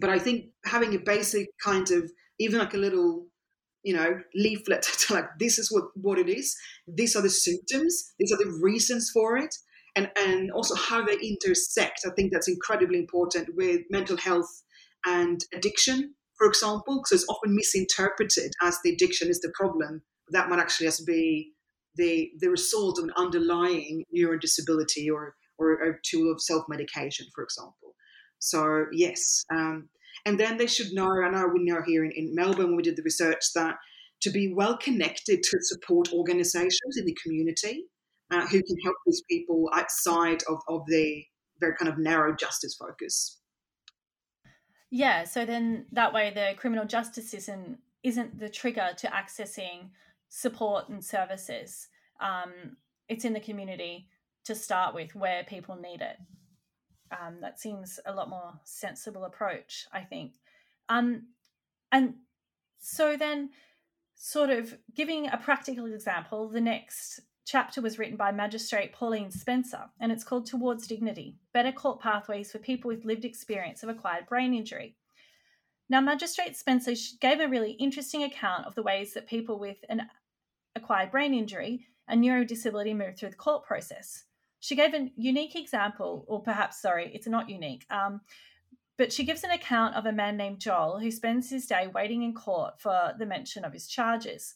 but 0.00 0.10
I 0.10 0.20
think 0.20 0.46
having 0.64 0.94
a 0.94 0.98
basic 0.98 1.48
kind 1.62 1.90
of 1.90 2.08
even 2.38 2.60
like 2.60 2.74
a 2.74 2.78
little 2.78 3.26
you 3.82 3.94
know 3.94 4.20
leaflet 4.34 4.82
to 4.98 5.14
like 5.14 5.26
this 5.38 5.58
is 5.58 5.70
what 5.70 5.84
what 5.94 6.18
it 6.18 6.28
is 6.28 6.56
these 6.86 7.16
are 7.16 7.22
the 7.22 7.30
symptoms 7.30 8.12
these 8.18 8.32
are 8.32 8.38
the 8.38 8.58
reasons 8.62 9.10
for 9.12 9.36
it 9.36 9.54
and, 9.94 10.10
and 10.16 10.50
also 10.52 10.74
how 10.74 11.04
they 11.04 11.16
intersect. 11.16 12.00
I 12.06 12.10
think 12.14 12.32
that's 12.32 12.48
incredibly 12.48 12.98
important 12.98 13.48
with 13.56 13.82
mental 13.90 14.16
health 14.16 14.62
and 15.04 15.44
addiction, 15.54 16.14
for 16.38 16.46
example, 16.46 16.98
because 16.98 17.12
it's 17.12 17.28
often 17.28 17.54
misinterpreted 17.54 18.52
as 18.62 18.78
the 18.82 18.92
addiction 18.92 19.28
is 19.28 19.40
the 19.40 19.52
problem. 19.54 20.02
That 20.30 20.48
might 20.48 20.60
actually 20.60 20.86
just 20.86 21.06
be 21.06 21.52
the, 21.96 22.30
the 22.38 22.48
result 22.48 22.98
of 22.98 23.04
an 23.04 23.12
underlying 23.16 24.04
neurodisability 24.16 25.12
or, 25.12 25.34
or 25.58 25.74
a 25.74 25.98
tool 26.02 26.32
of 26.32 26.40
self 26.40 26.64
medication, 26.68 27.26
for 27.34 27.44
example. 27.44 27.94
So, 28.38 28.86
yes. 28.92 29.44
Um, 29.54 29.88
and 30.24 30.38
then 30.38 30.56
they 30.56 30.66
should 30.66 30.92
know, 30.92 31.08
I 31.22 31.30
know 31.30 31.48
we 31.52 31.64
know 31.64 31.82
here 31.86 32.04
in, 32.04 32.12
in 32.12 32.34
Melbourne 32.34 32.68
when 32.68 32.76
we 32.76 32.82
did 32.82 32.96
the 32.96 33.02
research 33.02 33.52
that 33.54 33.76
to 34.22 34.30
be 34.30 34.52
well 34.54 34.76
connected 34.76 35.42
to 35.42 35.58
support 35.60 36.12
organizations 36.12 36.96
in 36.96 37.04
the 37.04 37.16
community 37.22 37.84
uh, 38.30 38.46
who 38.46 38.62
can 38.62 38.76
help 38.84 38.96
these 39.04 39.22
people 39.28 39.68
outside 39.74 40.42
of, 40.48 40.58
of 40.68 40.82
the 40.86 41.24
very 41.60 41.74
kind 41.76 41.90
of 41.90 41.98
narrow 41.98 42.34
justice 42.34 42.76
focus. 42.76 43.40
Yeah, 44.90 45.24
so 45.24 45.44
then 45.44 45.86
that 45.92 46.12
way 46.12 46.30
the 46.34 46.52
criminal 46.56 46.84
justice 46.84 47.30
system 47.30 47.78
isn't 48.02 48.38
the 48.38 48.48
trigger 48.48 48.90
to 48.98 49.06
accessing 49.08 49.90
support 50.28 50.88
and 50.88 51.04
services. 51.04 51.88
Um, 52.20 52.76
it's 53.08 53.24
in 53.24 53.32
the 53.32 53.40
community 53.40 54.08
to 54.44 54.54
start 54.54 54.94
with 54.94 55.14
where 55.14 55.44
people 55.44 55.76
need 55.76 56.00
it. 56.00 56.16
Um, 57.12 57.38
that 57.40 57.60
seems 57.60 58.00
a 58.06 58.14
lot 58.14 58.30
more 58.30 58.54
sensible 58.64 59.24
approach, 59.24 59.86
I 59.92 60.00
think. 60.00 60.34
Um, 60.88 61.28
and 61.90 62.14
so 62.78 63.16
then, 63.16 63.50
sort 64.14 64.50
of 64.50 64.78
giving 64.94 65.28
a 65.28 65.36
practical 65.36 65.86
example, 65.86 66.48
the 66.48 66.60
next 66.60 67.20
chapter 67.44 67.80
was 67.80 67.98
written 67.98 68.16
by 68.16 68.32
Magistrate 68.32 68.92
Pauline 68.92 69.30
Spencer, 69.30 69.90
and 70.00 70.10
it's 70.10 70.24
called 70.24 70.46
Towards 70.46 70.86
Dignity 70.86 71.36
Better 71.52 71.72
Court 71.72 72.00
Pathways 72.00 72.50
for 72.50 72.58
People 72.58 72.88
with 72.88 73.04
Lived 73.04 73.24
Experience 73.24 73.82
of 73.82 73.88
Acquired 73.88 74.26
Brain 74.26 74.54
Injury. 74.54 74.96
Now, 75.88 76.00
Magistrate 76.00 76.56
Spencer 76.56 76.94
gave 77.20 77.40
a 77.40 77.48
really 77.48 77.72
interesting 77.72 78.22
account 78.22 78.66
of 78.66 78.74
the 78.74 78.82
ways 78.82 79.12
that 79.12 79.26
people 79.26 79.58
with 79.58 79.78
an 79.88 80.08
acquired 80.74 81.10
brain 81.10 81.34
injury 81.34 81.86
and 82.08 82.24
neurodisability 82.24 82.96
move 82.96 83.16
through 83.16 83.30
the 83.30 83.36
court 83.36 83.64
process. 83.64 84.24
She 84.62 84.76
gave 84.76 84.94
a 84.94 85.10
unique 85.16 85.56
example, 85.56 86.24
or 86.28 86.40
perhaps, 86.40 86.80
sorry, 86.80 87.10
it's 87.12 87.26
not 87.26 87.50
unique, 87.50 87.84
um, 87.90 88.20
but 88.96 89.12
she 89.12 89.24
gives 89.24 89.42
an 89.42 89.50
account 89.50 89.96
of 89.96 90.06
a 90.06 90.12
man 90.12 90.36
named 90.36 90.60
Joel 90.60 91.00
who 91.00 91.10
spends 91.10 91.50
his 91.50 91.66
day 91.66 91.88
waiting 91.92 92.22
in 92.22 92.32
court 92.32 92.80
for 92.80 93.12
the 93.18 93.26
mention 93.26 93.64
of 93.64 93.72
his 93.72 93.88
charges. 93.88 94.54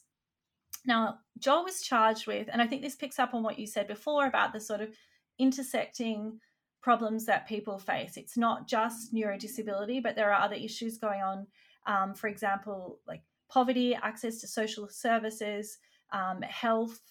Now, 0.85 1.19
Joel 1.39 1.65
was 1.65 1.81
charged 1.81 2.25
with, 2.25 2.47
and 2.49 2.61
I 2.61 2.67
think 2.67 2.81
this 2.81 2.95
picks 2.95 3.19
up 3.19 3.33
on 3.33 3.43
what 3.43 3.59
you 3.59 3.67
said 3.67 3.85
before 3.85 4.27
about 4.27 4.53
the 4.53 4.61
sort 4.61 4.79
of 4.79 4.95
intersecting 5.39 6.39
problems 6.81 7.25
that 7.25 7.45
people 7.45 7.77
face. 7.77 8.15
It's 8.15 8.37
not 8.37 8.65
just 8.65 9.13
neurodisability, 9.13 10.01
but 10.01 10.15
there 10.15 10.31
are 10.31 10.41
other 10.41 10.55
issues 10.55 10.97
going 10.97 11.21
on. 11.21 11.47
Um, 11.85 12.13
for 12.13 12.29
example, 12.29 12.99
like 13.05 13.23
poverty, 13.49 13.93
access 13.93 14.39
to 14.39 14.47
social 14.47 14.87
services, 14.87 15.79
um, 16.13 16.41
health, 16.43 17.01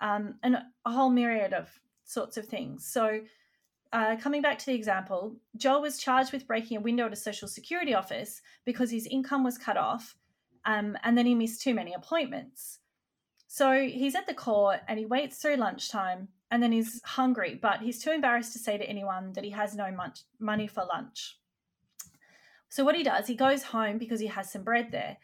um, 0.00 0.36
and 0.42 0.56
a 0.86 0.90
whole 0.90 1.10
myriad 1.10 1.52
of 1.52 1.68
sorts 2.08 2.36
of 2.36 2.46
things. 2.46 2.86
So, 2.86 3.20
uh, 3.92 4.16
coming 4.16 4.42
back 4.42 4.58
to 4.58 4.66
the 4.66 4.74
example, 4.74 5.36
Joel 5.56 5.82
was 5.82 5.98
charged 5.98 6.32
with 6.32 6.46
breaking 6.46 6.76
a 6.76 6.80
window 6.80 7.06
at 7.06 7.12
a 7.12 7.16
social 7.16 7.48
security 7.48 7.94
office 7.94 8.42
because 8.64 8.90
his 8.90 9.06
income 9.06 9.44
was 9.44 9.56
cut 9.56 9.76
off, 9.76 10.14
um, 10.66 10.96
and 11.04 11.16
then 11.16 11.24
he 11.24 11.34
missed 11.34 11.62
too 11.62 11.72
many 11.72 11.94
appointments. 11.94 12.80
So 13.46 13.80
he's 13.80 14.14
at 14.14 14.26
the 14.26 14.34
court 14.34 14.80
and 14.88 14.98
he 14.98 15.06
waits 15.06 15.38
through 15.38 15.56
lunchtime 15.56 16.28
and 16.50 16.62
then 16.62 16.70
he's 16.70 17.00
hungry, 17.02 17.58
but 17.60 17.80
he's 17.80 17.98
too 17.98 18.10
embarrassed 18.10 18.52
to 18.52 18.58
say 18.58 18.76
to 18.76 18.84
anyone 18.84 19.32
that 19.32 19.44
he 19.44 19.50
has 19.50 19.74
no 19.74 19.88
money 20.38 20.66
for 20.66 20.84
lunch. 20.84 21.38
So 22.68 22.84
what 22.84 22.94
he 22.94 23.02
does, 23.02 23.26
he 23.26 23.34
goes 23.34 23.62
home 23.62 23.96
because 23.96 24.20
he 24.20 24.26
has 24.26 24.52
some 24.52 24.62
bread 24.62 24.92
there. 24.92 25.16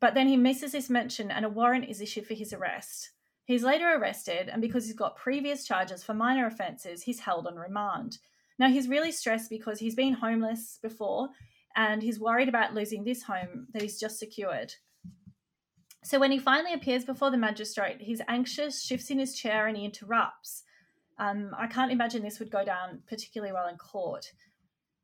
But 0.00 0.14
then 0.14 0.26
he 0.26 0.36
misses 0.36 0.72
this 0.72 0.90
mention 0.90 1.30
and 1.30 1.44
a 1.44 1.48
warrant 1.48 1.88
is 1.88 2.00
issued 2.00 2.26
for 2.26 2.34
his 2.34 2.52
arrest. 2.52 3.10
He's 3.46 3.62
later 3.62 3.96
arrested, 3.96 4.48
and 4.48 4.60
because 4.60 4.86
he's 4.86 4.94
got 4.94 5.16
previous 5.16 5.64
charges 5.64 6.04
for 6.04 6.14
minor 6.14 6.46
offences, 6.46 7.02
he's 7.02 7.20
held 7.20 7.46
on 7.46 7.56
remand. 7.56 8.18
Now, 8.58 8.68
he's 8.68 8.88
really 8.88 9.12
stressed 9.12 9.50
because 9.50 9.78
he's 9.78 9.94
been 9.94 10.14
homeless 10.14 10.78
before 10.82 11.30
and 11.76 12.02
he's 12.02 12.18
worried 12.18 12.48
about 12.48 12.74
losing 12.74 13.04
this 13.04 13.22
home 13.22 13.66
that 13.72 13.82
he's 13.82 14.00
just 14.00 14.18
secured. 14.18 14.72
So 16.02 16.18
when 16.18 16.32
he 16.32 16.38
finally 16.38 16.72
appears 16.72 17.04
before 17.04 17.30
the 17.30 17.36
magistrate, 17.36 18.00
he's 18.00 18.22
anxious, 18.28 18.82
shifts 18.82 19.10
in 19.10 19.18
his 19.18 19.34
chair, 19.34 19.66
and 19.66 19.76
he 19.76 19.84
interrupts. 19.84 20.62
Um, 21.18 21.50
I 21.56 21.66
can't 21.66 21.92
imagine 21.92 22.22
this 22.22 22.38
would 22.38 22.50
go 22.50 22.64
down 22.64 23.02
particularly 23.08 23.52
well 23.52 23.68
in 23.68 23.76
court. 23.76 24.32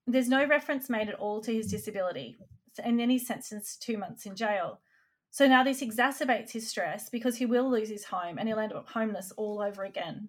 There's 0.06 0.28
no 0.28 0.46
reference 0.46 0.88
made 0.88 1.08
at 1.08 1.16
all 1.16 1.40
to 1.42 1.52
his 1.52 1.70
disability, 1.70 2.38
and 2.82 2.98
then 2.98 3.10
he's 3.10 3.26
sentenced 3.26 3.82
to 3.82 3.92
two 3.92 3.98
months 3.98 4.26
in 4.26 4.34
jail. 4.34 4.80
So 5.32 5.48
now 5.48 5.64
this 5.64 5.82
exacerbates 5.82 6.52
his 6.52 6.68
stress 6.68 7.10
because 7.10 7.38
he 7.38 7.46
will 7.46 7.68
lose 7.68 7.88
his 7.88 8.04
home 8.04 8.38
and 8.38 8.46
he'll 8.46 8.60
end 8.60 8.72
up 8.72 8.88
homeless 8.88 9.32
all 9.36 9.60
over 9.60 9.82
again. 9.82 10.28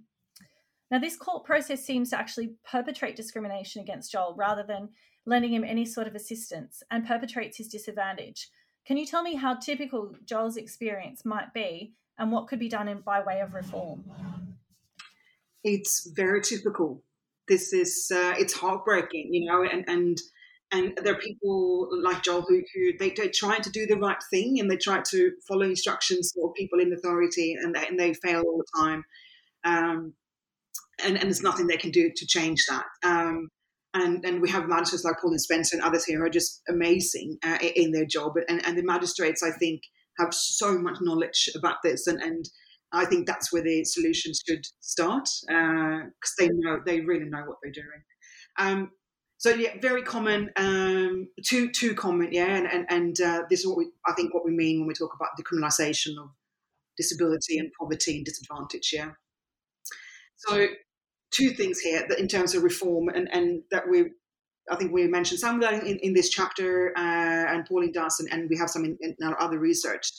Now, 0.89 0.99
this 0.99 1.15
court 1.15 1.45
process 1.45 1.85
seems 1.85 2.09
to 2.09 2.19
actually 2.19 2.55
perpetrate 2.69 3.15
discrimination 3.15 3.81
against 3.81 4.11
Joel 4.11 4.33
rather 4.35 4.63
than 4.63 4.89
lending 5.25 5.53
him 5.53 5.63
any 5.63 5.85
sort 5.85 6.07
of 6.07 6.15
assistance 6.15 6.81
and 6.89 7.05
perpetrates 7.05 7.57
his 7.57 7.67
disadvantage 7.67 8.49
can 8.85 8.97
you 8.97 9.05
tell 9.05 9.23
me 9.23 9.35
how 9.35 9.55
typical 9.55 10.13
Joel's 10.25 10.57
experience 10.57 11.23
might 11.23 11.53
be 11.53 11.93
and 12.17 12.31
what 12.31 12.47
could 12.47 12.59
be 12.59 12.67
done 12.67 12.87
in, 12.89 12.99
by 12.99 13.21
way 13.21 13.39
of 13.39 13.53
reform? 13.53 14.03
It's 15.63 16.11
very 16.13 16.41
typical. 16.41 17.01
This 17.47 17.71
is 17.71 18.11
uh, 18.13 18.33
it's 18.37 18.53
heartbreaking, 18.53 19.33
you 19.33 19.45
know, 19.45 19.63
and 19.63 19.85
and 19.87 20.17
and 20.73 20.97
there 21.03 21.13
are 21.13 21.19
people 21.19 21.87
like 22.01 22.23
Joel 22.23 22.45
who, 22.47 22.61
who 22.73 22.97
they, 22.97 23.11
they're 23.11 23.29
trying 23.31 23.61
to 23.61 23.69
do 23.69 23.85
the 23.85 23.95
right 23.95 24.17
thing 24.31 24.59
and 24.59 24.69
they 24.69 24.77
try 24.77 25.01
to 25.11 25.31
follow 25.47 25.61
instructions 25.61 26.31
for 26.33 26.51
people 26.53 26.79
in 26.79 26.91
authority 26.91 27.55
and 27.61 27.75
they, 27.75 27.87
and 27.87 27.99
they 27.99 28.15
fail 28.15 28.41
all 28.41 28.57
the 28.57 28.79
time. 28.81 29.03
Um, 29.63 30.13
and, 31.03 31.15
and 31.15 31.25
there's 31.25 31.43
nothing 31.43 31.67
they 31.67 31.77
can 31.77 31.91
do 31.91 32.11
to 32.15 32.25
change 32.25 32.65
that. 32.69 32.85
Um, 33.03 33.49
and 33.93 34.25
and 34.25 34.41
we 34.41 34.49
have 34.49 34.67
magistrates 34.67 35.05
like 35.05 35.19
Pauline 35.21 35.37
Spencer 35.37 35.75
and 35.75 35.85
others 35.85 36.05
here 36.05 36.17
who 36.17 36.25
are 36.25 36.29
just 36.29 36.63
amazing 36.67 37.37
uh, 37.43 37.59
in 37.75 37.91
their 37.91 38.05
job. 38.05 38.33
And, 38.49 38.65
and 38.65 38.75
the 38.75 38.83
magistrates, 38.83 39.43
I 39.43 39.51
think, 39.51 39.81
have 40.17 40.33
so 40.33 40.79
much 40.79 40.97
knowledge 41.01 41.49
about 41.55 41.77
this, 41.83 42.07
and 42.07 42.19
and 42.19 42.43
I 42.91 43.05
think 43.05 43.27
that's 43.27 43.53
where 43.53 43.61
the 43.61 43.83
solutions 43.85 44.41
should 44.47 44.65
start 44.79 45.29
because 45.45 46.33
uh, 46.39 46.39
they 46.39 46.49
know 46.49 46.79
they 46.83 47.01
really 47.01 47.29
know 47.29 47.43
what 47.45 47.57
they're 47.61 47.71
doing. 47.71 48.03
Um, 48.57 48.91
so 49.43 49.49
yeah, 49.49 49.71
very 49.81 50.03
common, 50.03 50.51
um, 50.55 51.27
too 51.45 51.69
too 51.69 51.95
common, 51.95 52.31
yeah, 52.31 52.55
and 52.55 52.65
and, 52.65 52.85
and 52.89 53.19
uh, 53.19 53.41
this 53.49 53.59
is 53.59 53.67
what 53.67 53.77
we 53.77 53.89
I 54.05 54.13
think 54.13 54.33
what 54.33 54.45
we 54.45 54.51
mean 54.51 54.79
when 54.79 54.87
we 54.87 54.93
talk 54.93 55.13
about 55.13 55.31
the 55.35 55.43
criminalisation 55.43 56.17
of 56.17 56.29
disability 56.95 57.57
and 57.57 57.69
poverty 57.77 58.15
and 58.15 58.25
disadvantage, 58.25 58.91
yeah. 58.93 59.09
So 60.37 60.67
two 61.31 61.49
things 61.49 61.79
here 61.79 62.05
that 62.07 62.19
in 62.19 62.29
terms 62.29 62.55
of 62.55 62.63
reform 62.63 63.09
and, 63.09 63.27
and 63.33 63.63
that 63.69 63.89
we 63.89 64.11
I 64.71 64.77
think 64.77 64.93
we 64.93 65.07
mentioned 65.07 65.41
some 65.41 65.55
of 65.55 65.61
that 65.63 65.83
in, 65.83 65.97
in 65.97 66.13
this 66.13 66.29
chapter, 66.29 66.93
uh, 66.97 67.53
and 67.53 67.65
Pauline 67.65 67.91
does, 67.91 68.21
and, 68.21 68.31
and, 68.31 68.49
we 68.49 68.55
have 68.55 68.69
some 68.69 68.85
in, 68.85 68.97
in 69.01 69.13
our 69.25 69.37
other 69.41 69.59
research. 69.59 70.09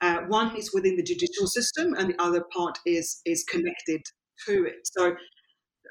Uh, 0.00 0.22
one 0.26 0.56
is 0.56 0.74
within 0.74 0.96
the 0.96 1.04
judicial 1.04 1.46
system, 1.46 1.94
and 1.94 2.10
the 2.10 2.20
other 2.20 2.42
part 2.52 2.80
is 2.84 3.20
is 3.26 3.44
connected 3.44 4.02
to 4.46 4.64
it. 4.64 4.88
So, 4.88 5.14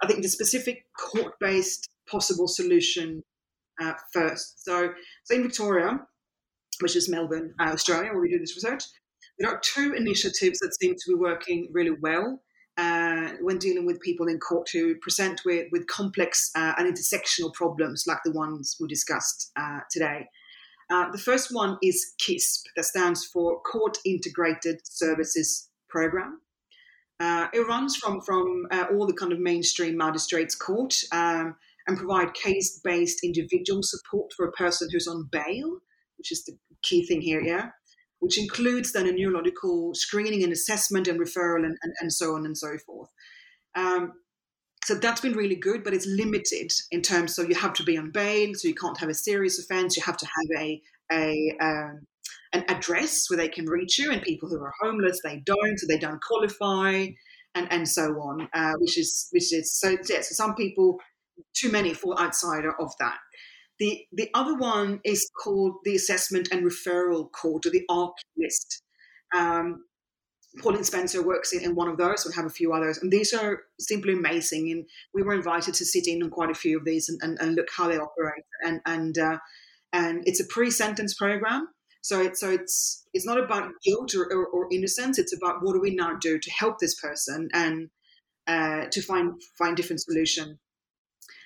I 0.04 0.08
think 0.08 0.24
the 0.24 0.28
specific 0.28 0.84
court-based 1.00 1.88
possible 2.12 2.47
solution 2.47 3.24
uh, 3.82 3.93
first. 4.14 4.64
So, 4.66 4.89
so 5.24 5.36
in 5.36 5.43
Victoria, 5.43 5.99
which 6.82 6.95
is 6.95 7.09
Melbourne, 7.09 7.53
uh, 7.59 7.72
Australia, 7.72 8.12
where 8.12 8.22
we 8.22 8.30
do 8.30 8.39
this 8.39 8.55
research, 8.55 8.84
there 9.39 9.49
are 9.49 9.59
two 9.64 9.93
initiatives 9.93 10.59
that 10.59 10.76
seem 10.80 10.93
to 10.93 11.12
be 11.12 11.16
working 11.16 11.70
really 11.72 11.95
well 12.01 12.41
uh, 12.78 13.30
when 13.41 13.57
dealing 13.57 13.86
with 13.86 13.99
people 14.01 14.28
in 14.28 14.39
court 14.39 14.70
who 14.72 14.95
present 14.95 15.41
with, 15.45 15.68
with 15.72 15.88
complex 15.88 16.51
uh, 16.55 16.74
and 16.78 16.93
intersectional 16.93 17.53
problems 17.53 18.05
like 18.07 18.20
the 18.24 18.32
ones 18.32 18.78
we 18.80 18.88
discussed 18.88 19.51
uh, 19.55 19.80
today. 19.91 20.28
Uh, 20.91 21.09
the 21.12 21.18
first 21.18 21.53
one 21.53 21.78
is 21.82 22.14
CISP, 22.22 22.64
that 22.76 22.84
stands 22.84 23.26
for 23.26 23.62
Court 23.62 23.97
Integrated 24.05 24.82
Services 24.84 25.70
Program. 25.89 26.41
Uh, 27.20 27.47
it 27.53 27.68
runs 27.68 27.95
from 27.95 28.20
from 28.22 28.66
uh, 28.72 28.86
all 28.91 29.05
the 29.05 29.14
kind 29.14 29.32
of 29.32 29.39
mainstream 29.39 29.95
magistrates 29.95 30.55
court 30.55 30.95
um, 31.12 31.55
and 31.88 31.98
provide 31.98 32.34
case-based 32.34 33.20
individual 33.24 33.82
support 33.84 34.32
for 34.36 34.48
a 34.48 34.52
person 34.52 34.88
who's 34.92 35.08
on 35.08 35.30
bail, 35.32 35.80
which 36.18 36.32
is 36.32 36.44
the 36.46 36.58
key 36.82 37.06
thing 37.06 37.22
here, 37.22 37.42
yeah. 37.42 37.70
Which 38.20 38.38
includes 38.40 38.92
then 38.92 39.08
a 39.08 39.12
neurological 39.12 39.96
screening 39.96 40.44
and 40.44 40.54
assessment 40.54 41.08
and 41.08 41.20
referral 41.20 41.66
and, 41.66 41.78
and, 41.82 41.94
and 42.00 42.14
so 42.14 42.36
on 42.36 42.46
and 42.46 42.58
so 42.58 42.78
forth. 42.86 43.10
Um, 43.76 44.14
so 44.84 44.96
that's 44.96 45.22
been 45.22 45.34
really 45.34 45.56
good, 45.56 45.84
but 45.84 45.94
it's 45.94 46.08
limited 46.08 46.72
in 46.92 47.02
terms. 47.02 47.36
So 47.36 47.44
you 47.44 47.56
have 47.56 47.74
to 47.74 47.84
be 47.84 47.98
on 47.98 48.12
bail, 48.12 48.54
so 48.56 48.68
you 48.68 48.76
can't 48.76 48.98
have 48.98 49.10
a 49.10 49.14
serious 49.14 49.60
offence. 49.60 49.96
You 49.96 50.04
have 50.04 50.18
to 50.18 50.26
have 50.26 50.62
a 50.64 50.82
a 51.12 51.58
um, 51.62 52.08
an 52.54 52.66
address 52.68 53.30
where 53.30 53.38
they 53.38 53.48
can 53.48 53.66
reach 53.66 54.00
you, 54.00 54.12
and 54.12 54.22
people 54.22 54.50
who 54.50 54.62
are 54.62 54.74
homeless 54.82 55.20
they 55.24 55.42
don't, 55.46 55.78
so 55.78 55.86
they 55.88 56.00
don't 56.00 56.22
qualify, 56.22 57.08
and 57.54 57.72
and 57.72 57.88
so 57.88 58.14
on. 58.22 58.48
Uh, 58.54 58.74
which 58.80 58.98
is 58.98 59.28
which 59.32 59.54
is 59.54 59.80
so 59.80 59.92
yeah. 60.10 60.22
So 60.22 60.34
some 60.34 60.56
people, 60.56 61.00
too 61.56 61.72
many 61.72 61.94
for 61.94 62.20
outsider 62.20 62.74
of 62.80 62.92
that. 63.00 63.18
The 63.80 64.06
the 64.12 64.30
other 64.34 64.56
one 64.56 65.00
is 65.04 65.30
called 65.44 65.76
the 65.84 65.96
Assessment 65.96 66.50
and 66.52 66.64
Referral 66.64 67.32
Court, 67.32 67.66
or 67.66 67.72
the 67.72 67.86
ARC 67.90 68.14
list. 68.38 68.84
Um, 69.36 69.86
Pauline 70.60 70.84
Spencer 70.84 71.26
works 71.26 71.54
in, 71.54 71.64
in, 71.64 71.76
one 71.76 71.88
of 71.88 71.98
those. 71.98 72.26
We 72.26 72.34
have 72.36 72.46
a 72.46 72.50
few 72.50 72.74
others, 72.74 72.98
and 72.98 73.12
these 73.12 73.34
are 73.34 73.62
simply 73.80 74.14
amazing. 74.14 74.70
And 74.70 74.86
we 75.14 75.24
were 75.24 75.34
invited 75.34 75.74
to 75.76 75.86
sit 75.86 76.08
in 76.08 76.22
on 76.22 76.30
quite 76.30 76.52
a 76.52 76.56
few 76.56 76.78
of 76.78 76.86
these 76.86 77.08
and, 77.08 77.20
and, 77.24 77.40
and 77.40 77.56
look 77.56 77.70
how 77.76 77.88
they 77.88 77.98
operate. 77.98 78.44
And 78.64 78.82
and 78.86 79.18
uh, 79.18 79.38
and 79.94 80.24
it's 80.26 80.42
a 80.42 80.46
pre-sentence 80.46 81.14
program, 81.16 81.68
so 82.02 82.22
it's 82.22 82.40
so 82.40 82.50
it's 82.50 83.06
it's 83.14 83.26
not 83.26 83.40
about 83.40 83.72
guilt 83.84 84.14
or, 84.16 84.26
or, 84.26 84.46
or, 84.48 84.68
innocence. 84.72 85.20
It's 85.20 85.36
about 85.36 85.58
what 85.62 85.74
do 85.74 85.82
we 85.82 85.96
now 85.96 86.18
do 86.20 86.40
to 86.40 86.52
help 86.52 86.80
this 86.80 87.00
person 87.00 87.50
and 87.54 87.90
uh, 88.48 88.86
to 88.92 89.02
find 89.02 89.34
find 89.58 89.76
different 89.76 90.02
solution. 90.02 90.60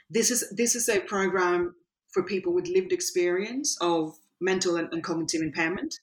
This 0.10 0.32
is 0.32 0.54
this 0.56 0.76
is 0.76 0.88
a 0.90 1.00
program 1.00 1.76
for 2.14 2.24
people 2.24 2.54
with 2.54 2.68
lived 2.68 2.94
experience 2.94 3.78
of 3.82 4.14
mental 4.40 4.78
and, 4.78 4.88
and 4.92 5.04
cognitive 5.04 5.42
impairment 5.42 5.96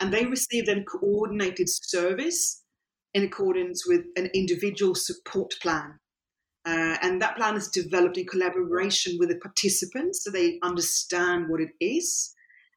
and 0.00 0.12
they 0.12 0.26
receive 0.26 0.66
then 0.66 0.84
coordinated 0.84 1.68
service 1.68 2.62
in 3.12 3.24
accordance 3.24 3.86
with 3.86 4.02
an 4.16 4.28
individual 4.34 4.94
support 4.94 5.54
plan. 5.62 5.98
Uh, 6.66 6.96
and 7.02 7.20
that 7.20 7.36
plan 7.36 7.56
is 7.56 7.68
developed 7.68 8.16
in 8.16 8.26
collaboration 8.26 9.16
with 9.18 9.28
the 9.28 9.36
participants 9.36 10.24
so 10.24 10.30
they 10.30 10.58
understand 10.62 11.48
what 11.48 11.60
it 11.60 11.68
is 11.78 12.34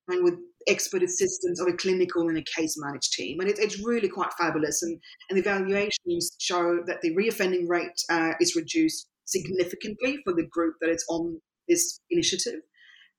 and 0.09 0.23
with 0.23 0.36
expert 0.67 1.01
assistance 1.01 1.59
of 1.61 1.67
a 1.67 1.73
clinical 1.73 2.28
and 2.28 2.38
a 2.38 2.43
case 2.43 2.75
managed 2.78 3.13
team. 3.13 3.39
And 3.39 3.49
it, 3.49 3.57
it's 3.57 3.84
really 3.86 4.09
quite 4.09 4.34
fabulous. 4.38 4.84
And, 4.84 4.99
and 5.30 5.38
the 5.38 5.41
evaluations 5.41 6.36
show 6.39 6.84
that 6.86 7.01
the 7.01 7.15
reoffending 7.15 7.67
rate 7.67 7.99
uh, 8.09 8.34
is 8.41 8.55
reduced 8.55 9.07
significantly 9.28 10.19
for 10.23 10.34
the 10.34 10.47
group 10.47 10.75
that 10.82 10.89
is 10.89 11.05
on 11.09 11.39
this 11.67 11.99
initiative. 12.09 12.61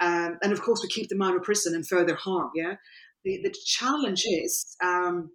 Um, 0.00 0.38
and 0.42 0.52
of 0.52 0.62
course, 0.62 0.80
we 0.82 0.88
keep 0.88 1.08
them 1.08 1.22
out 1.22 1.36
of 1.36 1.42
prison 1.42 1.74
and 1.74 1.86
further 1.86 2.14
harm. 2.14 2.50
Yeah, 2.54 2.74
the, 3.24 3.40
the 3.42 3.54
challenge 3.64 4.24
is, 4.26 4.76
um, 4.82 5.30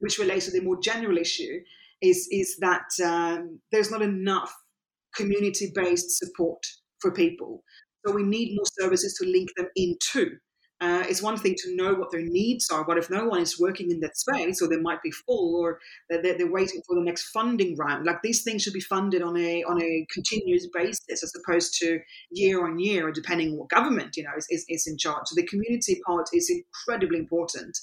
which 0.00 0.18
relates 0.18 0.46
to 0.46 0.52
the 0.52 0.60
more 0.60 0.80
general 0.82 1.16
issue, 1.16 1.60
is, 2.02 2.28
is 2.30 2.56
that 2.60 2.88
um, 3.04 3.60
there's 3.72 3.90
not 3.90 4.02
enough 4.02 4.54
community 5.14 5.70
based 5.74 6.18
support 6.18 6.62
for 7.00 7.12
people. 7.12 7.62
So 8.04 8.12
we 8.12 8.22
need 8.22 8.54
more 8.54 8.66
services 8.80 9.16
to 9.20 9.28
link 9.28 9.50
them 9.56 9.68
into. 9.76 10.36
Uh, 10.84 11.02
it's 11.08 11.22
one 11.22 11.38
thing 11.38 11.54
to 11.56 11.74
know 11.74 11.94
what 11.94 12.10
their 12.10 12.20
needs 12.20 12.68
are, 12.68 12.84
but 12.84 12.98
if 12.98 13.08
no 13.08 13.24
one 13.24 13.40
is 13.40 13.58
working 13.58 13.90
in 13.90 14.00
that 14.00 14.18
space, 14.18 14.60
or 14.60 14.68
they 14.68 14.76
might 14.76 15.02
be 15.02 15.10
full, 15.10 15.56
or 15.56 15.78
they're, 16.10 16.36
they're 16.36 16.52
waiting 16.52 16.82
for 16.86 16.94
the 16.94 17.00
next 17.00 17.30
funding 17.30 17.74
round, 17.76 18.04
like 18.04 18.20
these 18.22 18.42
things 18.42 18.62
should 18.62 18.74
be 18.74 18.80
funded 18.80 19.22
on 19.22 19.34
a 19.38 19.62
on 19.62 19.80
a 19.80 20.06
continuous 20.12 20.66
basis 20.74 21.22
as 21.22 21.32
opposed 21.42 21.72
to 21.80 21.98
year 22.30 22.66
on 22.66 22.78
year, 22.78 23.10
depending 23.12 23.52
on 23.52 23.56
what 23.56 23.70
government 23.70 24.14
you 24.14 24.24
know 24.24 24.36
is, 24.36 24.46
is, 24.50 24.66
is 24.68 24.86
in 24.86 24.98
charge. 24.98 25.22
So 25.24 25.34
the 25.36 25.46
community 25.46 26.02
part 26.06 26.28
is 26.34 26.50
incredibly 26.50 27.18
important, 27.18 27.78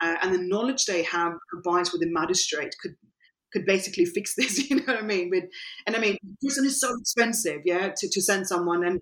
uh, 0.00 0.16
and 0.20 0.34
the 0.34 0.42
knowledge 0.42 0.86
they 0.86 1.04
have 1.04 1.34
combined 1.48 1.90
with 1.92 2.00
the 2.00 2.10
magistrate 2.10 2.74
could 2.82 2.96
could 3.52 3.66
basically 3.66 4.04
fix 4.04 4.34
this. 4.36 4.68
You 4.68 4.76
know 4.76 4.84
what 4.86 4.96
I 4.96 5.02
mean? 5.02 5.30
But 5.30 5.44
and 5.86 5.94
I 5.94 6.00
mean, 6.00 6.16
prison 6.40 6.66
is 6.66 6.80
so 6.80 6.92
expensive, 6.98 7.60
yeah, 7.64 7.90
to, 7.96 8.08
to 8.10 8.20
send 8.20 8.48
someone, 8.48 8.84
and 8.84 9.00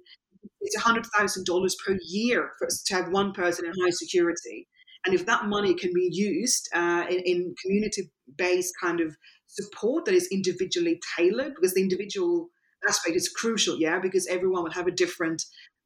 it's 0.61 0.76
hundred 0.76 1.06
thousand 1.16 1.46
dollars 1.46 1.76
per 1.84 1.96
year 2.02 2.50
for, 2.58 2.68
to 2.86 2.94
have 2.94 3.08
one 3.11 3.32
person 3.32 3.66
in 3.66 3.72
high 3.82 3.90
security. 3.90 4.68
And 5.06 5.14
if 5.14 5.24
that 5.26 5.46
money 5.46 5.74
can 5.74 5.92
be 5.94 6.08
used 6.12 6.68
uh, 6.74 7.06
in, 7.08 7.20
in 7.20 7.54
community-based 7.62 8.74
kind 8.82 9.00
of 9.00 9.16
support 9.46 10.04
that 10.04 10.14
is 10.14 10.28
individually 10.30 11.00
tailored, 11.16 11.54
because 11.54 11.72
the 11.72 11.80
individual 11.80 12.50
aspect 12.86 13.16
is 13.16 13.28
crucial, 13.28 13.78
yeah, 13.78 13.98
because 13.98 14.26
everyone 14.26 14.64
will 14.64 14.72
have 14.72 14.86
a 14.86 14.92
different 14.92 15.42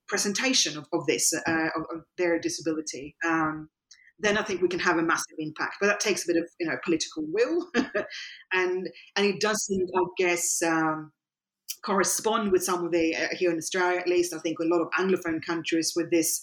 presentation 0.08 0.76
of, 0.76 0.86
of 0.92 1.06
this, 1.06 1.32
uh, 1.32 1.68
of, 1.76 1.82
of, 1.94 2.02
their 2.18 2.38
disability. 2.38 3.16
Um, 3.24 3.68
then 4.18 4.36
I 4.36 4.42
think 4.42 4.60
we 4.60 4.68
can 4.68 4.80
have 4.80 4.98
a 4.98 5.02
massive 5.02 5.36
impact. 5.38 5.76
But 5.80 5.86
that 5.88 6.00
takes 6.00 6.24
a 6.24 6.32
bit 6.32 6.42
of 6.42 6.48
you 6.60 6.66
know 6.66 6.76
political 6.84 7.24
will, 7.26 7.68
and 8.52 8.88
and 9.16 9.26
it 9.26 9.40
doesn't, 9.40 9.90
I 9.96 10.02
guess, 10.16 10.62
um, 10.62 11.12
correspond 11.84 12.50
with 12.52 12.64
some 12.64 12.84
of 12.84 12.92
the 12.92 13.14
uh, 13.14 13.28
here 13.32 13.50
in 13.50 13.58
Australia, 13.58 13.98
at 13.98 14.08
least. 14.08 14.34
I 14.34 14.38
think 14.38 14.58
a 14.58 14.64
lot 14.64 14.80
of 14.80 14.88
Anglophone 14.98 15.44
countries 15.44 15.92
with 15.94 16.10
this 16.10 16.42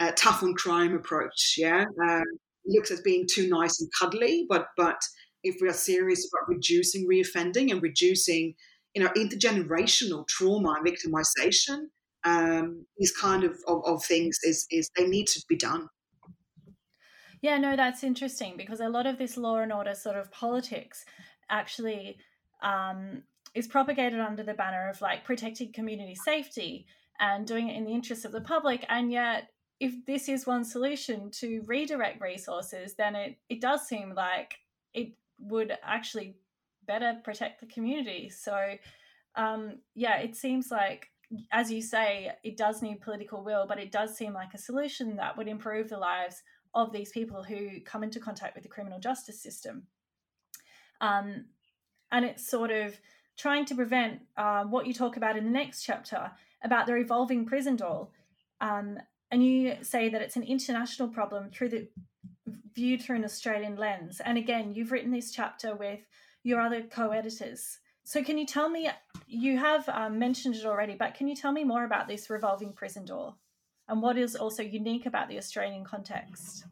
uh, 0.00 0.12
tough 0.16 0.42
on 0.42 0.54
crime 0.54 0.94
approach. 0.94 1.54
Yeah, 1.56 1.84
um, 2.02 2.24
looks 2.66 2.90
as 2.90 3.00
being 3.00 3.26
too 3.30 3.48
nice 3.48 3.80
and 3.80 3.90
cuddly, 3.98 4.46
but 4.48 4.66
but 4.76 5.00
if 5.42 5.56
we 5.60 5.68
are 5.68 5.74
serious 5.74 6.26
about 6.28 6.48
reducing 6.48 7.06
reoffending 7.08 7.70
and 7.70 7.82
reducing, 7.82 8.54
you 8.94 9.02
know, 9.02 9.10
intergenerational 9.10 10.26
trauma 10.26 10.76
and 10.78 10.86
victimization, 10.86 11.80
um, 12.24 12.86
these 12.98 13.12
kind 13.12 13.44
of, 13.44 13.52
of, 13.66 13.82
of 13.86 14.04
things 14.04 14.38
is 14.42 14.66
is 14.70 14.88
they 14.96 15.06
need 15.06 15.26
to 15.28 15.42
be 15.48 15.56
done. 15.56 15.88
Yeah, 17.42 17.58
no, 17.58 17.76
that's 17.76 18.02
interesting 18.02 18.56
because 18.56 18.80
a 18.80 18.88
lot 18.88 19.06
of 19.06 19.18
this 19.18 19.36
law 19.36 19.58
and 19.58 19.70
order 19.70 19.94
sort 19.94 20.16
of 20.16 20.32
politics 20.32 21.04
actually 21.50 22.16
um, 22.62 23.24
is 23.54 23.66
propagated 23.66 24.20
under 24.20 24.42
the 24.42 24.54
banner 24.54 24.88
of 24.88 25.00
like 25.00 25.24
protecting 25.24 25.72
community 25.72 26.14
safety 26.14 26.86
and 27.20 27.46
doing 27.46 27.68
it 27.68 27.76
in 27.76 27.84
the 27.84 27.92
interest 27.94 28.24
of 28.24 28.32
the 28.32 28.40
public. 28.40 28.84
And 28.88 29.12
yet, 29.12 29.48
if 29.80 30.04
this 30.06 30.28
is 30.28 30.46
one 30.46 30.64
solution 30.64 31.30
to 31.32 31.62
redirect 31.66 32.20
resources, 32.20 32.94
then 32.94 33.14
it, 33.14 33.36
it 33.48 33.60
does 33.60 33.86
seem 33.86 34.14
like 34.14 34.54
it 34.92 35.12
would 35.38 35.76
actually 35.82 36.36
better 36.86 37.18
protect 37.24 37.60
the 37.60 37.66
community. 37.66 38.30
So, 38.30 38.74
um, 39.36 39.78
yeah, 39.94 40.18
it 40.18 40.36
seems 40.36 40.70
like, 40.70 41.08
as 41.52 41.70
you 41.70 41.82
say, 41.82 42.30
it 42.44 42.56
does 42.56 42.82
need 42.82 43.00
political 43.00 43.44
will, 43.44 43.66
but 43.66 43.78
it 43.78 43.90
does 43.90 44.16
seem 44.16 44.32
like 44.32 44.54
a 44.54 44.58
solution 44.58 45.16
that 45.16 45.36
would 45.36 45.48
improve 45.48 45.88
the 45.88 45.98
lives 45.98 46.42
of 46.74 46.92
these 46.92 47.10
people 47.10 47.42
who 47.42 47.80
come 47.84 48.02
into 48.02 48.20
contact 48.20 48.54
with 48.54 48.62
the 48.62 48.68
criminal 48.68 48.98
justice 48.98 49.42
system. 49.42 49.86
Um, 51.00 51.46
and 52.12 52.24
it's 52.24 52.48
sort 52.48 52.70
of 52.70 52.98
trying 53.36 53.64
to 53.66 53.74
prevent 53.74 54.20
uh, 54.36 54.64
what 54.64 54.86
you 54.86 54.94
talk 54.94 55.16
about 55.16 55.36
in 55.36 55.44
the 55.44 55.50
next 55.50 55.82
chapter 55.84 56.30
about 56.62 56.86
the 56.86 56.92
revolving 56.92 57.44
prison 57.44 57.76
door. 57.76 58.08
Um, 58.60 58.98
and 59.30 59.44
you 59.44 59.76
say 59.82 60.08
that 60.08 60.22
it's 60.22 60.36
an 60.36 60.42
international 60.44 61.08
problem 61.08 61.50
through 61.50 61.68
the 61.70 61.88
viewed 62.74 63.02
through 63.02 63.16
an 63.16 63.24
Australian 63.24 63.76
lens. 63.76 64.20
And 64.24 64.36
again, 64.36 64.74
you've 64.74 64.92
written 64.92 65.12
this 65.12 65.30
chapter 65.30 65.74
with 65.74 66.00
your 66.42 66.60
other 66.60 66.82
co-editors. 66.82 67.78
So 68.04 68.22
can 68.22 68.36
you 68.36 68.46
tell 68.46 68.68
me? 68.68 68.90
You 69.26 69.58
have 69.58 69.88
um, 69.88 70.18
mentioned 70.18 70.54
it 70.56 70.66
already, 70.66 70.94
but 70.94 71.14
can 71.14 71.28
you 71.28 71.34
tell 71.34 71.52
me 71.52 71.64
more 71.64 71.84
about 71.84 72.08
this 72.08 72.28
revolving 72.30 72.72
prison 72.72 73.04
door 73.04 73.34
and 73.88 74.02
what 74.02 74.18
is 74.18 74.36
also 74.36 74.62
unique 74.62 75.06
about 75.06 75.28
the 75.28 75.38
Australian 75.38 75.84
context? 75.84 76.64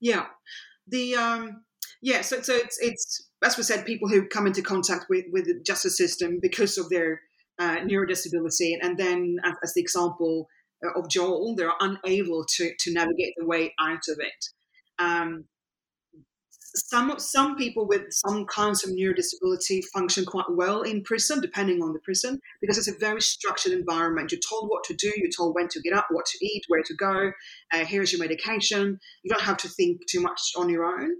Yeah, 0.00 0.26
the 0.86 1.16
um, 1.16 1.64
yeah, 2.02 2.22
so, 2.22 2.40
so 2.40 2.54
it's 2.54 2.78
it's 2.80 3.28
as 3.44 3.56
we 3.56 3.62
said, 3.62 3.86
people 3.86 4.08
who 4.08 4.26
come 4.26 4.46
into 4.46 4.62
contact 4.62 5.06
with, 5.08 5.24
with 5.32 5.46
the 5.46 5.60
justice 5.64 5.96
system 5.96 6.38
because 6.42 6.76
of 6.78 6.88
their 6.90 7.20
uh, 7.58 7.76
neurodisability, 7.78 8.76
and 8.80 8.98
then 8.98 9.36
as, 9.44 9.54
as, 9.62 9.74
the 9.74 9.80
example 9.80 10.46
uh, 10.84 10.98
of 10.98 11.08
Joel, 11.08 11.54
they're 11.56 11.72
unable 11.80 12.44
to 12.56 12.72
to 12.78 12.92
navigate 12.92 13.34
the 13.36 13.46
way 13.46 13.74
out 13.80 14.02
of 14.08 14.18
it. 14.18 14.44
Um, 14.98 15.44
some 16.74 17.18
some 17.18 17.56
people 17.56 17.86
with 17.86 18.04
some 18.10 18.46
kinds 18.46 18.84
of 18.84 18.90
neurodisability 18.90 19.82
function 19.92 20.24
quite 20.24 20.50
well 20.50 20.82
in 20.82 21.02
prison, 21.02 21.40
depending 21.40 21.82
on 21.82 21.92
the 21.92 21.98
prison, 22.00 22.38
because 22.62 22.78
it's 22.78 22.88
a 22.88 22.98
very 22.98 23.20
structured 23.20 23.72
environment. 23.72 24.32
You're 24.32 24.40
told 24.48 24.70
what 24.70 24.84
to 24.84 24.94
do, 24.94 25.12
you're 25.16 25.30
told 25.36 25.54
when 25.54 25.68
to 25.68 25.80
get 25.80 25.92
up, 25.92 26.06
what 26.10 26.26
to 26.26 26.46
eat, 26.46 26.62
where 26.68 26.82
to 26.82 26.94
go. 26.94 27.32
Uh, 27.72 27.84
here's 27.84 28.12
your 28.12 28.20
medication. 28.20 28.98
You 29.22 29.30
don't 29.30 29.44
have 29.44 29.58
to 29.58 29.68
think 29.68 30.00
too 30.08 30.20
much 30.20 30.40
on 30.56 30.70
your 30.70 30.84
own. 30.84 31.10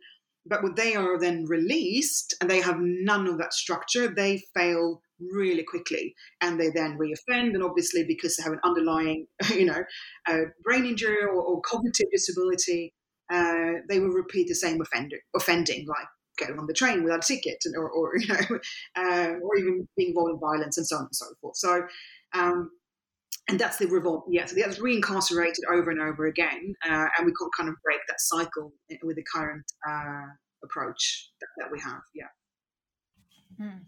But 0.47 0.63
when 0.63 0.75
they 0.75 0.95
are 0.95 1.19
then 1.19 1.45
released 1.47 2.35
and 2.41 2.51
they 2.51 2.61
have 2.61 2.79
none 2.81 3.27
of 3.27 3.39
that 3.39 3.53
structure, 3.53 4.09
they 4.09 4.43
fail 4.55 5.03
really 5.21 5.63
quickly, 5.63 6.15
and 6.41 6.59
they 6.59 6.71
then 6.71 6.99
reoffend. 6.99 7.55
And 7.55 7.63
obviously, 7.63 8.05
because 8.05 8.37
they 8.37 8.43
have 8.43 8.53
an 8.53 8.61
underlying, 8.65 9.27
you 9.55 9.67
know, 9.67 9.85
uh, 10.27 10.45
brain 10.65 10.87
injury 10.87 11.23
or, 11.23 11.35
or 11.35 11.61
cognitive 11.61 12.07
disability, 12.11 12.95
uh, 13.31 13.81
they 13.89 14.01
will 14.01 14.09
repeat 14.09 14.49
the 14.49 14.55
same 14.55 14.81
offender, 14.81 15.19
offending, 15.37 15.87
like 15.87 16.07
getting 16.39 16.59
on 16.59 16.67
the 16.67 16.75
train 16.75 17.05
without 17.05 17.25
a 17.25 17.35
ticket, 17.35 17.63
or, 17.77 17.91
or 17.91 18.17
you 18.19 18.29
know, 18.29 18.59
uh, 18.97 19.35
or 19.43 19.57
even 19.59 19.87
being 19.97 20.11
involved 20.11 20.33
in 20.33 20.41
violence 20.41 20.79
and 20.79 20.87
so 20.87 20.97
on 20.97 21.03
and 21.03 21.15
so 21.15 21.27
forth. 21.41 21.57
So. 21.57 21.83
Um, 22.33 22.71
and 23.51 23.59
that's 23.61 23.79
the 23.79 23.87
revolt. 23.87 24.25
Yeah, 24.29 24.47
so 24.47 24.57
that's 24.57 24.79
reincarcerated 24.79 25.61
over 25.73 25.91
and 25.91 26.01
over 26.01 26.27
again, 26.27 26.75
uh, 26.85 27.07
and 27.17 27.27
we 27.27 27.33
can't 27.33 27.53
kind 27.57 27.69
of 27.69 27.75
break 27.85 28.01
that 28.09 28.21
cycle 28.21 28.73
with 29.03 29.17
the 29.17 29.25
current 29.35 29.65
uh, 29.89 30.27
approach 30.65 31.31
that, 31.41 31.49
that, 31.59 31.73
we 31.73 31.81
have. 31.81 32.01
Yeah. 32.15 32.27
Mm. 33.61 33.81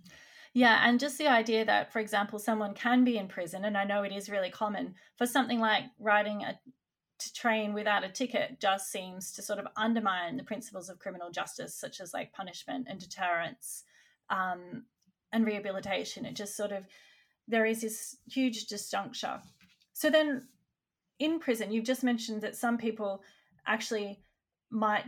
Yeah, 0.55 0.87
and 0.87 1.01
just 1.01 1.17
the 1.17 1.29
idea 1.29 1.65
that, 1.65 1.93
for 1.93 2.01
example, 2.01 2.39
someone 2.39 2.75
can 2.75 3.05
be 3.05 3.17
in 3.17 3.29
prison, 3.29 3.65
and 3.65 3.77
I 3.77 3.85
know 3.85 4.03
it 4.03 4.13
is 4.13 4.29
really 4.29 4.51
common 4.51 4.95
for 5.17 5.27
something 5.27 5.61
like 5.61 5.85
riding 5.99 6.43
a 6.43 6.59
train 7.35 7.73
without 7.73 8.05
a 8.05 8.09
ticket, 8.09 8.61
just 8.61 8.91
seems 8.91 9.33
to 9.33 9.43
sort 9.43 9.59
of 9.59 9.67
undermine 9.77 10.37
the 10.37 10.45
principles 10.45 10.89
of 10.89 10.99
criminal 10.99 11.31
justice, 11.31 11.75
such 11.75 12.01
as 12.01 12.13
like 12.13 12.33
punishment 12.33 12.87
and 12.91 12.99
deterrence 12.99 13.85
um, 14.29 14.85
and 15.33 15.47
rehabilitation. 15.47 16.27
It 16.27 16.35
just 16.35 16.57
sort 16.57 16.73
of 16.73 16.85
there 17.49 17.67
is 17.67 17.81
this 17.81 18.17
huge 18.27 18.67
disjuncture. 18.67 19.41
So 19.93 20.11
then, 20.11 20.49
in 21.19 21.39
prison, 21.39 21.73
you've 21.73 21.85
just 21.85 22.05
mentioned 22.05 22.43
that 22.43 22.57
some 22.57 22.79
people 22.79 23.23
actually 23.67 24.21
might 24.71 25.05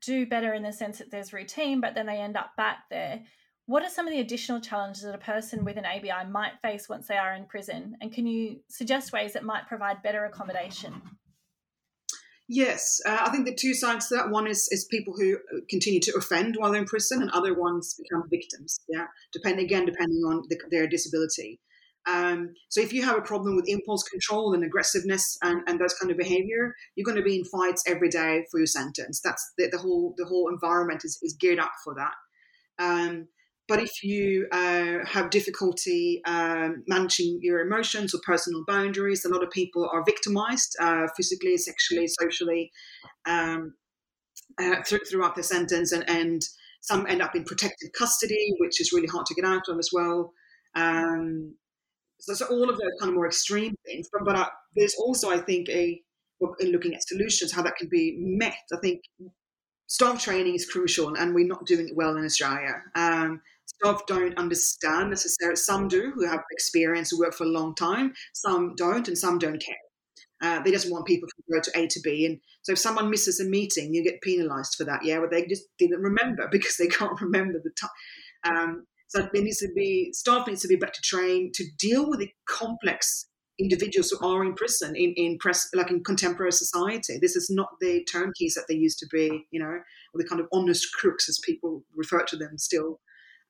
do 0.00 0.26
better 0.26 0.54
in 0.54 0.62
the 0.62 0.72
sense 0.72 0.98
that 0.98 1.10
there's 1.10 1.32
routine, 1.32 1.80
but 1.80 1.94
then 1.94 2.06
they 2.06 2.18
end 2.18 2.36
up 2.36 2.56
back 2.56 2.84
there. 2.90 3.22
What 3.66 3.82
are 3.82 3.90
some 3.90 4.06
of 4.06 4.12
the 4.12 4.20
additional 4.20 4.60
challenges 4.60 5.04
that 5.04 5.14
a 5.14 5.18
person 5.18 5.64
with 5.64 5.76
an 5.76 5.86
ABI 5.86 6.28
might 6.30 6.60
face 6.60 6.88
once 6.88 7.06
they 7.06 7.16
are 7.16 7.34
in 7.34 7.46
prison? 7.46 7.96
And 8.00 8.12
can 8.12 8.26
you 8.26 8.60
suggest 8.68 9.12
ways 9.12 9.32
that 9.32 9.44
might 9.44 9.68
provide 9.68 10.02
better 10.02 10.24
accommodation? 10.26 11.00
Yes, 12.48 13.00
uh, 13.06 13.18
I 13.22 13.30
think 13.30 13.46
the 13.46 13.54
two 13.54 13.72
sides 13.72 14.08
to 14.08 14.16
that 14.16 14.30
one 14.30 14.46
is 14.46 14.68
is 14.70 14.84
people 14.90 15.14
who 15.16 15.36
uh, 15.36 15.60
continue 15.70 16.00
to 16.00 16.14
offend 16.16 16.56
while 16.56 16.70
they're 16.72 16.82
in 16.82 16.86
prison, 16.86 17.22
and 17.22 17.30
other 17.30 17.54
ones 17.54 17.94
become 17.98 18.28
victims. 18.28 18.78
Yeah, 18.88 19.06
depending 19.32 19.64
again 19.64 19.86
depending 19.86 20.22
on 20.26 20.42
the, 20.50 20.58
their 20.70 20.86
disability. 20.86 21.60
Um, 22.06 22.52
so 22.68 22.82
if 22.82 22.92
you 22.92 23.02
have 23.02 23.16
a 23.16 23.22
problem 23.22 23.56
with 23.56 23.66
impulse 23.66 24.02
control 24.02 24.52
and 24.52 24.62
aggressiveness 24.62 25.38
and, 25.42 25.62
and 25.66 25.80
those 25.80 25.94
kind 25.94 26.10
of 26.10 26.18
behavior, 26.18 26.74
you're 26.94 27.04
going 27.04 27.16
to 27.16 27.22
be 27.22 27.38
in 27.38 27.44
fights 27.46 27.82
every 27.86 28.10
day 28.10 28.44
for 28.50 28.58
your 28.60 28.66
sentence. 28.66 29.22
That's 29.24 29.52
the, 29.56 29.68
the 29.72 29.78
whole 29.78 30.14
the 30.18 30.26
whole 30.26 30.50
environment 30.50 31.00
is, 31.04 31.18
is 31.22 31.34
geared 31.40 31.58
up 31.58 31.72
for 31.82 31.94
that. 31.94 32.12
Um, 32.78 33.28
but 33.66 33.80
if 33.80 34.02
you 34.02 34.46
uh, 34.52 35.04
have 35.06 35.30
difficulty 35.30 36.20
um, 36.26 36.82
managing 36.86 37.38
your 37.42 37.60
emotions 37.60 38.14
or 38.14 38.20
personal 38.24 38.62
boundaries, 38.66 39.24
a 39.24 39.28
lot 39.28 39.42
of 39.42 39.50
people 39.50 39.88
are 39.90 40.04
victimized 40.04 40.76
uh, 40.80 41.06
physically, 41.16 41.56
sexually, 41.56 42.06
socially 42.06 42.70
um, 43.26 43.74
uh, 44.60 44.82
th- 44.86 45.02
throughout 45.08 45.34
the 45.34 45.42
sentence, 45.42 45.92
and, 45.92 46.08
and, 46.08 46.42
some 46.82 47.06
end 47.06 47.22
up 47.22 47.34
in 47.34 47.44
protective 47.44 47.88
custody, 47.98 48.52
which 48.58 48.78
is 48.78 48.92
really 48.92 49.06
hard 49.06 49.24
to 49.24 49.32
get 49.32 49.46
out 49.46 49.62
of 49.70 49.78
as 49.78 49.88
well. 49.90 50.34
Um, 50.76 51.54
so, 52.20 52.34
so, 52.34 52.44
all 52.50 52.68
of 52.68 52.76
those 52.76 52.90
kind 53.00 53.08
of 53.08 53.14
more 53.14 53.26
extreme 53.26 53.74
things. 53.86 54.06
But, 54.12 54.26
but 54.26 54.36
uh, 54.36 54.50
there's 54.76 54.94
also, 54.98 55.30
I 55.30 55.38
think, 55.38 55.70
a 55.70 55.98
in 56.60 56.72
looking 56.72 56.94
at 56.94 57.08
solutions, 57.08 57.52
how 57.52 57.62
that 57.62 57.76
can 57.76 57.88
be 57.88 58.16
met. 58.18 58.58
I 58.70 58.76
think 58.82 59.00
staff 59.94 60.20
training 60.20 60.56
is 60.56 60.66
crucial, 60.66 61.14
and 61.14 61.36
we're 61.36 61.46
not 61.46 61.66
doing 61.66 61.88
it 61.88 61.94
well 61.94 62.16
in 62.16 62.24
Australia. 62.24 62.82
Um, 62.96 63.40
staff 63.64 64.04
don't 64.08 64.36
understand 64.36 65.10
necessarily. 65.10 65.54
Some 65.54 65.86
do, 65.86 66.10
who 66.12 66.26
have 66.26 66.40
experience, 66.50 67.10
who 67.10 67.20
work 67.20 67.32
for 67.32 67.44
a 67.44 67.56
long 67.58 67.76
time. 67.76 68.12
Some 68.32 68.74
don't, 68.74 69.06
and 69.06 69.16
some 69.16 69.38
don't 69.38 69.62
care. 69.62 69.76
Uh, 70.42 70.60
they 70.62 70.72
just 70.72 70.90
want 70.90 71.06
people 71.06 71.28
to 71.28 71.54
go 71.54 71.60
to 71.60 71.78
A 71.78 71.86
to 71.86 72.00
B. 72.02 72.26
And 72.26 72.40
so 72.62 72.72
if 72.72 72.80
someone 72.80 73.08
misses 73.08 73.38
a 73.38 73.44
meeting, 73.44 73.94
you 73.94 74.02
get 74.02 74.20
penalised 74.20 74.74
for 74.74 74.82
that. 74.82 75.04
Yeah, 75.04 75.20
but 75.20 75.30
they 75.30 75.46
just 75.46 75.62
didn't 75.78 76.02
remember 76.02 76.48
because 76.52 76.76
they 76.76 76.88
can't 76.88 77.20
remember 77.20 77.60
the 77.62 77.70
time. 77.80 78.56
Um, 78.56 78.86
so 79.06 79.28
there 79.32 79.42
needs 79.44 79.58
to 79.58 79.68
be 79.76 80.12
staff 80.12 80.48
needs 80.48 80.62
to 80.62 80.68
be 80.68 80.74
better 80.74 81.00
trained 81.04 81.54
to 81.54 81.64
deal 81.78 82.10
with 82.10 82.18
the 82.18 82.30
complex 82.48 83.28
individuals 83.58 84.10
who 84.10 84.26
are 84.26 84.44
in 84.44 84.54
prison 84.54 84.96
in, 84.96 85.12
in 85.16 85.38
press 85.38 85.68
like 85.74 85.90
in 85.90 86.02
contemporary 86.02 86.52
society. 86.52 87.18
This 87.20 87.36
is 87.36 87.48
not 87.50 87.68
the 87.80 88.04
turnkeys 88.04 88.54
that 88.54 88.64
they 88.68 88.74
used 88.74 88.98
to 88.98 89.06
be, 89.12 89.46
you 89.50 89.60
know, 89.60 89.66
or 89.66 90.18
the 90.18 90.26
kind 90.28 90.40
of 90.40 90.48
honest 90.52 90.92
crooks 90.92 91.28
as 91.28 91.38
people 91.44 91.84
refer 91.94 92.24
to 92.24 92.36
them 92.36 92.58
still. 92.58 93.00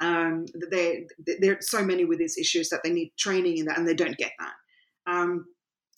Um, 0.01 0.45
there, 0.71 1.01
there 1.41 1.53
are 1.53 1.59
so 1.61 1.83
many 1.83 2.05
with 2.05 2.19
these 2.19 2.37
issues 2.37 2.69
that 2.71 2.81
they 2.83 2.91
need 2.91 3.13
training 3.19 3.59
in 3.59 3.67
that, 3.67 3.79
and 3.79 3.87
they 3.87 3.95
don't 3.95 4.17
get 4.17 4.33
that. 4.39 4.53
Um, 5.07 5.47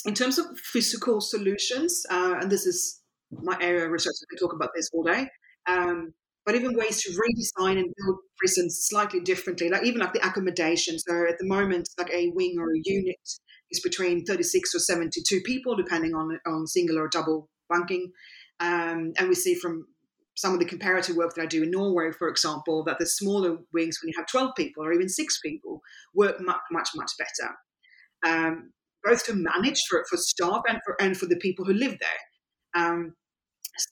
in 0.04 0.14
terms 0.14 0.38
of 0.38 0.46
physical 0.59 1.20
solutions, 1.20 2.04
uh, 2.11 2.34
and 2.40 2.50
this 2.50 2.66
is 2.66 3.00
my 3.32 3.57
area 3.61 3.86
of 3.86 3.90
research, 3.90 4.14
I 4.22 4.26
can 4.30 4.38
talk 4.38 4.54
about 4.54 4.70
this 4.74 4.90
all 4.92 5.02
day. 5.02 5.28
Um, 5.66 6.12
but 6.44 6.54
even 6.54 6.76
ways 6.76 7.02
to 7.02 7.11
redesign 7.11 7.78
and 7.78 7.92
build 7.96 8.18
prisons 8.38 8.86
slightly 8.88 9.18
differently, 9.18 9.68
like 9.68 9.82
even 9.82 10.00
like 10.00 10.12
the 10.12 10.24
accommodation. 10.24 10.96
So 10.98 11.26
at 11.28 11.38
the 11.38 11.46
moment, 11.46 11.88
like 11.98 12.11
a 12.12 12.30
wing 12.34 12.57
or 12.61 12.68
a 12.68 12.80
unit 12.84 13.16
is 13.70 13.80
between 13.80 14.24
36 14.24 14.74
or 14.74 14.78
72 14.78 15.40
people, 15.40 15.76
depending 15.76 16.14
on 16.14 16.38
on 16.46 16.66
single 16.66 16.98
or 16.98 17.08
double 17.08 17.48
bunking. 17.68 18.12
Um, 18.60 19.12
and 19.18 19.28
we 19.28 19.34
see 19.34 19.54
from 19.54 19.86
some 20.36 20.52
of 20.52 20.58
the 20.58 20.66
comparative 20.66 21.16
work 21.16 21.34
that 21.34 21.42
I 21.42 21.46
do 21.46 21.62
in 21.62 21.70
Norway, 21.70 22.12
for 22.12 22.28
example, 22.28 22.84
that 22.84 22.98
the 22.98 23.06
smaller 23.06 23.58
wings, 23.72 23.98
when 24.02 24.08
you 24.08 24.14
have 24.18 24.26
12 24.26 24.50
people 24.56 24.84
or 24.84 24.92
even 24.92 25.08
six 25.08 25.40
people, 25.40 25.80
work 26.14 26.36
much, 26.40 26.60
much, 26.70 26.90
much 26.94 27.10
better. 27.18 27.54
Um, 28.24 28.72
both 29.02 29.24
to 29.26 29.34
manage 29.34 29.82
for, 29.88 30.04
for 30.10 30.16
staff 30.16 30.62
and 30.68 30.78
for, 30.84 31.00
and 31.00 31.16
for 31.16 31.26
the 31.26 31.36
people 31.36 31.64
who 31.64 31.72
live 31.72 31.96
there. 32.00 32.82
Um, 32.82 33.14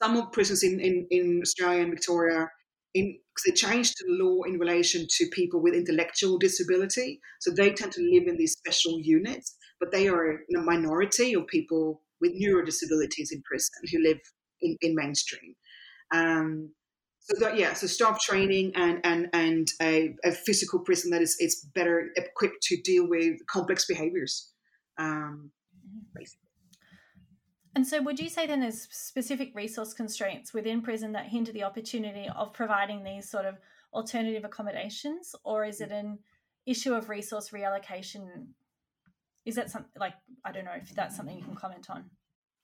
some 0.01 0.17
of 0.17 0.31
prisons 0.31 0.63
in, 0.63 0.79
in, 0.79 1.07
in 1.09 1.39
Australia 1.41 1.81
and 1.81 1.91
Victoria, 1.91 2.47
in, 2.93 3.17
they 3.45 3.51
changed 3.51 3.95
the 3.99 4.23
law 4.23 4.43
in 4.43 4.59
relation 4.59 5.07
to 5.09 5.29
people 5.31 5.61
with 5.61 5.73
intellectual 5.73 6.37
disability. 6.37 7.19
So 7.39 7.51
they 7.51 7.71
tend 7.71 7.91
to 7.93 8.01
live 8.01 8.27
in 8.27 8.37
these 8.37 8.53
special 8.53 8.99
units, 9.01 9.55
but 9.79 9.91
they 9.91 10.07
are 10.07 10.31
a 10.31 10.37
minority 10.59 11.33
of 11.33 11.47
people 11.47 12.01
with 12.21 12.31
neurodisabilities 12.39 13.31
in 13.31 13.41
prison 13.43 13.73
who 13.91 14.01
live 14.01 14.19
in, 14.61 14.77
in 14.81 14.95
mainstream. 14.95 15.55
Um, 16.13 16.71
so 17.19 17.39
that, 17.39 17.57
yeah, 17.57 17.73
so 17.73 17.87
staff 17.87 18.19
training 18.19 18.73
and 18.75 18.99
and 19.03 19.27
and 19.33 19.67
a, 19.81 20.15
a, 20.23 20.31
physical 20.31 20.79
prison 20.79 21.09
that 21.09 21.23
is 21.23 21.35
is 21.39 21.67
better 21.73 22.11
equipped 22.15 22.61
to 22.63 22.77
deal 22.83 23.09
with 23.09 23.37
complex 23.47 23.85
behaviors. 23.85 24.51
Um. 24.99 25.51
And 27.75 27.85
so, 27.85 28.01
would 28.01 28.19
you 28.19 28.29
say 28.29 28.45
then 28.45 28.61
there's 28.61 28.87
specific 28.91 29.53
resource 29.53 29.93
constraints 29.93 30.53
within 30.53 30.81
prison 30.81 31.11
that 31.13 31.25
hinder 31.25 31.51
the 31.51 31.63
opportunity 31.63 32.29
of 32.33 32.53
providing 32.53 33.03
these 33.03 33.29
sort 33.29 33.45
of 33.45 33.55
alternative 33.93 34.45
accommodations, 34.45 35.35
or 35.43 35.65
is 35.65 35.81
it 35.81 35.91
an 35.91 36.19
issue 36.65 36.93
of 36.93 37.09
resource 37.09 37.49
reallocation? 37.49 38.27
Is 39.45 39.55
that 39.55 39.69
something 39.69 39.91
like 39.99 40.13
I 40.43 40.51
don't 40.51 40.65
know 40.65 40.71
if 40.75 40.93
that's 40.95 41.15
something 41.15 41.37
you 41.37 41.43
can 41.43 41.55
comment 41.55 41.89
on? 41.89 42.05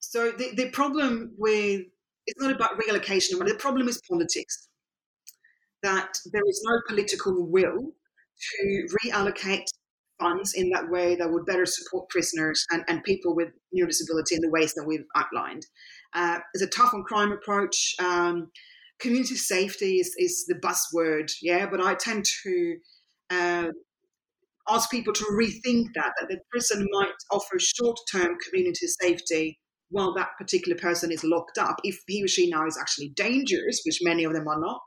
So 0.00 0.32
the, 0.32 0.50
the 0.54 0.70
problem 0.70 1.32
with 1.38 1.82
it's 2.26 2.40
not 2.40 2.52
about 2.52 2.78
reallocation, 2.78 3.38
but 3.38 3.48
the 3.48 3.54
problem 3.54 3.88
is 3.88 4.00
politics. 4.08 4.68
That 5.82 6.12
there 6.32 6.42
is 6.48 6.62
no 6.64 6.80
political 6.88 7.46
will 7.50 7.92
to 8.50 8.86
reallocate 9.04 9.64
funds 10.20 10.54
in 10.54 10.70
that 10.70 10.88
way 10.88 11.16
that 11.16 11.30
would 11.30 11.44
better 11.46 11.66
support 11.66 12.08
prisoners 12.08 12.64
and, 12.70 12.84
and 12.88 13.02
people 13.02 13.34
with 13.34 13.48
neurodisability 13.76 14.32
in 14.32 14.40
the 14.40 14.50
ways 14.50 14.74
that 14.74 14.84
we've 14.86 15.04
outlined. 15.16 15.66
Uh, 16.14 16.38
it's 16.54 16.62
a 16.62 16.68
tough 16.68 16.94
on 16.94 17.02
crime 17.02 17.32
approach. 17.32 17.94
Um, 17.98 18.50
community 19.00 19.34
safety 19.34 19.96
is, 19.96 20.14
is 20.18 20.46
the 20.46 20.54
buzzword, 20.54 21.32
yeah, 21.42 21.66
but 21.68 21.80
I 21.80 21.94
tend 21.94 22.24
to 22.44 22.76
uh, 23.30 23.68
ask 24.68 24.90
people 24.90 25.12
to 25.12 25.24
rethink 25.32 25.86
that, 25.94 26.12
that 26.18 26.28
the 26.28 26.38
prison 26.50 26.86
might 26.92 27.12
offer 27.30 27.58
short 27.58 27.98
term 28.10 28.36
community 28.48 28.86
safety 28.86 29.58
while 29.90 30.14
that 30.14 30.30
particular 30.38 30.78
person 30.78 31.12
is 31.12 31.22
locked 31.22 31.58
up, 31.58 31.76
if 31.84 31.98
he 32.06 32.24
or 32.24 32.28
she 32.28 32.48
now 32.48 32.66
is 32.66 32.78
actually 32.80 33.10
dangerous, 33.10 33.82
which 33.84 33.98
many 34.02 34.24
of 34.24 34.32
them 34.32 34.48
are 34.48 34.58
not. 34.58 34.80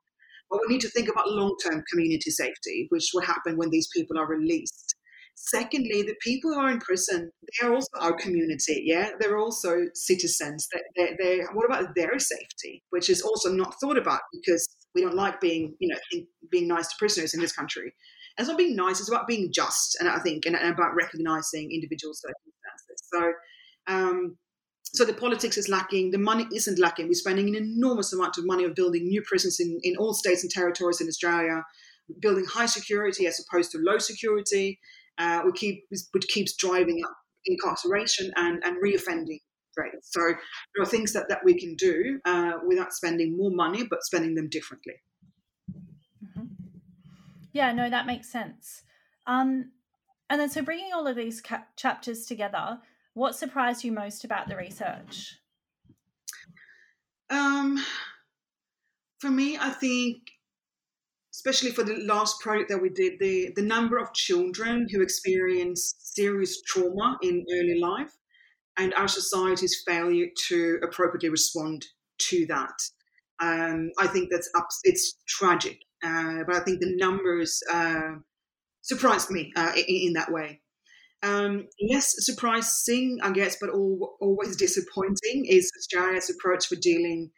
But 0.50 0.60
we 0.62 0.74
need 0.74 0.82
to 0.82 0.90
think 0.90 1.10
about 1.10 1.30
long 1.30 1.56
term 1.64 1.84
community 1.92 2.32
safety, 2.32 2.88
which 2.90 3.10
will 3.14 3.22
happen 3.22 3.58
when 3.58 3.70
these 3.70 3.88
people 3.96 4.18
are 4.18 4.28
released. 4.28 4.96
Secondly, 5.38 6.02
the 6.02 6.16
people 6.22 6.54
who 6.54 6.60
are 6.60 6.72
in 6.72 6.80
prison, 6.80 7.30
they 7.42 7.68
are 7.68 7.74
also 7.74 7.90
our 8.00 8.14
community. 8.14 8.84
Yeah, 8.86 9.10
they're 9.20 9.38
also 9.38 9.82
citizens. 9.94 10.68
They're, 10.96 11.16
they're, 11.20 11.48
what 11.54 11.66
about 11.66 11.94
their 11.96 12.18
safety, 12.18 12.82
which 12.92 13.10
is 13.10 13.22
also 13.22 13.52
not 13.52 13.76
thought 13.82 13.98
about 13.98 14.22
because 14.32 14.66
we 14.96 15.02
don't 15.02 15.16
like 15.16 15.42
being, 15.42 15.76
you 15.80 15.90
know, 15.90 16.22
being 16.50 16.68
nice 16.68 16.88
to 16.88 16.96
prisoners 16.98 17.34
in 17.34 17.42
this 17.42 17.52
country. 17.52 17.94
It's 18.38 18.50
not 18.50 18.58
being 18.58 18.76
nice; 18.76 19.00
it's 19.00 19.10
about 19.10 19.28
being 19.28 19.52
just, 19.52 19.98
and 20.00 20.10
I 20.10 20.20
think, 20.20 20.46
and, 20.46 20.56
and 20.56 20.74
about 20.74 20.96
recognizing 20.96 21.72
individual 21.72 22.14
circumstances. 22.14 23.08
So, 23.14 23.34
um, 23.88 24.38
so 24.84 25.06
the 25.06 25.14
politics 25.14 25.58
is 25.58 25.70
lacking, 25.70 26.12
the 26.12 26.18
money 26.18 26.48
isn't 26.54 26.80
lacking. 26.80 27.08
We're 27.08 27.14
spending 27.16 27.48
an 27.50 27.56
enormous 27.56 28.14
amount 28.14 28.38
of 28.38 28.46
money 28.46 28.66
on 28.66 28.74
building 28.74 29.08
new 29.08 29.22
prisons 29.22 29.60
in, 29.60 29.80
in 29.84 29.98
all 29.98 30.14
states 30.14 30.44
and 30.44 30.52
territories 30.52 31.02
in 31.02 31.08
Australia. 31.08 31.64
building 32.20 32.46
high 32.46 32.66
security 32.66 33.28
as 33.28 33.40
opposed 33.40 33.72
to 33.72 33.80
low 33.80 33.98
security, 33.98 34.80
uh, 35.18 35.42
which, 35.42 35.56
keep, 35.56 35.86
which 36.12 36.28
keeps 36.28 36.56
driving 36.56 37.04
up 37.04 37.16
incarceration 37.46 38.32
and, 38.36 38.64
and 38.64 38.78
reoffending 38.84 39.40
rates. 39.78 40.10
So 40.12 40.22
there 40.22 40.84
are 40.84 40.86
things 40.86 41.14
that, 41.14 41.26
that 41.30 41.40
we 41.44 41.60
can 41.60 41.76
do 41.76 42.20
uh, 42.26 42.54
without 42.68 42.94
spending 42.94 43.36
more 43.36 43.52
money, 43.52 43.86
but 43.90 44.04
spending 44.04 44.36
them 44.36 44.50
differently. 44.50 44.94
Yeah, 47.56 47.72
no, 47.72 47.90
that 47.90 48.06
makes 48.06 48.28
sense. 48.30 48.84
Um, 49.26 49.72
and 50.30 50.42
then, 50.42 50.50
so 50.50 50.62
bringing 50.62 50.92
all 50.94 51.08
of 51.08 51.16
these 51.16 51.40
ca- 51.40 51.64
chapters 51.78 52.26
together, 52.26 52.80
what 53.14 53.34
surprised 53.34 53.86
you 53.86 53.94
most 53.94 54.26
about 54.26 54.50
the 54.50 54.58
research? 54.58 55.38
Um, 57.30 57.82
for 59.20 59.32
me, 59.32 59.58
I 59.58 59.70
think, 59.70 60.18
especially 61.34 61.72
for 61.72 61.84
the 61.84 61.96
last 61.96 62.42
project 62.42 62.68
that 62.72 62.82
we 62.82 62.90
did, 62.90 63.20
the, 63.22 63.54
the 63.56 63.62
number 63.62 64.00
of 64.00 64.14
children 64.14 64.88
who 64.92 65.02
experience 65.02 65.96
serious 65.98 66.62
trauma 66.64 67.18
in 67.22 67.46
early 67.54 67.80
life 67.80 68.12
and 68.78 68.94
our 68.96 69.08
society's 69.08 69.82
failure 69.88 70.28
to 70.50 70.78
appropriately 70.84 71.30
respond 71.30 71.86
to 72.18 72.46
that. 72.48 72.78
Um, 73.42 73.92
I 73.98 74.08
think 74.08 74.28
that's 74.30 74.50
up, 74.58 74.68
it's 74.84 75.20
tragic, 75.26 75.80
uh, 76.06 76.44
but 76.46 76.56
I 76.56 76.60
think 76.60 76.80
the 76.80 76.96
numbers 76.96 77.62
uh, 77.72 78.16
surprised 78.82 79.32
me 79.32 79.52
uh, 79.56 79.72
in, 79.76 79.84
in, 79.88 80.14
that 80.14 80.32
way. 80.32 80.62
Um, 81.24 81.68
less 81.92 82.14
surprising, 82.20 83.18
I 83.24 83.32
guess, 83.32 83.58
but 83.60 83.72
all, 83.72 84.16
always 84.22 84.56
disappointing 84.56 85.46
is 85.50 85.72
Australia's 85.80 86.30
approach 86.30 86.68
for 86.68 86.76
dealing 86.76 87.32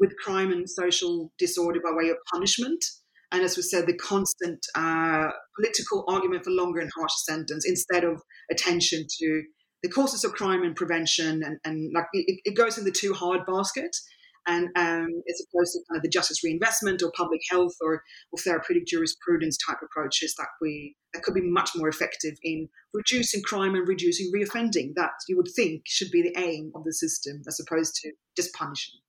with 0.00 0.16
crime 0.16 0.52
and 0.52 0.68
social 0.68 1.32
disorder 1.38 1.80
by 1.84 1.90
way 1.92 2.08
of 2.08 2.16
punishment. 2.32 2.82
And 3.30 3.42
as 3.42 3.56
we 3.56 3.62
said, 3.62 3.86
the 3.86 3.96
constant 3.96 4.64
uh, 4.74 5.28
political 5.56 6.04
argument 6.08 6.44
for 6.44 6.50
longer 6.50 6.80
and 6.80 6.90
harsher 6.96 7.12
sentence 7.24 7.66
instead 7.68 8.04
of 8.04 8.22
attention 8.50 9.06
to 9.20 9.42
the 9.82 9.90
causes 9.90 10.24
of 10.24 10.32
crime 10.32 10.62
and 10.62 10.74
prevention, 10.74 11.42
and, 11.44 11.58
and 11.64 11.92
like 11.94 12.06
it, 12.14 12.40
it 12.44 12.56
goes 12.56 12.78
in 12.78 12.84
the 12.84 12.90
too 12.90 13.12
hard 13.12 13.44
basket. 13.46 13.94
And 14.46 14.68
um, 14.76 15.22
as 15.28 15.42
opposed 15.46 15.72
to 15.72 15.80
kind 15.88 15.96
of 15.96 16.02
the 16.02 16.08
justice 16.08 16.44
reinvestment 16.44 17.02
or 17.02 17.10
public 17.16 17.40
health 17.50 17.74
or, 17.80 18.02
or 18.32 18.38
therapeutic 18.38 18.86
jurisprudence 18.86 19.56
type 19.66 19.78
approaches 19.82 20.34
that 20.36 20.48
we 20.60 20.96
that 21.12 21.22
could 21.22 21.34
be 21.34 21.40
much 21.40 21.70
more 21.76 21.88
effective 21.88 22.34
in 22.42 22.68
reducing 22.92 23.42
crime 23.42 23.74
and 23.74 23.88
reducing 23.88 24.30
reoffending. 24.34 24.92
That 24.96 25.12
you 25.28 25.36
would 25.36 25.48
think 25.54 25.82
should 25.86 26.10
be 26.10 26.22
the 26.22 26.38
aim 26.38 26.72
of 26.74 26.84
the 26.84 26.92
system, 26.92 27.42
as 27.46 27.60
opposed 27.60 27.94
to 28.02 28.12
just 28.36 28.52
punishing. 28.54 29.00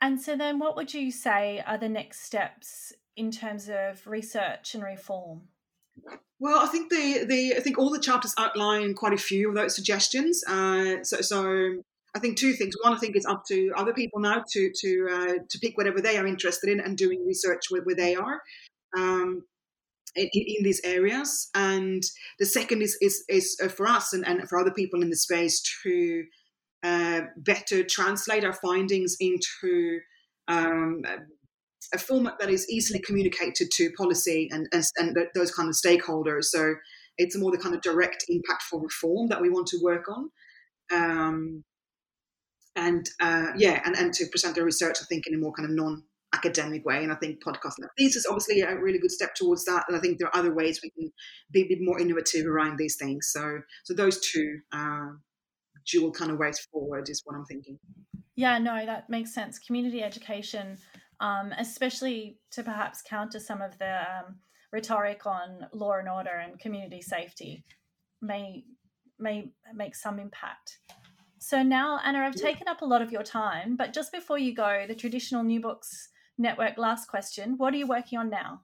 And 0.00 0.20
so, 0.20 0.36
then 0.36 0.58
what 0.58 0.76
would 0.76 0.94
you 0.94 1.10
say 1.10 1.62
are 1.66 1.78
the 1.78 1.88
next 1.88 2.22
steps 2.22 2.92
in 3.16 3.30
terms 3.30 3.68
of 3.68 4.06
research 4.06 4.74
and 4.74 4.84
reform? 4.84 5.42
Well, 6.38 6.60
I 6.60 6.66
think 6.66 6.90
the, 6.90 7.24
the 7.24 7.56
I 7.56 7.60
think 7.60 7.78
all 7.78 7.90
the 7.90 7.98
chapters 7.98 8.34
outline 8.38 8.94
quite 8.94 9.12
a 9.12 9.18
few 9.18 9.48
of 9.48 9.56
those 9.56 9.74
suggestions. 9.74 10.44
Uh, 10.46 11.02
so, 11.02 11.20
so 11.20 11.82
I 12.14 12.20
think 12.20 12.38
two 12.38 12.52
things. 12.54 12.74
One, 12.82 12.94
I 12.94 12.98
think 12.98 13.16
it's 13.16 13.26
up 13.26 13.44
to 13.48 13.72
other 13.76 13.92
people 13.92 14.20
now 14.20 14.42
to 14.52 14.72
to 14.80 15.08
uh, 15.10 15.34
to 15.48 15.58
pick 15.60 15.76
whatever 15.76 16.00
they 16.00 16.16
are 16.16 16.26
interested 16.26 16.70
in 16.70 16.80
and 16.80 16.96
doing 16.96 17.24
research 17.26 17.64
where, 17.70 17.82
where 17.82 17.96
they 17.96 18.14
are. 18.14 18.40
Um, 18.96 19.44
in, 20.16 20.28
in, 20.32 20.64
these 20.64 20.80
areas, 20.84 21.50
and 21.54 22.02
the 22.38 22.46
second 22.46 22.82
is 22.82 22.96
is, 23.00 23.24
is 23.28 23.58
uh, 23.62 23.68
for 23.68 23.86
us 23.86 24.12
and, 24.12 24.26
and 24.26 24.48
for 24.48 24.58
other 24.58 24.72
people 24.72 25.02
in 25.02 25.10
the 25.10 25.16
space 25.16 25.62
to 25.82 26.24
uh, 26.82 27.20
better 27.36 27.84
translate 27.84 28.44
our 28.44 28.52
findings 28.52 29.16
into 29.20 30.00
um, 30.48 31.02
a 31.92 31.98
format 31.98 32.38
that 32.38 32.50
is 32.50 32.68
easily 32.70 33.00
communicated 33.00 33.68
to 33.72 33.90
policy 33.96 34.48
and, 34.50 34.68
and, 34.72 34.84
and, 34.96 35.16
those 35.34 35.50
kind 35.50 35.68
of 35.68 35.74
stakeholders. 35.74 36.44
So 36.44 36.74
it's 37.16 37.36
more 37.36 37.50
the 37.50 37.58
kind 37.58 37.74
of 37.74 37.82
direct, 37.82 38.24
impactful 38.30 38.82
reform 38.82 39.28
that 39.28 39.40
we 39.40 39.50
want 39.50 39.66
to 39.68 39.80
work 39.82 40.06
on. 40.08 40.30
Um, 40.92 41.64
and 42.78 43.10
uh, 43.20 43.48
yeah, 43.56 43.82
and, 43.84 43.96
and 43.96 44.14
to 44.14 44.26
present 44.26 44.54
the 44.54 44.64
research, 44.64 44.98
I 45.02 45.04
think, 45.06 45.26
in 45.26 45.34
a 45.34 45.38
more 45.38 45.52
kind 45.52 45.68
of 45.68 45.74
non 45.74 46.04
academic 46.32 46.84
way. 46.84 47.02
And 47.02 47.10
I 47.12 47.16
think 47.16 47.42
podcasts 47.42 47.78
like 47.80 47.90
these 47.96 48.14
is 48.14 48.26
obviously 48.28 48.60
a 48.60 48.78
really 48.78 48.98
good 48.98 49.10
step 49.10 49.34
towards 49.34 49.64
that. 49.64 49.84
And 49.88 49.96
I 49.96 50.00
think 50.00 50.18
there 50.18 50.28
are 50.28 50.36
other 50.36 50.54
ways 50.54 50.80
we 50.82 50.90
can 50.90 51.10
be 51.50 51.62
a 51.62 51.68
bit 51.68 51.78
more 51.80 51.98
innovative 51.98 52.46
around 52.46 52.78
these 52.78 52.96
things. 52.96 53.30
So, 53.32 53.60
so 53.84 53.94
those 53.94 54.20
two 54.20 54.60
uh, 54.72 55.08
dual 55.90 56.12
kind 56.12 56.30
of 56.30 56.38
ways 56.38 56.58
forward 56.70 57.08
is 57.08 57.22
what 57.24 57.34
I'm 57.34 57.46
thinking. 57.46 57.78
Yeah, 58.36 58.58
no, 58.58 58.86
that 58.86 59.10
makes 59.10 59.34
sense. 59.34 59.58
Community 59.58 60.02
education, 60.02 60.78
um, 61.18 61.52
especially 61.58 62.38
to 62.52 62.62
perhaps 62.62 63.02
counter 63.02 63.40
some 63.40 63.60
of 63.60 63.76
the 63.78 64.02
um, 64.02 64.36
rhetoric 64.72 65.26
on 65.26 65.66
law 65.72 65.94
and 65.94 66.08
order 66.08 66.30
and 66.30 66.60
community 66.60 67.02
safety, 67.02 67.64
may 68.22 68.64
may 69.18 69.50
make 69.74 69.96
some 69.96 70.20
impact. 70.20 70.78
So 71.38 71.62
now, 71.62 72.00
Anna, 72.04 72.20
I've 72.20 72.34
taken 72.34 72.68
up 72.68 72.82
a 72.82 72.84
lot 72.84 73.02
of 73.02 73.12
your 73.12 73.22
time, 73.22 73.76
but 73.76 73.92
just 73.92 74.12
before 74.12 74.38
you 74.38 74.54
go, 74.54 74.84
the 74.86 74.94
traditional 74.94 75.42
New 75.42 75.60
Books 75.60 76.08
Network 76.36 76.78
last 76.78 77.08
question: 77.08 77.54
What 77.56 77.74
are 77.74 77.76
you 77.76 77.86
working 77.86 78.18
on 78.18 78.30
now? 78.30 78.62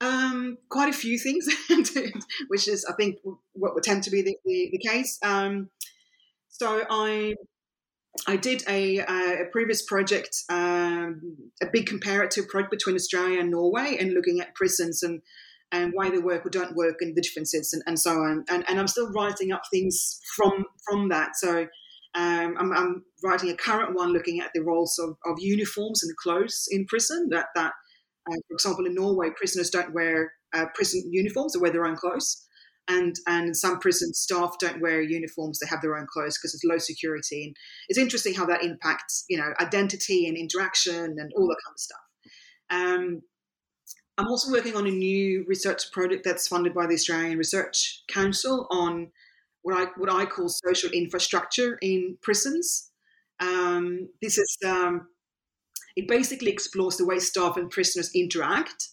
Um, 0.00 0.58
quite 0.68 0.88
a 0.88 0.96
few 0.96 1.18
things, 1.18 1.48
which 2.48 2.68
is, 2.68 2.84
I 2.84 2.92
think, 2.94 3.18
what 3.52 3.74
would 3.74 3.82
tend 3.82 4.02
to 4.04 4.10
be 4.10 4.22
the, 4.22 4.36
the, 4.44 4.68
the 4.72 4.78
case. 4.78 5.18
Um, 5.22 5.70
so 6.48 6.84
I 6.88 7.34
I 8.26 8.36
did 8.36 8.62
a, 8.68 8.98
a 8.98 9.44
previous 9.52 9.82
project, 9.82 10.44
um, 10.48 11.36
a 11.62 11.66
big 11.66 11.86
comparative 11.86 12.48
project 12.48 12.70
between 12.70 12.96
Australia 12.96 13.40
and 13.40 13.50
Norway, 13.50 13.96
and 13.98 14.12
looking 14.12 14.40
at 14.40 14.54
prisons 14.54 15.02
and 15.02 15.22
and 15.72 15.92
why 15.92 16.08
they 16.10 16.18
work 16.18 16.46
or 16.46 16.50
don't 16.50 16.76
work 16.76 16.98
and 17.00 17.16
the 17.16 17.20
differences 17.20 17.72
and, 17.72 17.82
and 17.86 17.98
so 17.98 18.12
on. 18.22 18.44
And, 18.48 18.64
and 18.68 18.78
I'm 18.78 18.86
still 18.86 19.10
writing 19.10 19.50
up 19.50 19.62
things 19.70 20.20
from 20.36 20.64
from 20.88 21.08
that. 21.08 21.36
So 21.36 21.66
um, 22.16 22.56
I'm, 22.58 22.72
I'm, 22.72 23.04
writing 23.22 23.50
a 23.50 23.56
current 23.56 23.94
one 23.94 24.12
looking 24.12 24.40
at 24.40 24.50
the 24.54 24.62
roles 24.62 24.98
of, 24.98 25.16
of 25.26 25.36
uniforms 25.38 26.02
and 26.02 26.16
clothes 26.16 26.66
in 26.70 26.86
prison. 26.86 27.28
That 27.30 27.46
that, 27.54 27.72
uh, 28.30 28.36
for 28.48 28.54
example, 28.54 28.86
in 28.86 28.94
Norway, 28.94 29.30
prisoners 29.36 29.70
don't 29.70 29.92
wear 29.92 30.32
uh, 30.54 30.66
prison 30.74 31.02
uniforms; 31.10 31.52
they 31.52 31.60
wear 31.60 31.70
their 31.70 31.86
own 31.86 31.96
clothes 31.96 32.46
and 32.88 33.16
and 33.26 33.56
some 33.56 33.78
prison 33.78 34.14
staff 34.14 34.54
don't 34.60 34.80
wear 34.80 35.00
uniforms 35.00 35.58
they 35.58 35.66
have 35.66 35.82
their 35.82 35.96
own 35.96 36.06
clothes 36.12 36.38
because 36.38 36.54
it's 36.54 36.64
low 36.64 36.78
security 36.78 37.44
and 37.44 37.56
it's 37.88 37.98
interesting 37.98 38.34
how 38.34 38.46
that 38.46 38.62
impacts 38.62 39.24
you 39.28 39.36
know 39.36 39.52
identity 39.60 40.26
and 40.26 40.36
interaction 40.36 41.16
and 41.18 41.32
all 41.36 41.48
that 41.48 41.58
kind 41.64 41.74
of 41.74 41.80
stuff 41.80 41.98
um, 42.70 43.22
i'm 44.18 44.28
also 44.28 44.52
working 44.52 44.76
on 44.76 44.86
a 44.86 44.90
new 44.90 45.44
research 45.48 45.90
project 45.92 46.22
that's 46.24 46.48
funded 46.48 46.74
by 46.74 46.86
the 46.86 46.94
australian 46.94 47.38
research 47.38 48.02
council 48.08 48.66
on 48.70 49.08
what 49.66 49.76
i 49.76 49.86
what 49.96 50.12
i 50.12 50.24
call 50.24 50.48
social 50.48 50.90
infrastructure 50.90 51.78
in 51.82 52.16
prisons 52.22 52.90
um, 53.40 54.08
this 54.22 54.38
is 54.38 54.56
um, 54.64 55.08
it 55.96 56.08
basically 56.08 56.50
explores 56.50 56.96
the 56.96 57.04
way 57.04 57.18
staff 57.18 57.56
and 57.56 57.70
prisoners 57.70 58.10
interact 58.14 58.88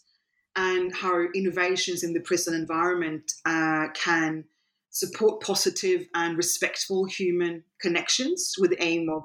and 0.55 0.95
how 0.95 1.25
innovations 1.35 2.03
in 2.03 2.13
the 2.13 2.19
prison 2.19 2.53
environment 2.53 3.31
uh, 3.45 3.87
can 3.93 4.45
support 4.89 5.41
positive 5.41 6.07
and 6.15 6.37
respectful 6.37 7.05
human 7.05 7.63
connections 7.79 8.55
with 8.59 8.71
the 8.71 8.83
aim 8.83 9.09
of 9.09 9.23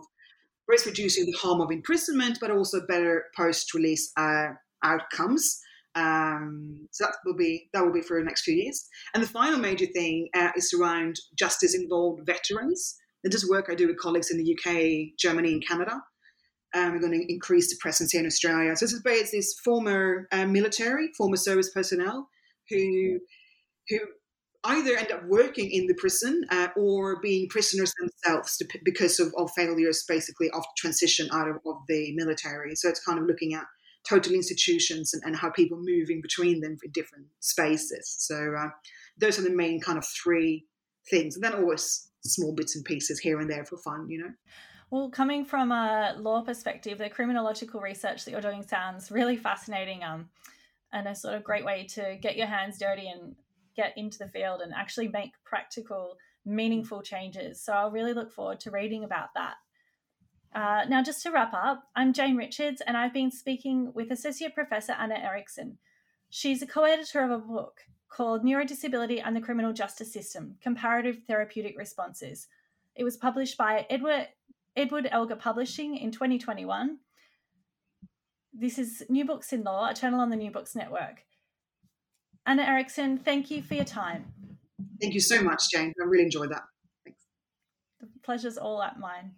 both 0.68 0.86
reducing 0.86 1.24
the 1.24 1.38
harm 1.38 1.60
of 1.60 1.70
imprisonment, 1.70 2.38
but 2.40 2.50
also 2.50 2.86
better 2.86 3.24
post-release 3.34 4.12
uh, 4.16 4.48
outcomes. 4.82 5.60
Um, 5.94 6.88
so 6.92 7.04
that 7.04 7.14
will 7.24 7.36
be 7.36 7.68
that 7.72 7.84
will 7.84 7.92
be 7.92 8.02
for 8.02 8.18
the 8.18 8.24
next 8.24 8.42
few 8.42 8.54
years. 8.54 8.86
And 9.14 9.22
the 9.22 9.28
final 9.28 9.58
major 9.58 9.86
thing 9.86 10.28
uh, 10.34 10.50
is 10.56 10.72
around 10.72 11.16
justice-involved 11.38 12.22
veterans. 12.26 12.96
This 13.24 13.42
is 13.42 13.50
work 13.50 13.66
I 13.68 13.74
do 13.74 13.88
with 13.88 13.98
colleagues 13.98 14.30
in 14.30 14.38
the 14.38 14.54
UK, 14.54 15.18
Germany, 15.18 15.52
and 15.52 15.66
Canada 15.66 16.00
um, 16.74 16.92
we're 16.92 17.00
going 17.00 17.18
to 17.18 17.32
increase 17.32 17.70
the 17.70 17.78
presence 17.80 18.12
here 18.12 18.20
in 18.20 18.26
Australia. 18.26 18.76
So 18.76 18.86
this 18.86 18.92
is 18.92 19.30
this 19.30 19.54
former 19.64 20.28
uh, 20.32 20.46
military, 20.46 21.10
former 21.16 21.36
service 21.36 21.70
personnel 21.70 22.28
who 22.68 23.20
who 23.88 23.98
either 24.64 24.96
end 24.96 25.10
up 25.12 25.24
working 25.26 25.70
in 25.70 25.86
the 25.86 25.94
prison 25.94 26.44
uh, 26.50 26.68
or 26.76 27.20
being 27.22 27.48
prisoners 27.48 27.94
themselves 27.98 28.60
because 28.84 29.18
of, 29.18 29.32
of, 29.38 29.48
failures, 29.56 30.04
basically 30.06 30.50
of 30.50 30.62
transition 30.76 31.28
out 31.32 31.48
of, 31.48 31.56
of, 31.64 31.76
the 31.88 32.12
military. 32.16 32.74
So 32.74 32.88
it's 32.88 33.02
kind 33.02 33.18
of 33.18 33.24
looking 33.24 33.54
at 33.54 33.64
total 34.08 34.32
institutions 34.32 35.14
and, 35.14 35.22
and 35.24 35.36
how 35.36 35.50
people 35.50 35.78
move 35.80 36.10
in 36.10 36.20
between 36.20 36.60
them 36.60 36.76
in 36.82 36.90
different 36.92 37.26
spaces. 37.40 38.16
So 38.18 38.54
uh, 38.58 38.68
those 39.18 39.38
are 39.38 39.42
the 39.42 39.50
main 39.50 39.80
kind 39.80 39.98
of 39.98 40.06
three 40.06 40.66
things, 41.10 41.34
and 41.34 41.44
then 41.44 41.54
always 41.54 42.08
small 42.24 42.54
bits 42.54 42.76
and 42.76 42.84
pieces 42.84 43.18
here 43.18 43.40
and 43.40 43.50
there 43.50 43.64
for 43.64 43.78
fun, 43.78 44.08
you 44.08 44.18
know. 44.18 44.30
Well, 44.90 45.10
coming 45.10 45.44
from 45.44 45.70
a 45.70 46.14
law 46.18 46.42
perspective, 46.42 46.98
the 46.98 47.10
criminological 47.10 47.80
research 47.80 48.24
that 48.24 48.30
you're 48.30 48.40
doing 48.40 48.66
sounds 48.66 49.10
really 49.10 49.36
fascinating 49.36 50.02
um, 50.02 50.30
and 50.92 51.06
a 51.06 51.14
sort 51.14 51.34
of 51.34 51.44
great 51.44 51.64
way 51.64 51.86
to 51.90 52.16
get 52.20 52.36
your 52.36 52.46
hands 52.46 52.78
dirty 52.78 53.08
and 53.08 53.34
get 53.76 53.92
into 53.96 54.18
the 54.18 54.28
field 54.28 54.62
and 54.62 54.72
actually 54.74 55.08
make 55.08 55.32
practical, 55.44 56.16
meaningful 56.46 57.02
changes. 57.02 57.62
So 57.62 57.74
I'll 57.74 57.90
really 57.90 58.14
look 58.14 58.32
forward 58.32 58.60
to 58.60 58.70
reading 58.70 59.04
about 59.04 59.28
that. 59.34 59.54
Uh, 60.54 60.84
now, 60.88 61.02
just 61.02 61.22
to 61.22 61.30
wrap 61.30 61.52
up, 61.52 61.84
I'm 61.94 62.12
Jane 62.12 62.36
Richards, 62.36 62.80
and 62.86 62.96
I've 62.96 63.12
been 63.12 63.30
speaking 63.30 63.92
with 63.94 64.10
Associate 64.10 64.54
Professor 64.54 64.92
Anna 64.92 65.16
Eriksson. 65.16 65.78
She's 66.30 66.62
a 66.62 66.66
co 66.66 66.84
editor 66.84 67.22
of 67.22 67.30
a 67.30 67.38
book 67.38 67.80
called 68.08 68.44
Neurodisability 68.44 69.22
and 69.24 69.36
the 69.36 69.40
Criminal 69.40 69.72
Justice 69.72 70.12
System 70.12 70.56
Comparative 70.62 71.20
Therapeutic 71.26 71.78
Responses. 71.78 72.48
It 72.96 73.04
was 73.04 73.16
published 73.16 73.58
by 73.58 73.86
Edward, 73.90 74.28
Edward 74.74 75.08
Elgar 75.10 75.36
Publishing 75.36 75.96
in 75.96 76.10
2021. 76.10 76.98
This 78.54 78.78
is 78.78 79.02
New 79.08 79.24
Books 79.24 79.52
in 79.52 79.62
Law, 79.62 79.90
a 79.90 79.94
channel 79.94 80.20
on 80.20 80.30
the 80.30 80.36
New 80.36 80.50
Books 80.50 80.74
Network. 80.74 81.24
Anna 82.46 82.62
Eriksson, 82.62 83.18
thank 83.18 83.50
you 83.50 83.62
for 83.62 83.74
your 83.74 83.84
time. 83.84 84.24
Thank 85.00 85.12
you 85.12 85.20
so 85.20 85.42
much, 85.42 85.64
Jane. 85.70 85.92
I 86.00 86.04
really 86.04 86.24
enjoyed 86.24 86.50
that. 86.50 86.62
Thanks. 87.04 87.20
The 88.00 88.08
pleasure's 88.22 88.56
all 88.56 88.82
at 88.82 88.98
mine. 88.98 89.32